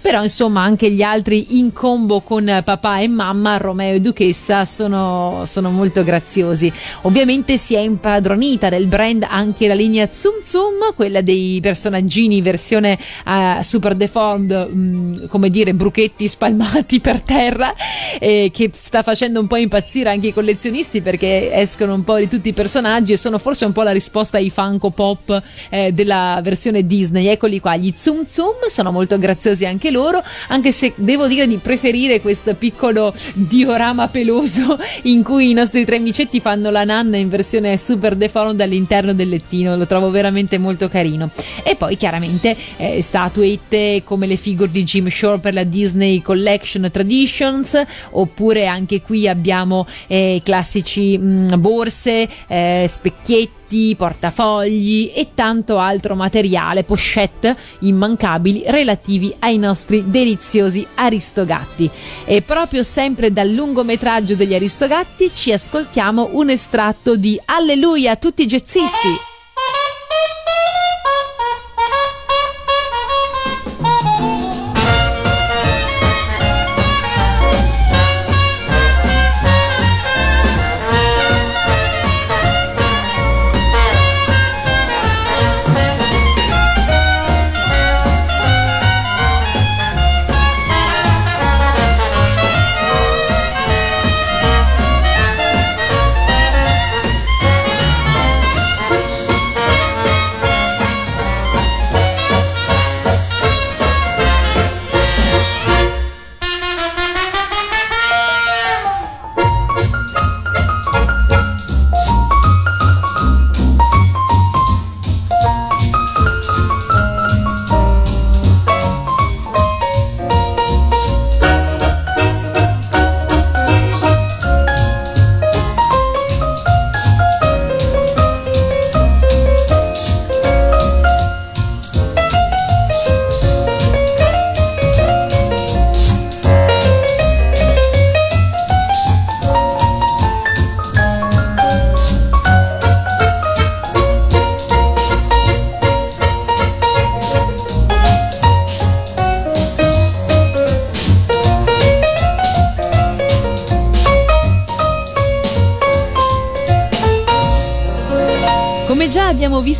però 0.00 0.22
insomma 0.22 0.62
anche 0.62 0.90
gli 0.90 1.02
altri 1.02 1.58
in 1.58 1.72
combo 1.72 2.20
con 2.20 2.62
papà 2.64 3.00
e 3.00 3.08
mamma, 3.08 3.56
Romeo 3.58 3.94
e 3.94 4.00
Duchessa, 4.00 4.64
sono, 4.64 5.42
sono 5.46 5.70
molto 5.70 6.02
graziosi. 6.02 6.72
Ovviamente 7.02 7.58
si 7.58 7.74
è 7.74 7.80
impadronita 7.80 8.68
del 8.68 8.86
brand 8.86 9.26
anche 9.28 9.66
la 9.66 9.74
linea 9.74 10.08
Zoom 10.10 10.36
Zoom, 10.42 10.94
quella 10.94 11.20
dei 11.20 11.58
personaggini 11.60 12.40
versione 12.40 12.98
uh, 13.26 13.62
super 13.62 13.94
deformed, 13.94 14.52
mh, 14.52 15.28
come 15.28 15.50
dire, 15.50 15.74
bruchetti 15.74 16.26
spalmati 16.26 17.00
per 17.00 17.20
terra, 17.20 17.74
eh, 18.18 18.50
che 18.52 18.70
sta 18.72 19.02
facendo 19.02 19.38
un 19.40 19.46
po' 19.46 19.56
impazzire 19.56 20.10
anche 20.10 20.28
i 20.28 20.32
collezionisti 20.32 21.02
perché 21.02 21.52
escono 21.52 21.94
un 21.94 22.04
po' 22.04 22.16
di 22.16 22.28
tutti 22.28 22.48
i 22.48 22.52
personaggi 22.52 23.12
e 23.12 23.16
sono 23.16 23.38
forse 23.38 23.64
un 23.64 23.72
po' 23.72 23.82
la 23.82 23.92
risposta 23.92 24.38
ai 24.38 24.50
Funko 24.50 24.90
Pop 24.90 25.42
eh, 25.68 25.92
della 25.92 26.40
versione 26.42 26.86
Disney. 26.86 27.26
Eccoli 27.26 27.60
qua, 27.60 27.76
gli 27.76 27.92
Zoom 27.94 28.24
Zoom 28.28 28.68
sono 28.68 28.90
molto 28.90 29.18
graziosi 29.18 29.24
anche 29.64 29.90
loro, 29.90 30.22
anche 30.48 30.72
se 30.72 30.92
devo 30.96 31.26
dire 31.26 31.46
di 31.46 31.56
preferire 31.58 32.20
questo 32.20 32.54
piccolo 32.54 33.14
diorama 33.34 34.08
peloso 34.08 34.78
in 35.04 35.22
cui 35.22 35.50
i 35.50 35.54
nostri 35.54 35.84
tre 35.84 35.96
amicetti 35.96 36.40
fanno 36.40 36.70
la 36.70 36.84
nanna 36.84 37.16
in 37.16 37.28
versione 37.28 37.76
super 37.78 38.14
deformed 38.14 38.60
all'interno 38.60 39.12
del 39.12 39.28
lettino, 39.28 39.76
lo 39.76 39.86
trovo 39.86 40.10
veramente 40.10 40.58
molto 40.58 40.88
carino. 40.88 41.30
E 41.62 41.74
poi 41.74 41.96
chiaramente 41.96 42.56
eh, 42.76 43.02
statuette 43.02 44.02
come 44.04 44.26
le 44.26 44.36
figure 44.36 44.70
di 44.70 44.84
Jim 44.84 45.08
Shore 45.08 45.38
per 45.38 45.54
la 45.54 45.64
Disney 45.64 46.22
Collection 46.22 46.88
Traditions, 46.90 47.80
oppure 48.10 48.66
anche 48.66 49.02
qui 49.02 49.28
abbiamo 49.28 49.86
eh, 50.06 50.40
classici 50.44 51.18
mh, 51.18 51.58
borse, 51.58 52.28
eh, 52.46 52.86
specchietti, 52.88 53.54
portafogli 53.96 55.12
e 55.14 55.28
tanto 55.34 55.78
altro 55.78 56.14
materiale, 56.14 56.84
pochette 56.84 57.56
immancabili 57.80 58.62
relativi 58.66 59.34
ai 59.40 59.58
nostri 59.58 60.04
deliziosi 60.08 60.86
Aristogatti. 60.94 61.90
E 62.24 62.42
proprio 62.42 62.82
sempre 62.82 63.32
dal 63.32 63.50
lungometraggio 63.50 64.34
degli 64.34 64.54
Aristogatti 64.54 65.30
ci 65.34 65.52
ascoltiamo 65.52 66.30
un 66.32 66.50
estratto 66.50 67.16
di 67.16 67.40
Alleluia 67.44 68.12
a 68.12 68.16
tutti 68.16 68.42
i 68.42 68.46
jazzisti. 68.46 69.35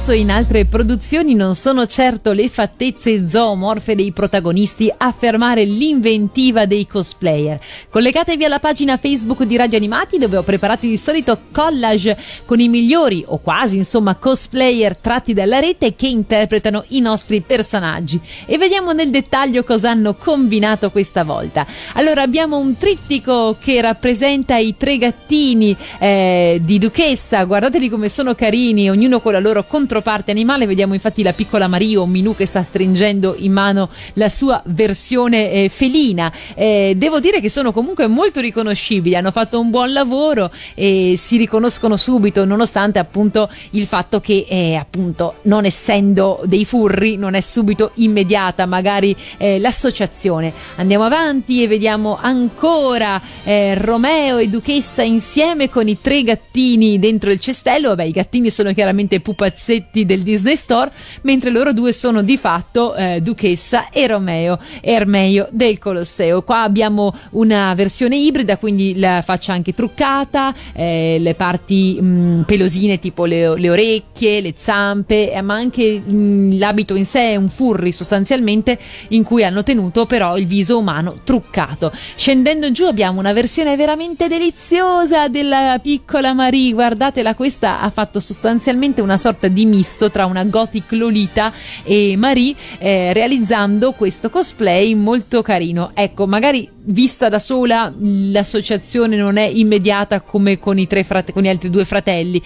Visto 0.07 0.13
in 0.13 0.31
altre 0.31 0.67
produzioni, 0.67 1.35
non 1.35 1.57
sono 1.57 1.87
certo 1.87 2.33
le 2.33 2.49
fattezze 2.49 3.29
zoomorfe 3.29 3.97
dei 3.97 4.13
protagonisti 4.13 4.93
a 4.97 5.11
fermare 5.11 5.65
l'inventiva 5.65 6.65
dei 6.65 6.87
cosplayer. 6.87 7.59
Collegatevi 7.91 8.45
alla 8.45 8.61
pagina 8.61 8.97
Facebook 8.99 9.43
di 9.43 9.57
Radio 9.57 9.79
Animati 9.79 10.19
dove 10.19 10.37
ho 10.37 10.43
preparato 10.43 10.87
di 10.87 10.97
solito 10.97 11.39
collage 11.51 12.17
con 12.45 12.61
i 12.61 12.69
migliori 12.69 13.25
o 13.27 13.39
quasi 13.39 13.79
insomma 13.79 14.15
cosplayer 14.15 14.97
tratti 14.97 15.35
dalla 15.35 15.59
rete 15.59 15.97
che 15.97 16.07
interpretano 16.07 16.85
i 16.89 17.01
nostri 17.01 17.41
personaggi 17.41 18.21
e 18.45 18.59
vediamo 18.59 18.93
nel 18.93 19.11
dettaglio 19.11 19.65
cosa 19.65 19.91
hanno 19.91 20.15
combinato 20.15 20.91
questa 20.91 21.25
volta. 21.25 21.67
Allora 21.95 22.23
abbiamo 22.23 22.59
un 22.59 22.77
trittico 22.77 23.57
che 23.59 23.81
rappresenta 23.81 24.57
i 24.57 24.77
tre 24.77 24.99
gattini 24.99 25.77
eh, 25.99 26.61
di 26.63 26.79
Duchessa, 26.79 27.43
guardateli 27.43 27.89
come 27.89 28.09
sono 28.09 28.35
carini, 28.35 28.89
ognuno 28.89 29.21
con 29.21 29.33
la 29.33 29.41
loro 29.41 29.65
controparte 29.97 30.31
animale. 30.31 30.67
Vediamo 30.67 30.95
infatti 30.95 31.23
la 31.23 31.33
piccola 31.33 31.69
Mario 31.69 32.05
Minù 32.07 32.35
che 32.37 32.47
sta 32.47 32.63
stringendo 32.63 33.35
in 33.39 33.53
mano 33.53 33.89
la 34.15 34.29
sua 34.29 34.63
versione 34.67 35.51
eh, 35.51 35.69
felina. 35.71 36.31
Eh, 36.55 36.95
devo 36.97 37.21
dire 37.21 37.41
che 37.41 37.49
sono 37.49 37.73
comunque 37.73 38.07
molto 38.07 38.41
riconoscibili, 38.41 39.17
hanno 39.17 39.31
fatto 39.31 39.59
un 39.59 39.71
buon 39.71 39.93
lavoro 39.93 40.51
e 40.75 41.15
si 41.17 41.37
riconoscono 41.39 41.97
subito, 41.97 42.45
nonostante 42.45 42.99
appunto 42.99 43.49
il 43.71 43.85
fatto 43.85 44.21
che 44.21 44.47
eh, 44.49 44.75
appunto 44.75 45.37
non 45.43 45.65
essendo 45.65 46.43
dei 46.45 46.65
furri 46.65 47.17
non 47.17 47.35
è 47.35 47.41
subito 47.41 47.93
immediata 47.95 48.67
magari 48.67 49.17
eh, 49.39 49.59
l'associazione. 49.59 50.53
Andiamo 50.77 51.05
avanti 51.05 51.63
e 51.63 51.69
vediamo 51.69 52.19
ancora 52.21 53.21
eh, 53.45 53.75
Romeo 53.75 54.39
e 54.39 54.49
Duchessa 54.49 55.03
insieme 55.03 55.71
con 55.71 55.89
i 55.89 55.99
tre 56.01 56.23
gattini 56.23 56.99
dentro 56.99 57.31
il 57.31 57.41
cestello. 57.41 57.89
Vabbè, 57.91 58.05
i 58.05 58.11
gattini 58.11 58.51
sono 58.51 58.73
chiaramente 58.75 59.21
pupazzetti 59.21 59.85
del 59.93 60.23
Disney 60.23 60.57
Store, 60.57 60.91
mentre 61.23 61.51
loro 61.51 61.73
due 61.73 61.93
sono 61.93 62.23
di 62.23 62.37
fatto 62.37 62.95
eh, 62.95 63.21
Duchessa 63.23 63.89
e 63.91 64.07
Romeo 64.07 64.59
Ermeio 64.81 65.49
del 65.51 65.79
Colosseo. 65.79 66.43
Qua 66.43 66.63
abbiamo 66.63 67.15
una 67.31 67.75
versione 67.75 68.17
ibrida, 68.17 68.59
quindi 68.59 68.99
la 68.99 69.23
faccia 69.23 69.53
anche 69.53 69.75
truccata, 69.75 70.55
eh, 70.75 71.19
le 71.21 71.35
parti 71.35 72.01
mh, 72.01 72.43
pelosine 72.47 72.99
tipo 72.99 73.25
le, 73.25 73.59
le, 73.59 73.71
orecchie, 73.71 74.41
le 74.41 74.55
zampe, 74.57 75.33
eh, 75.33 75.43
ma 75.43 75.55
anche 75.55 75.99
mh, 75.99 76.59
l'abito 76.59 76.95
in 76.95 77.07
sé 77.07 77.33
è 77.33 77.37
un 77.37 77.49
furry 77.49 77.93
sostanzialmente 77.93 78.79
in 79.09 79.23
cui 79.23 79.45
hanno 79.45 79.63
tenuto 79.63 80.07
però 80.07 80.37
il 80.37 80.47
viso 80.47 80.79
umano 80.79 81.21
truccato. 81.25 81.93
Scendendo 82.17 82.71
giù 82.71 82.85
abbiamo 82.87 83.19
una 83.19 83.33
versione 83.33 83.77
veramente 83.77 84.29
deliziosa 84.29 85.29
della 85.29 85.79
piccola 85.83 86.33
Marie, 86.33 86.73
guardatela, 86.73 87.35
questa 87.35 87.81
ha 87.81 87.91
fatto 87.91 88.21
sostanzialmente 88.21 89.01
una 89.01 89.17
sorta 89.17 89.49
di 89.49 89.65
misto 89.77 90.11
tra 90.11 90.25
una 90.25 90.45
gothic 90.45 90.93
Lolita 90.93 91.53
e 91.85 92.15
Marie, 92.17 92.55
eh, 92.79 93.13
realizzando 93.13 93.93
questo 93.93 94.31
cosplay 94.31 94.95
molto 94.95 95.43
carino. 95.43 95.91
Ecco, 95.93 96.27
magari 96.27 96.69
vista 96.89 97.29
da 97.29 97.39
sola 97.39 97.93
l'associazione 97.99 99.17
non 99.17 99.37
è 99.37 99.45
immediata 99.45 100.21
come 100.21 100.59
con 100.59 100.83
frate- 101.03 101.33
con 101.33 101.43
gli 101.43 101.49
altri 101.49 101.69
due 101.69 101.85
fratelli, 101.85 102.41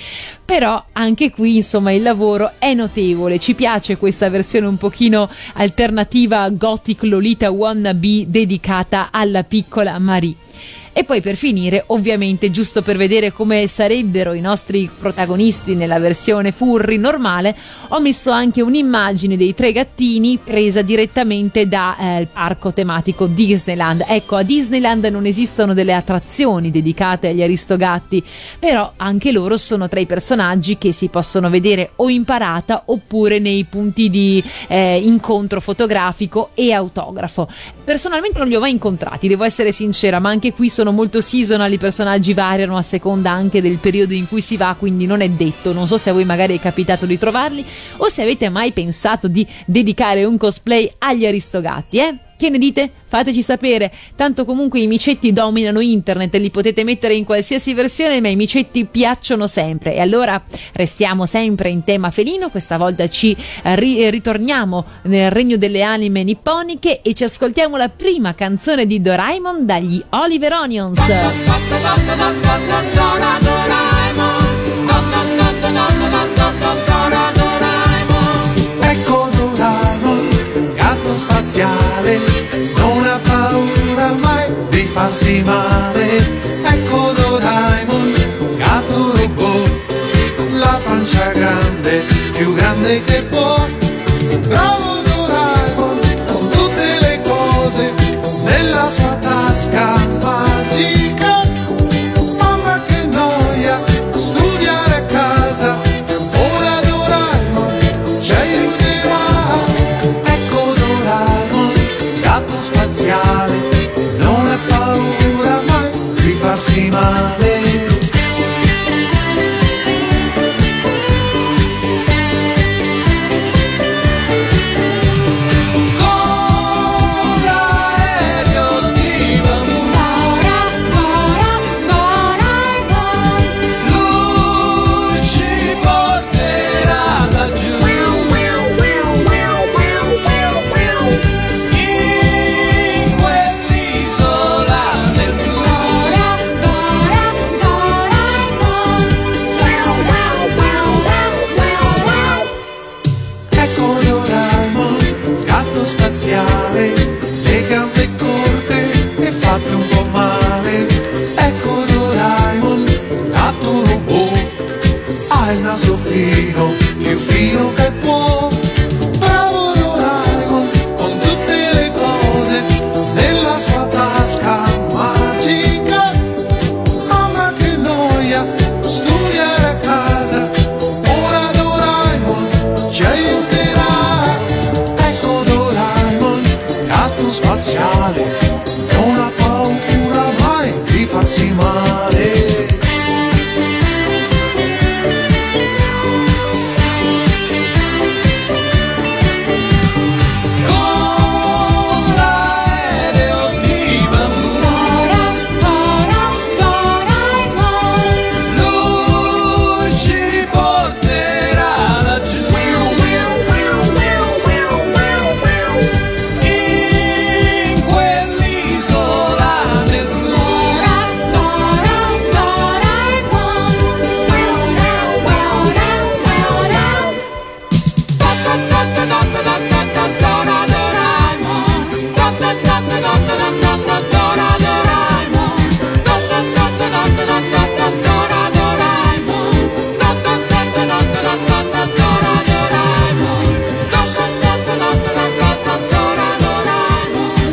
però 0.44 0.82
anche 0.92 1.30
qui 1.30 1.56
insomma 1.56 1.92
il 1.92 2.02
lavoro 2.02 2.52
è 2.58 2.74
notevole. 2.74 3.38
Ci 3.38 3.54
piace 3.54 3.96
questa 3.96 4.28
versione 4.28 4.66
un 4.66 4.76
pochino 4.76 5.30
alternativa 5.54 6.48
gothic 6.50 7.02
Lolita 7.04 7.50
wannabe 7.50 8.24
dedicata 8.26 9.10
alla 9.12 9.44
piccola 9.44 9.98
Marie. 9.98 10.34
E 10.92 11.04
poi 11.04 11.20
per 11.20 11.36
finire, 11.36 11.84
ovviamente, 11.88 12.50
giusto 12.50 12.82
per 12.82 12.96
vedere 12.96 13.32
come 13.32 13.68
sarebbero 13.68 14.32
i 14.32 14.40
nostri 14.40 14.90
protagonisti 14.98 15.74
nella 15.74 15.98
versione 15.98 16.50
furry 16.50 16.98
normale, 16.98 17.56
ho 17.88 18.00
messo 18.00 18.30
anche 18.30 18.60
un'immagine 18.60 19.36
dei 19.36 19.54
tre 19.54 19.72
gattini 19.72 20.38
presa 20.42 20.82
direttamente 20.82 21.68
dal 21.68 21.94
eh, 21.98 22.28
parco 22.30 22.72
tematico 22.72 23.26
Disneyland. 23.26 24.04
Ecco, 24.06 24.36
a 24.36 24.42
Disneyland 24.42 25.04
non 25.06 25.26
esistono 25.26 25.74
delle 25.74 25.94
attrazioni 25.94 26.70
dedicate 26.70 27.28
agli 27.28 27.42
aristogatti, 27.42 28.22
però 28.58 28.92
anche 28.96 29.32
loro 29.32 29.56
sono 29.56 29.88
tra 29.88 30.00
i 30.00 30.06
personaggi 30.06 30.76
che 30.76 30.92
si 30.92 31.08
possono 31.08 31.50
vedere 31.50 31.92
o 31.96 32.08
in 32.08 32.24
parata 32.24 32.82
oppure 32.86 33.38
nei 33.38 33.64
punti 33.64 34.10
di 34.10 34.42
eh, 34.68 34.98
incontro 34.98 35.60
fotografico 35.60 36.50
e 36.54 36.72
autografo. 36.72 37.48
Personalmente 37.84 38.38
non 38.38 38.48
li 38.48 38.54
ho 38.54 38.60
mai 38.60 38.72
incontrati, 38.72 39.28
devo 39.28 39.44
essere 39.44 39.72
sincera, 39.72 40.18
ma 40.18 40.30
anche 40.30 40.52
qui 40.52 40.68
sono 40.68 40.89
molto 40.92 41.20
seasonal, 41.20 41.72
i 41.72 41.78
personaggi 41.78 42.34
variano 42.34 42.76
a 42.76 42.82
seconda 42.82 43.30
anche 43.30 43.60
del 43.60 43.78
periodo 43.78 44.14
in 44.14 44.28
cui 44.28 44.40
si 44.40 44.56
va, 44.56 44.74
quindi 44.78 45.06
non 45.06 45.20
è 45.20 45.28
detto. 45.28 45.72
Non 45.72 45.86
so 45.86 45.98
se 45.98 46.10
a 46.10 46.12
voi 46.12 46.24
magari 46.24 46.56
è 46.56 46.60
capitato 46.60 47.06
di 47.06 47.18
trovarli 47.18 47.64
o 47.98 48.08
se 48.08 48.22
avete 48.22 48.48
mai 48.48 48.72
pensato 48.72 49.28
di 49.28 49.46
dedicare 49.66 50.24
un 50.24 50.36
cosplay 50.36 50.90
agli 50.98 51.26
Aristogatti, 51.26 51.98
eh? 51.98 52.14
Che 52.40 52.48
ne 52.48 52.56
dite? 52.56 52.90
Fateci 53.04 53.42
sapere. 53.42 53.92
Tanto 54.16 54.46
comunque 54.46 54.80
i 54.80 54.86
micetti 54.86 55.30
dominano 55.30 55.80
internet, 55.80 56.34
li 56.36 56.48
potete 56.48 56.84
mettere 56.84 57.14
in 57.14 57.26
qualsiasi 57.26 57.74
versione, 57.74 58.22
ma 58.22 58.28
i 58.28 58.34
micetti 58.34 58.86
piacciono 58.86 59.46
sempre. 59.46 59.94
E 59.94 60.00
allora 60.00 60.42
restiamo 60.72 61.26
sempre 61.26 61.68
in 61.68 61.84
tema 61.84 62.10
felino, 62.10 62.48
questa 62.48 62.78
volta 62.78 63.06
ci 63.08 63.36
eh, 63.62 63.76
ri- 63.76 64.08
ritorniamo 64.08 64.86
nel 65.02 65.30
regno 65.30 65.58
delle 65.58 65.82
anime 65.82 66.24
nipponiche 66.24 67.02
e 67.02 67.12
ci 67.12 67.24
ascoltiamo 67.24 67.76
la 67.76 67.90
prima 67.90 68.34
canzone 68.34 68.86
di 68.86 69.02
Doraemon 69.02 69.66
dagli 69.66 70.02
Oliver 70.08 70.52
Onions. 70.54 70.98
Ecco 76.58 76.89
spaziale, 81.20 82.18
non 82.76 83.04
ha 83.04 83.18
paura 83.22 84.12
mai 84.22 84.46
di 84.70 84.88
farsi 84.92 85.42
male. 85.44 86.06
Ecco 86.64 87.12
Doraemon, 87.12 88.14
gatto 88.56 89.12
robot, 89.16 89.70
la 90.58 90.80
pancia 90.82 91.30
grande, 91.32 92.04
più 92.32 92.54
grande 92.54 93.02
che 93.04 93.22
può. 93.22 93.54
Bravo 94.48 94.89
spaziale, 112.90 113.92
non 114.18 114.46
ha 114.48 114.58
paura 114.66 115.62
mai 115.68 115.90
di 116.14 116.32
farsi 116.40 116.90
male. 116.90 117.39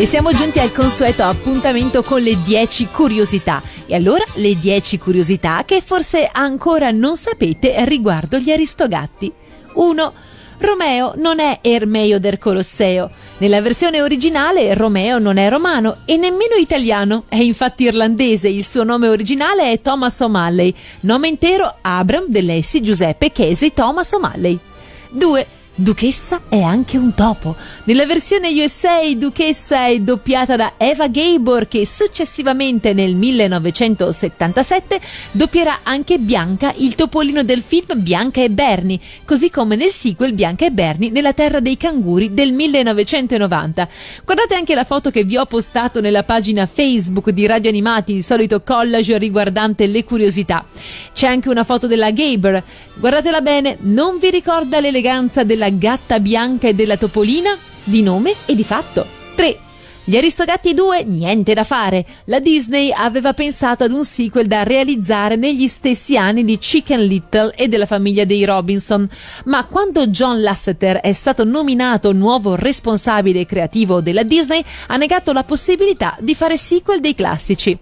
Siamo 0.07 0.31
giunti 0.31 0.59
al 0.59 0.71
consueto 0.71 1.23
appuntamento 1.23 2.01
con 2.01 2.21
le 2.21 2.41
10 2.41 2.87
curiosità. 2.93 3.61
E 3.85 3.93
allora 3.93 4.23
le 4.35 4.57
10 4.57 4.97
curiosità 4.97 5.63
che 5.65 5.81
forse 5.81 6.29
ancora 6.31 6.91
non 6.91 7.17
sapete 7.17 7.83
riguardo 7.83 8.37
gli 8.37 8.49
Aristogatti. 8.49 9.29
1. 9.73 10.13
Romeo 10.59 11.11
non 11.17 11.41
è 11.41 11.59
Ermeio 11.61 12.21
del 12.21 12.37
Colosseo. 12.37 13.11
Nella 13.39 13.59
versione 13.59 14.01
originale 14.01 14.73
Romeo 14.75 15.19
non 15.19 15.35
è 15.35 15.49
romano 15.49 15.97
e 16.05 16.15
nemmeno 16.15 16.55
italiano, 16.55 17.25
è 17.27 17.35
infatti 17.35 17.83
irlandese. 17.83 18.47
Il 18.47 18.63
suo 18.63 18.85
nome 18.85 19.09
originale 19.09 19.73
è 19.73 19.81
Thomas 19.81 20.17
O'Malley, 20.21 20.73
nome 21.01 21.27
intero 21.27 21.79
Abram 21.81 22.27
Dell'Essi 22.29 22.81
Giuseppe 22.81 23.33
Chesi 23.33 23.73
Thomas 23.73 24.09
O'Malley. 24.13 24.57
2. 25.09 25.47
Duchessa 25.79 26.41
è 26.49 26.59
anche 26.59 26.97
un 26.97 27.13
topo. 27.13 27.55
Nella 27.83 28.07
versione 28.07 28.49
USA 28.49 28.99
Duchessa 29.15 29.85
è 29.85 29.99
doppiata 29.99 30.55
da 30.55 30.73
Eva 30.75 31.07
Gabor 31.07 31.67
che 31.67 31.85
successivamente 31.85 32.93
nel 32.93 33.13
1977 33.13 34.99
doppierà 35.33 35.81
anche 35.83 36.17
Bianca, 36.17 36.73
il 36.77 36.95
topolino 36.95 37.43
del 37.43 37.61
film 37.61 38.01
Bianca 38.01 38.41
e 38.41 38.49
Bernie, 38.49 38.99
così 39.23 39.51
come 39.51 39.75
nel 39.75 39.91
sequel 39.91 40.33
Bianca 40.33 40.65
e 40.65 40.71
Bernie 40.71 41.11
nella 41.11 41.33
terra 41.33 41.59
dei 41.59 41.77
canguri 41.77 42.33
del 42.33 42.53
1990. 42.53 43.87
Guardate 44.25 44.55
anche 44.55 44.73
la 44.73 44.83
foto 44.83 45.11
che 45.11 45.25
vi 45.25 45.37
ho 45.37 45.45
postato 45.45 46.01
nella 46.01 46.23
pagina 46.23 46.65
Facebook 46.65 47.29
di 47.29 47.45
Radio 47.45 47.69
Animati, 47.69 48.13
il 48.13 48.23
solito 48.23 48.63
collage 48.63 49.19
riguardante 49.19 49.85
le 49.85 50.03
curiosità. 50.03 50.65
C'è 51.13 51.27
anche 51.27 51.49
una 51.49 51.63
foto 51.63 51.85
della 51.85 52.09
Gabor. 52.09 52.63
Guardatela 52.95 53.41
bene, 53.41 53.77
non 53.81 54.17
vi 54.17 54.31
ricorda 54.31 54.79
l'eleganza 54.79 55.43
della 55.43 55.65
gatta 55.69 56.19
bianca 56.19 56.67
e 56.67 56.73
della 56.73 56.97
topolina? 56.97 57.57
Di 57.83 58.01
nome 58.01 58.33
e 58.45 58.55
di 58.55 58.63
fatto. 58.63 59.05
3. 59.35 59.59
Gli 60.09 60.15
Aristogatti 60.15 60.73
2, 60.73 61.03
niente 61.03 61.53
da 61.53 61.65
fare. 61.65 62.05
La 62.25 62.39
Disney 62.39 62.93
aveva 62.93 63.33
pensato 63.33 63.83
ad 63.83 63.91
un 63.91 64.05
sequel 64.05 64.47
da 64.47 64.63
realizzare 64.63 65.35
negli 65.35 65.67
stessi 65.67 66.17
anni 66.17 66.45
di 66.45 66.57
Chicken 66.57 67.01
Little 67.01 67.53
e 67.53 67.67
della 67.67 67.85
famiglia 67.85 68.23
dei 68.23 68.45
Robinson, 68.45 69.05
ma 69.45 69.65
quando 69.65 70.07
John 70.07 70.41
Lasseter 70.41 71.01
è 71.01 71.11
stato 71.11 71.43
nominato 71.43 72.13
nuovo 72.13 72.55
responsabile 72.55 73.45
creativo 73.45 73.99
della 73.99 74.23
Disney, 74.23 74.63
ha 74.87 74.95
negato 74.95 75.33
la 75.33 75.43
possibilità 75.43 76.15
di 76.21 76.35
fare 76.35 76.55
sequel 76.55 77.01
dei 77.01 77.13
classici. 77.13 77.77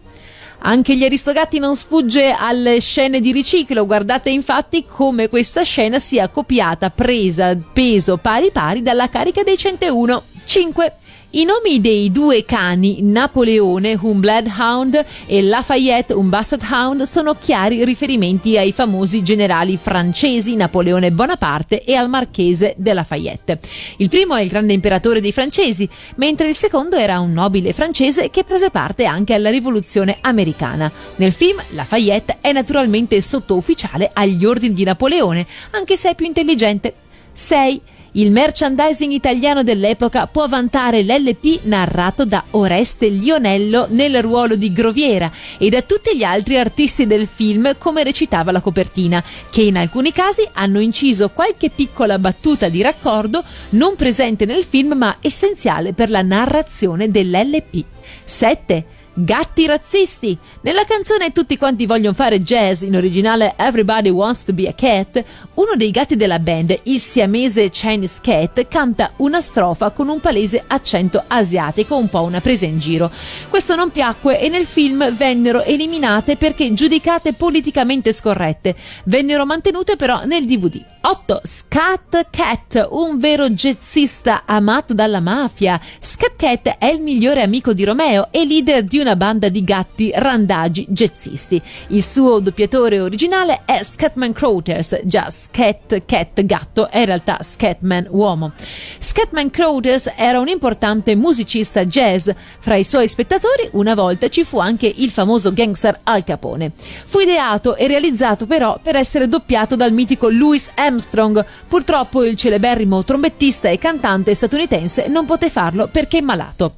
Anche 0.67 0.95
gli 0.97 1.03
Aristogatti 1.03 1.59
non 1.59 1.75
sfugge 1.75 2.31
alle 2.31 2.79
scene 2.79 3.19
di 3.19 3.31
riciclo, 3.31 3.85
guardate 3.85 4.31
infatti 4.31 4.83
come 4.87 5.29
questa 5.29 5.61
scena 5.61 5.99
sia 5.99 6.27
copiata, 6.27 6.89
presa, 6.89 7.55
peso 7.55 8.17
pari 8.17 8.49
pari 8.49 8.81
dalla 8.81 9.07
carica 9.07 9.43
dei 9.43 9.57
101. 9.57 10.23
5. 10.43 10.95
I 11.31 11.43
nomi 11.43 11.81
dei 11.81 12.11
due 12.11 12.45
cani, 12.45 13.01
Napoleone, 13.01 13.97
un 14.01 14.19
Bloodhound, 14.21 15.05
e 15.25 15.41
Lafayette, 15.41 16.13
un 16.13 16.29
Basset 16.29 16.61
Hound, 16.71 17.01
sono 17.01 17.35
chiari 17.35 17.83
riferimenti 17.83 18.57
ai 18.57 18.71
famosi 18.71 19.21
generali 19.21 19.75
francesi 19.75 20.55
Napoleone 20.55 21.11
Bonaparte 21.11 21.83
e 21.83 21.95
al 21.95 22.07
marchese 22.07 22.75
de 22.77 22.93
Lafayette. 22.93 23.59
Il 23.97 24.07
primo 24.07 24.35
è 24.35 24.41
il 24.43 24.49
grande 24.49 24.71
imperatore 24.71 25.19
dei 25.19 25.33
francesi, 25.33 25.89
mentre 26.15 26.47
il 26.47 26.55
secondo 26.55 26.95
era 26.95 27.19
un 27.19 27.33
nobile 27.33 27.73
francese 27.73 28.29
che 28.29 28.45
prese 28.45 28.69
parte 28.69 29.05
anche 29.05 29.33
alla 29.33 29.49
rivoluzione 29.49 30.17
americana. 30.21 30.89
Nel 31.17 31.33
film 31.33 31.61
Lafayette 31.71 32.37
è 32.39 32.53
naturalmente 32.53 33.21
sottufficiale 33.21 34.09
agli 34.13 34.45
ordini 34.45 34.73
di 34.73 34.85
Napoleone, 34.85 35.45
anche 35.71 35.97
se 35.97 36.11
è 36.11 36.15
più 36.15 36.27
intelligente. 36.27 36.93
6. 37.33 37.81
Il 38.17 38.31
merchandising 38.31 39.11
italiano 39.11 39.61
dell'epoca 39.61 40.25
può 40.27 40.47
vantare 40.47 41.03
l'LP 41.03 41.63
narrato 41.63 42.23
da 42.23 42.45
Oreste 42.51 43.09
Lionello 43.09 43.87
nel 43.89 44.21
ruolo 44.21 44.55
di 44.55 44.71
Groviera 44.71 45.29
e 45.57 45.69
da 45.69 45.81
tutti 45.81 46.15
gli 46.15 46.23
altri 46.23 46.57
artisti 46.57 47.07
del 47.07 47.27
film 47.27 47.75
come 47.77 48.03
recitava 48.03 48.53
la 48.53 48.61
copertina, 48.61 49.21
che 49.51 49.63
in 49.63 49.75
alcuni 49.75 50.13
casi 50.13 50.47
hanno 50.53 50.79
inciso 50.79 51.31
qualche 51.31 51.69
piccola 51.69 52.17
battuta 52.17 52.69
di 52.69 52.81
raccordo 52.81 53.43
non 53.71 53.95
presente 53.97 54.45
nel 54.45 54.63
film 54.63 54.93
ma 54.93 55.17
essenziale 55.19 55.91
per 55.91 56.09
la 56.09 56.21
narrazione 56.21 57.11
dell'LP. 57.11 57.83
7. 58.23 58.85
Gatti 59.17 59.65
razzisti. 59.65 60.37
Nella 60.59 60.83
canzone 60.83 61.31
Tutti 61.31 61.57
quanti 61.57 61.85
vogliono 61.85 62.13
fare 62.13 62.41
jazz, 62.41 62.81
in 62.81 62.97
originale 62.97 63.53
Everybody 63.57 64.09
Wants 64.09 64.43
to 64.43 64.51
be 64.51 64.67
a 64.67 64.73
Cat, 64.73 65.23
uno 65.53 65.75
dei 65.77 65.89
gatti 65.89 66.17
della 66.17 66.37
band, 66.37 66.77
il 66.83 66.99
siamese 66.99 67.69
Chinese 67.69 68.19
Cat, 68.21 68.67
canta 68.67 69.13
una 69.17 69.39
strofa 69.39 69.91
con 69.91 70.09
un 70.09 70.19
palese 70.19 70.61
accento 70.67 71.23
asiatico, 71.27 71.95
un 71.95 72.09
po' 72.09 72.23
una 72.23 72.41
presa 72.41 72.65
in 72.65 72.77
giro. 72.77 73.09
Questo 73.49 73.75
non 73.75 73.89
piacque 73.89 74.37
e 74.37 74.49
nel 74.49 74.65
film 74.65 75.09
vennero 75.15 75.63
eliminate 75.63 76.35
perché 76.35 76.73
giudicate 76.73 77.31
politicamente 77.31 78.11
scorrette. 78.11 78.75
Vennero 79.05 79.45
mantenute 79.45 79.95
però 79.95 80.25
nel 80.25 80.45
DVD. 80.45 80.94
8. 81.07 81.41
Scat 81.43 82.29
Cat, 82.31 82.87
un 82.89 83.19
vero 83.19 83.47
jazzista 83.51 84.41
amato 84.43 84.95
dalla 84.95 85.19
mafia. 85.19 85.79
Scat 85.99 86.33
Cat 86.35 86.77
è 86.79 86.87
il 86.87 86.99
migliore 86.99 87.43
amico 87.43 87.73
di 87.73 87.83
Romeo 87.83 88.29
e 88.31 88.43
leader 88.43 88.83
di 88.83 88.97
una 88.97 89.15
banda 89.15 89.49
di 89.49 89.63
gatti 89.63 90.11
randagi 90.15 90.87
jazzisti. 90.89 91.61
Il 91.89 92.01
suo 92.01 92.39
doppiatore 92.39 92.99
originale 92.99 93.61
è 93.65 93.83
Scatman 93.83 94.33
Crothers, 94.33 95.01
già 95.03 95.29
Scat 95.29 96.05
Cat 96.07 96.43
gatto 96.43 96.89
è 96.89 96.97
in 96.97 97.05
realtà 97.05 97.37
Scatman 97.39 98.07
uomo. 98.09 98.53
Scatman 98.97 99.51
Crothers 99.51 100.11
era 100.15 100.39
un 100.39 100.47
importante 100.47 101.13
musicista 101.15 101.85
jazz. 101.85 102.31
Fra 102.57 102.77
i 102.77 102.83
suoi 102.83 103.07
spettatori 103.07 103.69
una 103.73 103.93
volta 103.93 104.27
ci 104.27 104.43
fu 104.43 104.57
anche 104.57 104.91
il 104.91 105.11
famoso 105.11 105.53
gangster 105.53 105.99
Al 106.01 106.23
Capone. 106.23 106.71
Fu 106.75 107.19
ideato 107.19 107.75
e 107.75 107.85
realizzato 107.85 108.47
però 108.47 108.79
per 108.81 108.95
essere 108.95 109.27
doppiato 109.27 109.75
dal 109.75 109.91
mitico 109.91 110.29
Louis 110.29 110.71
Armstrong. 110.95 111.45
Purtroppo 111.67 112.23
il 112.23 112.35
celeberrimo 112.35 113.03
trombettista 113.03 113.69
e 113.69 113.77
cantante 113.77 114.33
statunitense 114.33 115.07
non 115.07 115.25
poté 115.25 115.49
farlo 115.49 115.87
perché 115.87 116.19
è 116.19 116.21
malato. 116.21 116.77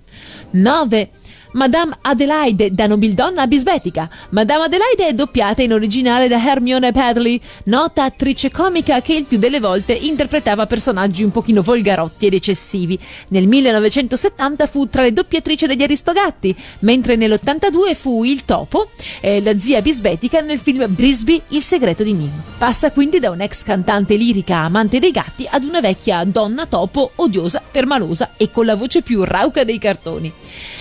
9. 0.50 1.10
Madame 1.58 1.98
Adelaide 2.02 2.72
da 2.72 2.86
nobildonna 2.86 3.48
bisbetica. 3.48 4.08
Madame 4.30 4.66
Adelaide 4.66 5.08
è 5.08 5.14
doppiata 5.14 5.64
in 5.64 5.74
originale 5.74 6.28
da 6.28 6.40
Hermione 6.40 6.92
Padley, 6.92 7.42
nota 7.64 8.04
attrice 8.04 8.52
comica 8.52 9.02
che 9.02 9.16
il 9.16 9.26
più 9.26 9.40
delle 9.40 9.60
volte 9.60 9.94
interpretava 9.94 10.68
personaggi 10.68 11.24
un 11.24 11.32
pochino 11.32 11.64
volgarotti 11.64 12.28
ed 12.28 12.36
eccessivi. 12.36 13.00
Nel 13.30 13.48
1970 13.48 14.68
fu 14.68 14.88
tra 14.88 15.02
le 15.02 15.12
doppiatrici 15.12 15.66
degli 15.66 15.82
Aristogatti, 15.82 16.56
mentre 16.82 17.16
nell'82 17.16 17.96
fu 17.96 18.24
il 18.24 18.46
topo, 18.46 18.92
eh, 19.22 19.42
la 19.42 19.58
zia 19.58 19.82
bisbetica 19.82 20.42
nel 20.42 20.60
film 20.60 20.86
Brisby, 20.88 21.42
Il 21.48 21.64
segreto 21.64 22.04
di 22.04 22.14
Nim. 22.14 22.32
Passa 22.60 22.92
quindi 22.92 23.18
da 23.20 23.32
un'ex 23.32 23.64
cantante 23.64 24.16
lirica 24.16 24.58
amante 24.58 25.00
dei 25.00 25.10
gatti 25.10 25.48
ad 25.50 25.64
una 25.64 25.80
vecchia 25.80 26.24
donna 26.24 26.68
topo 26.68 27.14
odiosa, 27.16 27.64
permalosa 27.72 28.34
e 28.38 28.52
con 28.52 28.68
la 28.68 28.76
voce 28.76 29.02
più 29.02 29.24
rauca 29.24 29.64
dei 29.64 29.80
cartoni. 29.80 30.32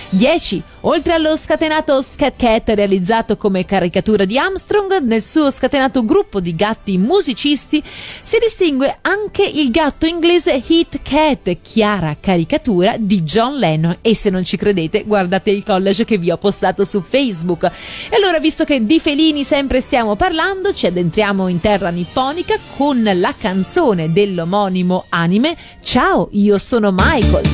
10. 0.09 0.63
Oltre 0.81 1.13
allo 1.13 1.35
scatenato 1.35 2.01
Scat 2.01 2.35
Cat 2.37 2.69
realizzato 2.69 3.35
come 3.35 3.65
caricatura 3.65 4.25
di 4.25 4.37
Armstrong, 4.37 4.99
nel 4.99 5.21
suo 5.21 5.51
scatenato 5.51 6.05
gruppo 6.05 6.39
di 6.39 6.55
gatti 6.55 6.97
musicisti 6.97 7.83
si 7.83 8.37
distingue 8.39 8.99
anche 9.01 9.43
il 9.43 9.69
gatto 9.69 10.05
inglese 10.05 10.61
Hit 10.65 11.01
Cat, 11.03 11.57
chiara 11.61 12.15
caricatura 12.19 12.95
di 12.97 13.21
John 13.23 13.57
Lennon. 13.57 13.97
E 14.01 14.15
se 14.15 14.29
non 14.29 14.43
ci 14.43 14.55
credete, 14.55 15.03
guardate 15.03 15.51
il 15.51 15.63
college 15.63 16.05
che 16.05 16.17
vi 16.17 16.31
ho 16.31 16.37
postato 16.37 16.85
su 16.85 17.01
Facebook. 17.01 17.63
E 18.09 18.15
allora, 18.15 18.39
visto 18.39 18.63
che 18.63 18.85
di 18.85 18.99
felini 18.99 19.43
sempre 19.43 19.81
stiamo 19.81 20.15
parlando, 20.15 20.73
ci 20.73 20.85
addentriamo 20.85 21.47
in 21.47 21.59
terra 21.59 21.89
nipponica 21.89 22.55
con 22.77 23.03
la 23.03 23.33
canzone 23.37 24.13
dell'omonimo 24.13 25.05
anime 25.09 25.55
Ciao, 25.81 26.27
io 26.31 26.57
sono 26.57 26.91
Michael. 26.91 27.45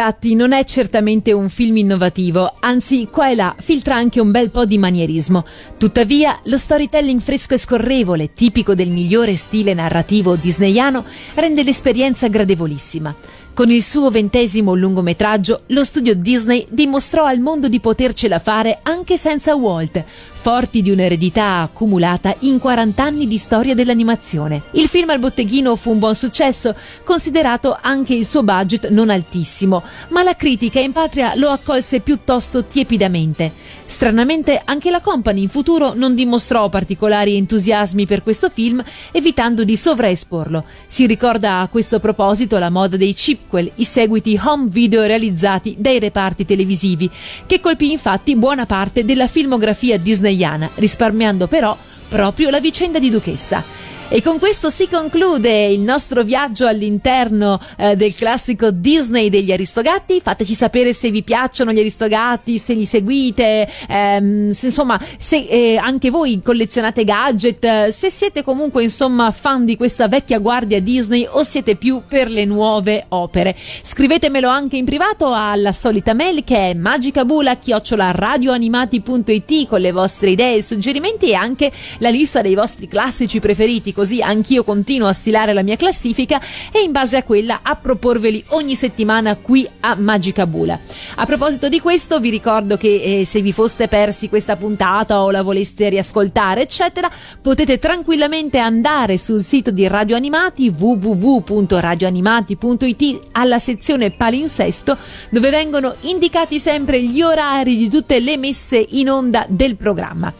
Aristogatti 0.00 0.34
non 0.34 0.52
è 0.52 0.64
certamente 0.64 1.30
un 1.32 1.50
film 1.50 1.76
innovativo, 1.76 2.54
anzi 2.60 3.08
qua 3.10 3.28
e 3.30 3.34
là 3.34 3.54
filtra 3.58 3.96
anche 3.96 4.18
un 4.18 4.30
bel 4.30 4.48
po' 4.48 4.64
di 4.64 4.78
manierismo. 4.78 5.44
Tuttavia, 5.76 6.40
lo 6.44 6.56
storytelling 6.56 7.20
fresco 7.20 7.52
e 7.52 7.58
scorrevole, 7.58 8.32
tipico 8.32 8.74
del 8.74 8.90
migliore 8.90 9.36
stile 9.36 9.74
narrativo 9.74 10.36
disneyano, 10.36 11.04
rende 11.34 11.62
l'esperienza 11.62 12.28
gradevolissima. 12.28 13.14
Con 13.52 13.70
il 13.70 13.82
suo 13.82 14.10
ventesimo 14.10 14.74
lungometraggio, 14.74 15.62
lo 15.66 15.84
studio 15.84 16.14
Disney 16.14 16.66
dimostrò 16.70 17.24
al 17.24 17.40
mondo 17.40 17.68
di 17.68 17.78
potercela 17.78 18.38
fare 18.38 18.78
anche 18.82 19.18
senza 19.18 19.54
Walt, 19.54 20.02
forti 20.40 20.80
di 20.80 20.90
un'eredità 20.90 21.58
accumulata 21.58 22.34
in 22.40 22.58
40 22.58 23.02
anni 23.02 23.26
di 23.26 23.36
storia 23.36 23.74
dell'animazione. 23.74 24.62
Il 24.72 24.86
film 24.86 25.10
al 25.10 25.18
botteghino 25.18 25.76
fu 25.76 25.90
un 25.90 25.98
buon 25.98 26.14
successo, 26.14 26.74
considerato 27.04 27.76
anche 27.78 28.14
il 28.14 28.24
suo 28.24 28.42
budget 28.42 28.88
non 28.88 29.10
altissimo, 29.10 29.82
ma 30.08 30.22
la 30.22 30.36
critica 30.36 30.80
in 30.80 30.92
patria 30.92 31.34
lo 31.34 31.50
accolse 31.50 32.00
piuttosto 32.00 32.64
tiepidamente. 32.64 33.52
Stranamente 33.84 34.62
anche 34.64 34.90
la 34.90 35.00
Company 35.00 35.42
in 35.42 35.48
futuro 35.50 35.92
non 35.94 36.14
dimostrò 36.14 36.70
particolari 36.70 37.36
entusiasmi 37.36 38.06
per 38.06 38.22
questo 38.22 38.48
film, 38.48 38.82
evitando 39.10 39.64
di 39.64 39.76
sovraesporlo. 39.76 40.64
Si 40.86 41.04
ricorda 41.04 41.58
a 41.58 41.68
questo 41.68 42.00
proposito 42.00 42.58
la 42.58 42.70
moda 42.70 42.96
dei 42.96 43.14
chipquel, 43.50 43.70
i 43.76 43.84
seguiti 43.84 44.38
home 44.42 44.68
video 44.68 45.02
realizzati 45.02 45.76
dai 45.78 45.98
reparti 45.98 46.44
televisivi, 46.44 47.10
che 47.46 47.60
colpì 47.60 47.90
infatti 47.90 48.36
buona 48.36 48.66
parte 48.66 49.04
della 49.04 49.26
filmografia 49.26 49.98
disneyana, 49.98 50.70
risparmiando 50.76 51.46
però 51.46 51.76
proprio 52.08 52.50
la 52.50 52.60
vicenda 52.60 52.98
di 52.98 53.10
Duchessa. 53.10 53.88
E 54.12 54.22
con 54.22 54.40
questo 54.40 54.70
si 54.70 54.88
conclude 54.88 55.66
il 55.66 55.78
nostro 55.78 56.24
viaggio 56.24 56.66
all'interno 56.66 57.60
eh, 57.76 57.94
del 57.94 58.16
classico 58.16 58.72
Disney 58.72 59.28
degli 59.28 59.52
Aristogatti. 59.52 60.20
Fateci 60.20 60.54
sapere 60.54 60.92
se 60.92 61.12
vi 61.12 61.22
piacciono 61.22 61.70
gli 61.70 61.78
Aristogatti, 61.78 62.58
se 62.58 62.74
li 62.74 62.86
seguite, 62.86 63.68
ehm, 63.88 64.50
se, 64.50 64.66
insomma, 64.66 65.00
se 65.16 65.36
eh, 65.36 65.76
anche 65.76 66.10
voi 66.10 66.40
collezionate 66.42 67.04
gadget, 67.04 67.64
eh, 67.64 67.92
se 67.92 68.10
siete 68.10 68.42
comunque 68.42 68.82
insomma 68.82 69.30
fan 69.30 69.64
di 69.64 69.76
questa 69.76 70.08
vecchia 70.08 70.40
guardia 70.40 70.80
Disney 70.80 71.24
o 71.30 71.44
siete 71.44 71.76
più 71.76 72.02
per 72.08 72.30
le 72.30 72.44
nuove 72.44 73.04
opere. 73.10 73.54
Scrivetemelo 73.56 74.48
anche 74.48 74.76
in 74.76 74.86
privato 74.86 75.32
alla 75.32 75.70
solita 75.70 76.14
mail 76.14 76.42
che 76.42 76.70
è 76.70 76.74
magicabula@radioanimati.it 76.74 79.68
con 79.68 79.80
le 79.80 79.92
vostre 79.92 80.30
idee 80.30 80.56
e 80.56 80.64
suggerimenti 80.64 81.30
e 81.30 81.34
anche 81.34 81.70
la 81.98 82.08
lista 82.08 82.42
dei 82.42 82.56
vostri 82.56 82.88
classici 82.88 83.38
preferiti 83.38 83.98
così 84.00 84.22
anch'io 84.22 84.64
continuo 84.64 85.08
a 85.08 85.12
stilare 85.12 85.52
la 85.52 85.62
mia 85.62 85.76
classifica 85.76 86.40
e 86.72 86.80
in 86.80 86.90
base 86.90 87.18
a 87.18 87.22
quella 87.22 87.58
a 87.60 87.76
proporveli 87.76 88.44
ogni 88.48 88.74
settimana 88.74 89.36
qui 89.36 89.68
a 89.80 89.94
Magica 89.94 90.46
Bula. 90.46 90.80
A 91.16 91.26
proposito 91.26 91.68
di 91.68 91.80
questo 91.80 92.18
vi 92.18 92.30
ricordo 92.30 92.78
che 92.78 93.18
eh, 93.20 93.26
se 93.26 93.42
vi 93.42 93.52
foste 93.52 93.88
persi 93.88 94.30
questa 94.30 94.56
puntata 94.56 95.20
o 95.20 95.30
la 95.30 95.42
voleste 95.42 95.90
riascoltare 95.90 96.62
eccetera 96.62 97.10
potete 97.42 97.78
tranquillamente 97.78 98.56
andare 98.56 99.18
sul 99.18 99.42
sito 99.42 99.70
di 99.70 99.86
Radio 99.86 100.16
Animati 100.16 100.72
www.radioanimati.it 100.74 103.18
alla 103.32 103.58
sezione 103.58 104.12
palinsesto 104.12 104.96
dove 105.28 105.50
vengono 105.50 105.94
indicati 106.00 106.58
sempre 106.58 107.02
gli 107.02 107.20
orari 107.20 107.76
di 107.76 107.90
tutte 107.90 108.18
le 108.18 108.38
messe 108.38 108.82
in 108.92 109.10
onda 109.10 109.44
del 109.46 109.76
programma. 109.76 110.32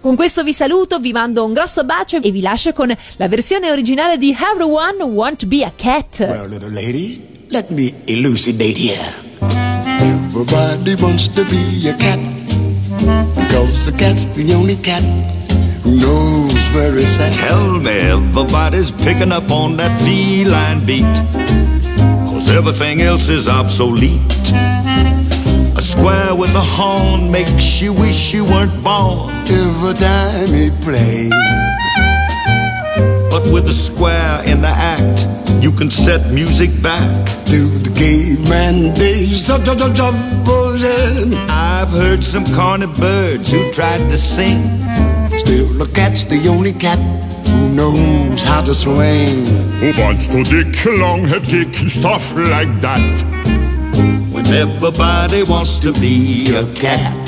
Con 0.00 0.16
questo 0.16 0.42
vi 0.42 0.52
saluto, 0.52 0.98
vi 0.98 1.12
mando 1.12 1.44
un 1.44 1.52
grosso 1.52 1.84
bacio 1.84 2.16
e 2.16 2.32
vi 2.32 2.40
lascio 2.40 2.72
con 2.72 2.92
la 3.16 3.28
versione 3.28 3.70
originale 3.70 4.18
di 4.18 4.36
Everyone 4.52 5.02
Want 5.02 5.38
to 5.38 5.46
Be 5.46 5.64
a 5.64 5.72
Cat. 5.76 6.26
Well, 6.28 6.48
little 6.48 6.70
lady, 6.70 7.20
let 7.50 7.70
me 7.70 7.92
elucidate 8.06 8.76
here. 8.76 9.12
Everybody 10.00 10.96
wants 10.96 11.28
to 11.28 11.44
be 11.44 11.88
a 11.88 11.94
cat 11.94 12.18
because 13.36 13.86
a 13.88 13.92
cat's 13.92 14.26
the 14.34 14.52
only 14.54 14.76
cat 14.76 15.02
who 15.84 15.96
knows 15.96 16.68
where 16.74 16.98
it's 16.98 17.18
at. 17.18 17.32
Tell 17.34 17.78
me 17.78 17.90
everybody's 18.10 18.90
picking 18.90 19.32
up 19.32 19.50
on 19.50 19.76
that 19.76 19.98
feline 20.00 20.84
beat. 20.84 21.04
Cause 22.26 22.50
everything 22.50 23.00
else 23.00 23.28
is 23.28 23.46
obsolete. 23.48 24.20
A 25.76 25.82
square 25.82 26.34
with 26.34 26.54
a 26.54 26.64
horn 26.76 27.30
makes 27.30 27.80
you 27.80 27.92
wish 27.92 28.34
you 28.34 28.44
weren't 28.44 28.82
born. 28.82 29.30
Every 29.46 29.94
time 29.94 30.48
he 30.48 30.70
plays. 30.82 31.73
But 33.54 33.62
with 33.62 33.70
a 33.70 33.72
square 33.72 34.42
in 34.46 34.62
the 34.62 34.68
act, 34.68 35.28
you 35.62 35.70
can 35.70 35.88
set 35.88 36.32
music 36.32 36.70
back. 36.82 37.24
To 37.46 37.68
the 37.86 37.92
caveman 37.94 38.94
days 38.94 39.48
of 39.48 39.62
trouble. 39.64 40.74
I've 41.48 41.90
heard 41.90 42.24
some 42.24 42.44
corny 42.46 42.88
birds 42.98 43.52
who 43.52 43.70
tried 43.70 44.10
to 44.10 44.18
sing. 44.18 44.58
Still, 45.38 45.68
the 45.78 45.88
cat's 45.94 46.24
the 46.24 46.48
only 46.48 46.72
cat 46.72 46.98
who 47.46 47.76
knows 47.76 48.42
how 48.42 48.60
to 48.62 48.74
swing. 48.74 49.46
Who 49.78 49.92
wants 50.02 50.26
to 50.26 50.42
dick 50.42 50.84
long 50.86 51.24
head 51.24 51.44
kick 51.44 51.74
stuff 51.74 52.34
like 52.34 52.80
that? 52.80 53.22
When 54.32 54.46
everybody 54.48 55.44
wants 55.44 55.78
to 55.78 55.92
be 55.92 56.56
a 56.56 56.66
cat. 56.74 57.23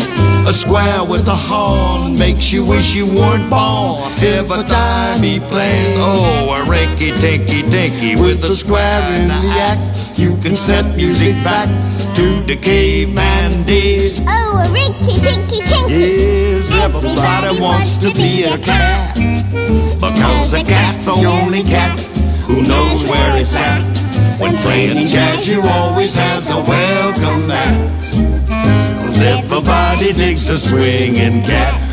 A 0.47 0.53
square 0.53 1.03
with 1.05 1.27
a 1.27 1.35
horn 1.35 2.17
makes 2.17 2.53
you 2.53 2.65
wish 2.65 2.95
you 2.95 3.07
weren't 3.07 3.51
born. 3.51 4.01
Every 4.23 4.63
time 4.65 5.23
he 5.23 5.41
plays, 5.41 5.97
oh, 5.99 6.63
a 6.63 6.71
rinky 6.71 7.11
tinky 7.21 7.63
dinky 7.69 8.15
with 8.15 8.45
a 8.45 8.55
square 8.55 9.03
in 9.19 9.27
the 9.27 9.43
act. 9.59 10.19
You 10.19 10.37
can 10.43 10.55
set 10.55 10.85
music 10.97 11.35
back 11.43 11.69
to 12.15 12.27
the 12.47 12.57
caveman 12.57 13.65
days. 13.65 14.21
Oh, 14.23 14.63
a 14.63 14.69
rinky 14.71 15.19
tinky 15.21 15.67
tinky. 15.67 15.93
Yes, 15.93 16.71
everybody 16.71 17.61
wants 17.61 17.97
to 17.99 18.13
be 18.15 18.45
a 18.45 18.57
cat. 18.57 19.17
Because 19.99 20.55
a 20.55 20.63
cat's 20.63 21.05
the 21.05 21.13
only 21.27 21.65
cat 21.65 21.99
who 22.47 22.63
knows 22.63 23.05
where 23.09 23.37
it's 23.37 23.57
at. 23.57 23.83
When 24.41 24.57
playing 24.59 25.09
jazz, 25.09 25.49
you 25.49 25.61
always 25.61 26.15
has 26.15 26.51
a 26.51 26.57
welcome 26.57 27.49
mat. 27.49 28.96
Everybody 29.21 30.13
digs 30.13 30.51
a 30.51 30.59
swinging 30.59 31.43
cat. 31.43 31.86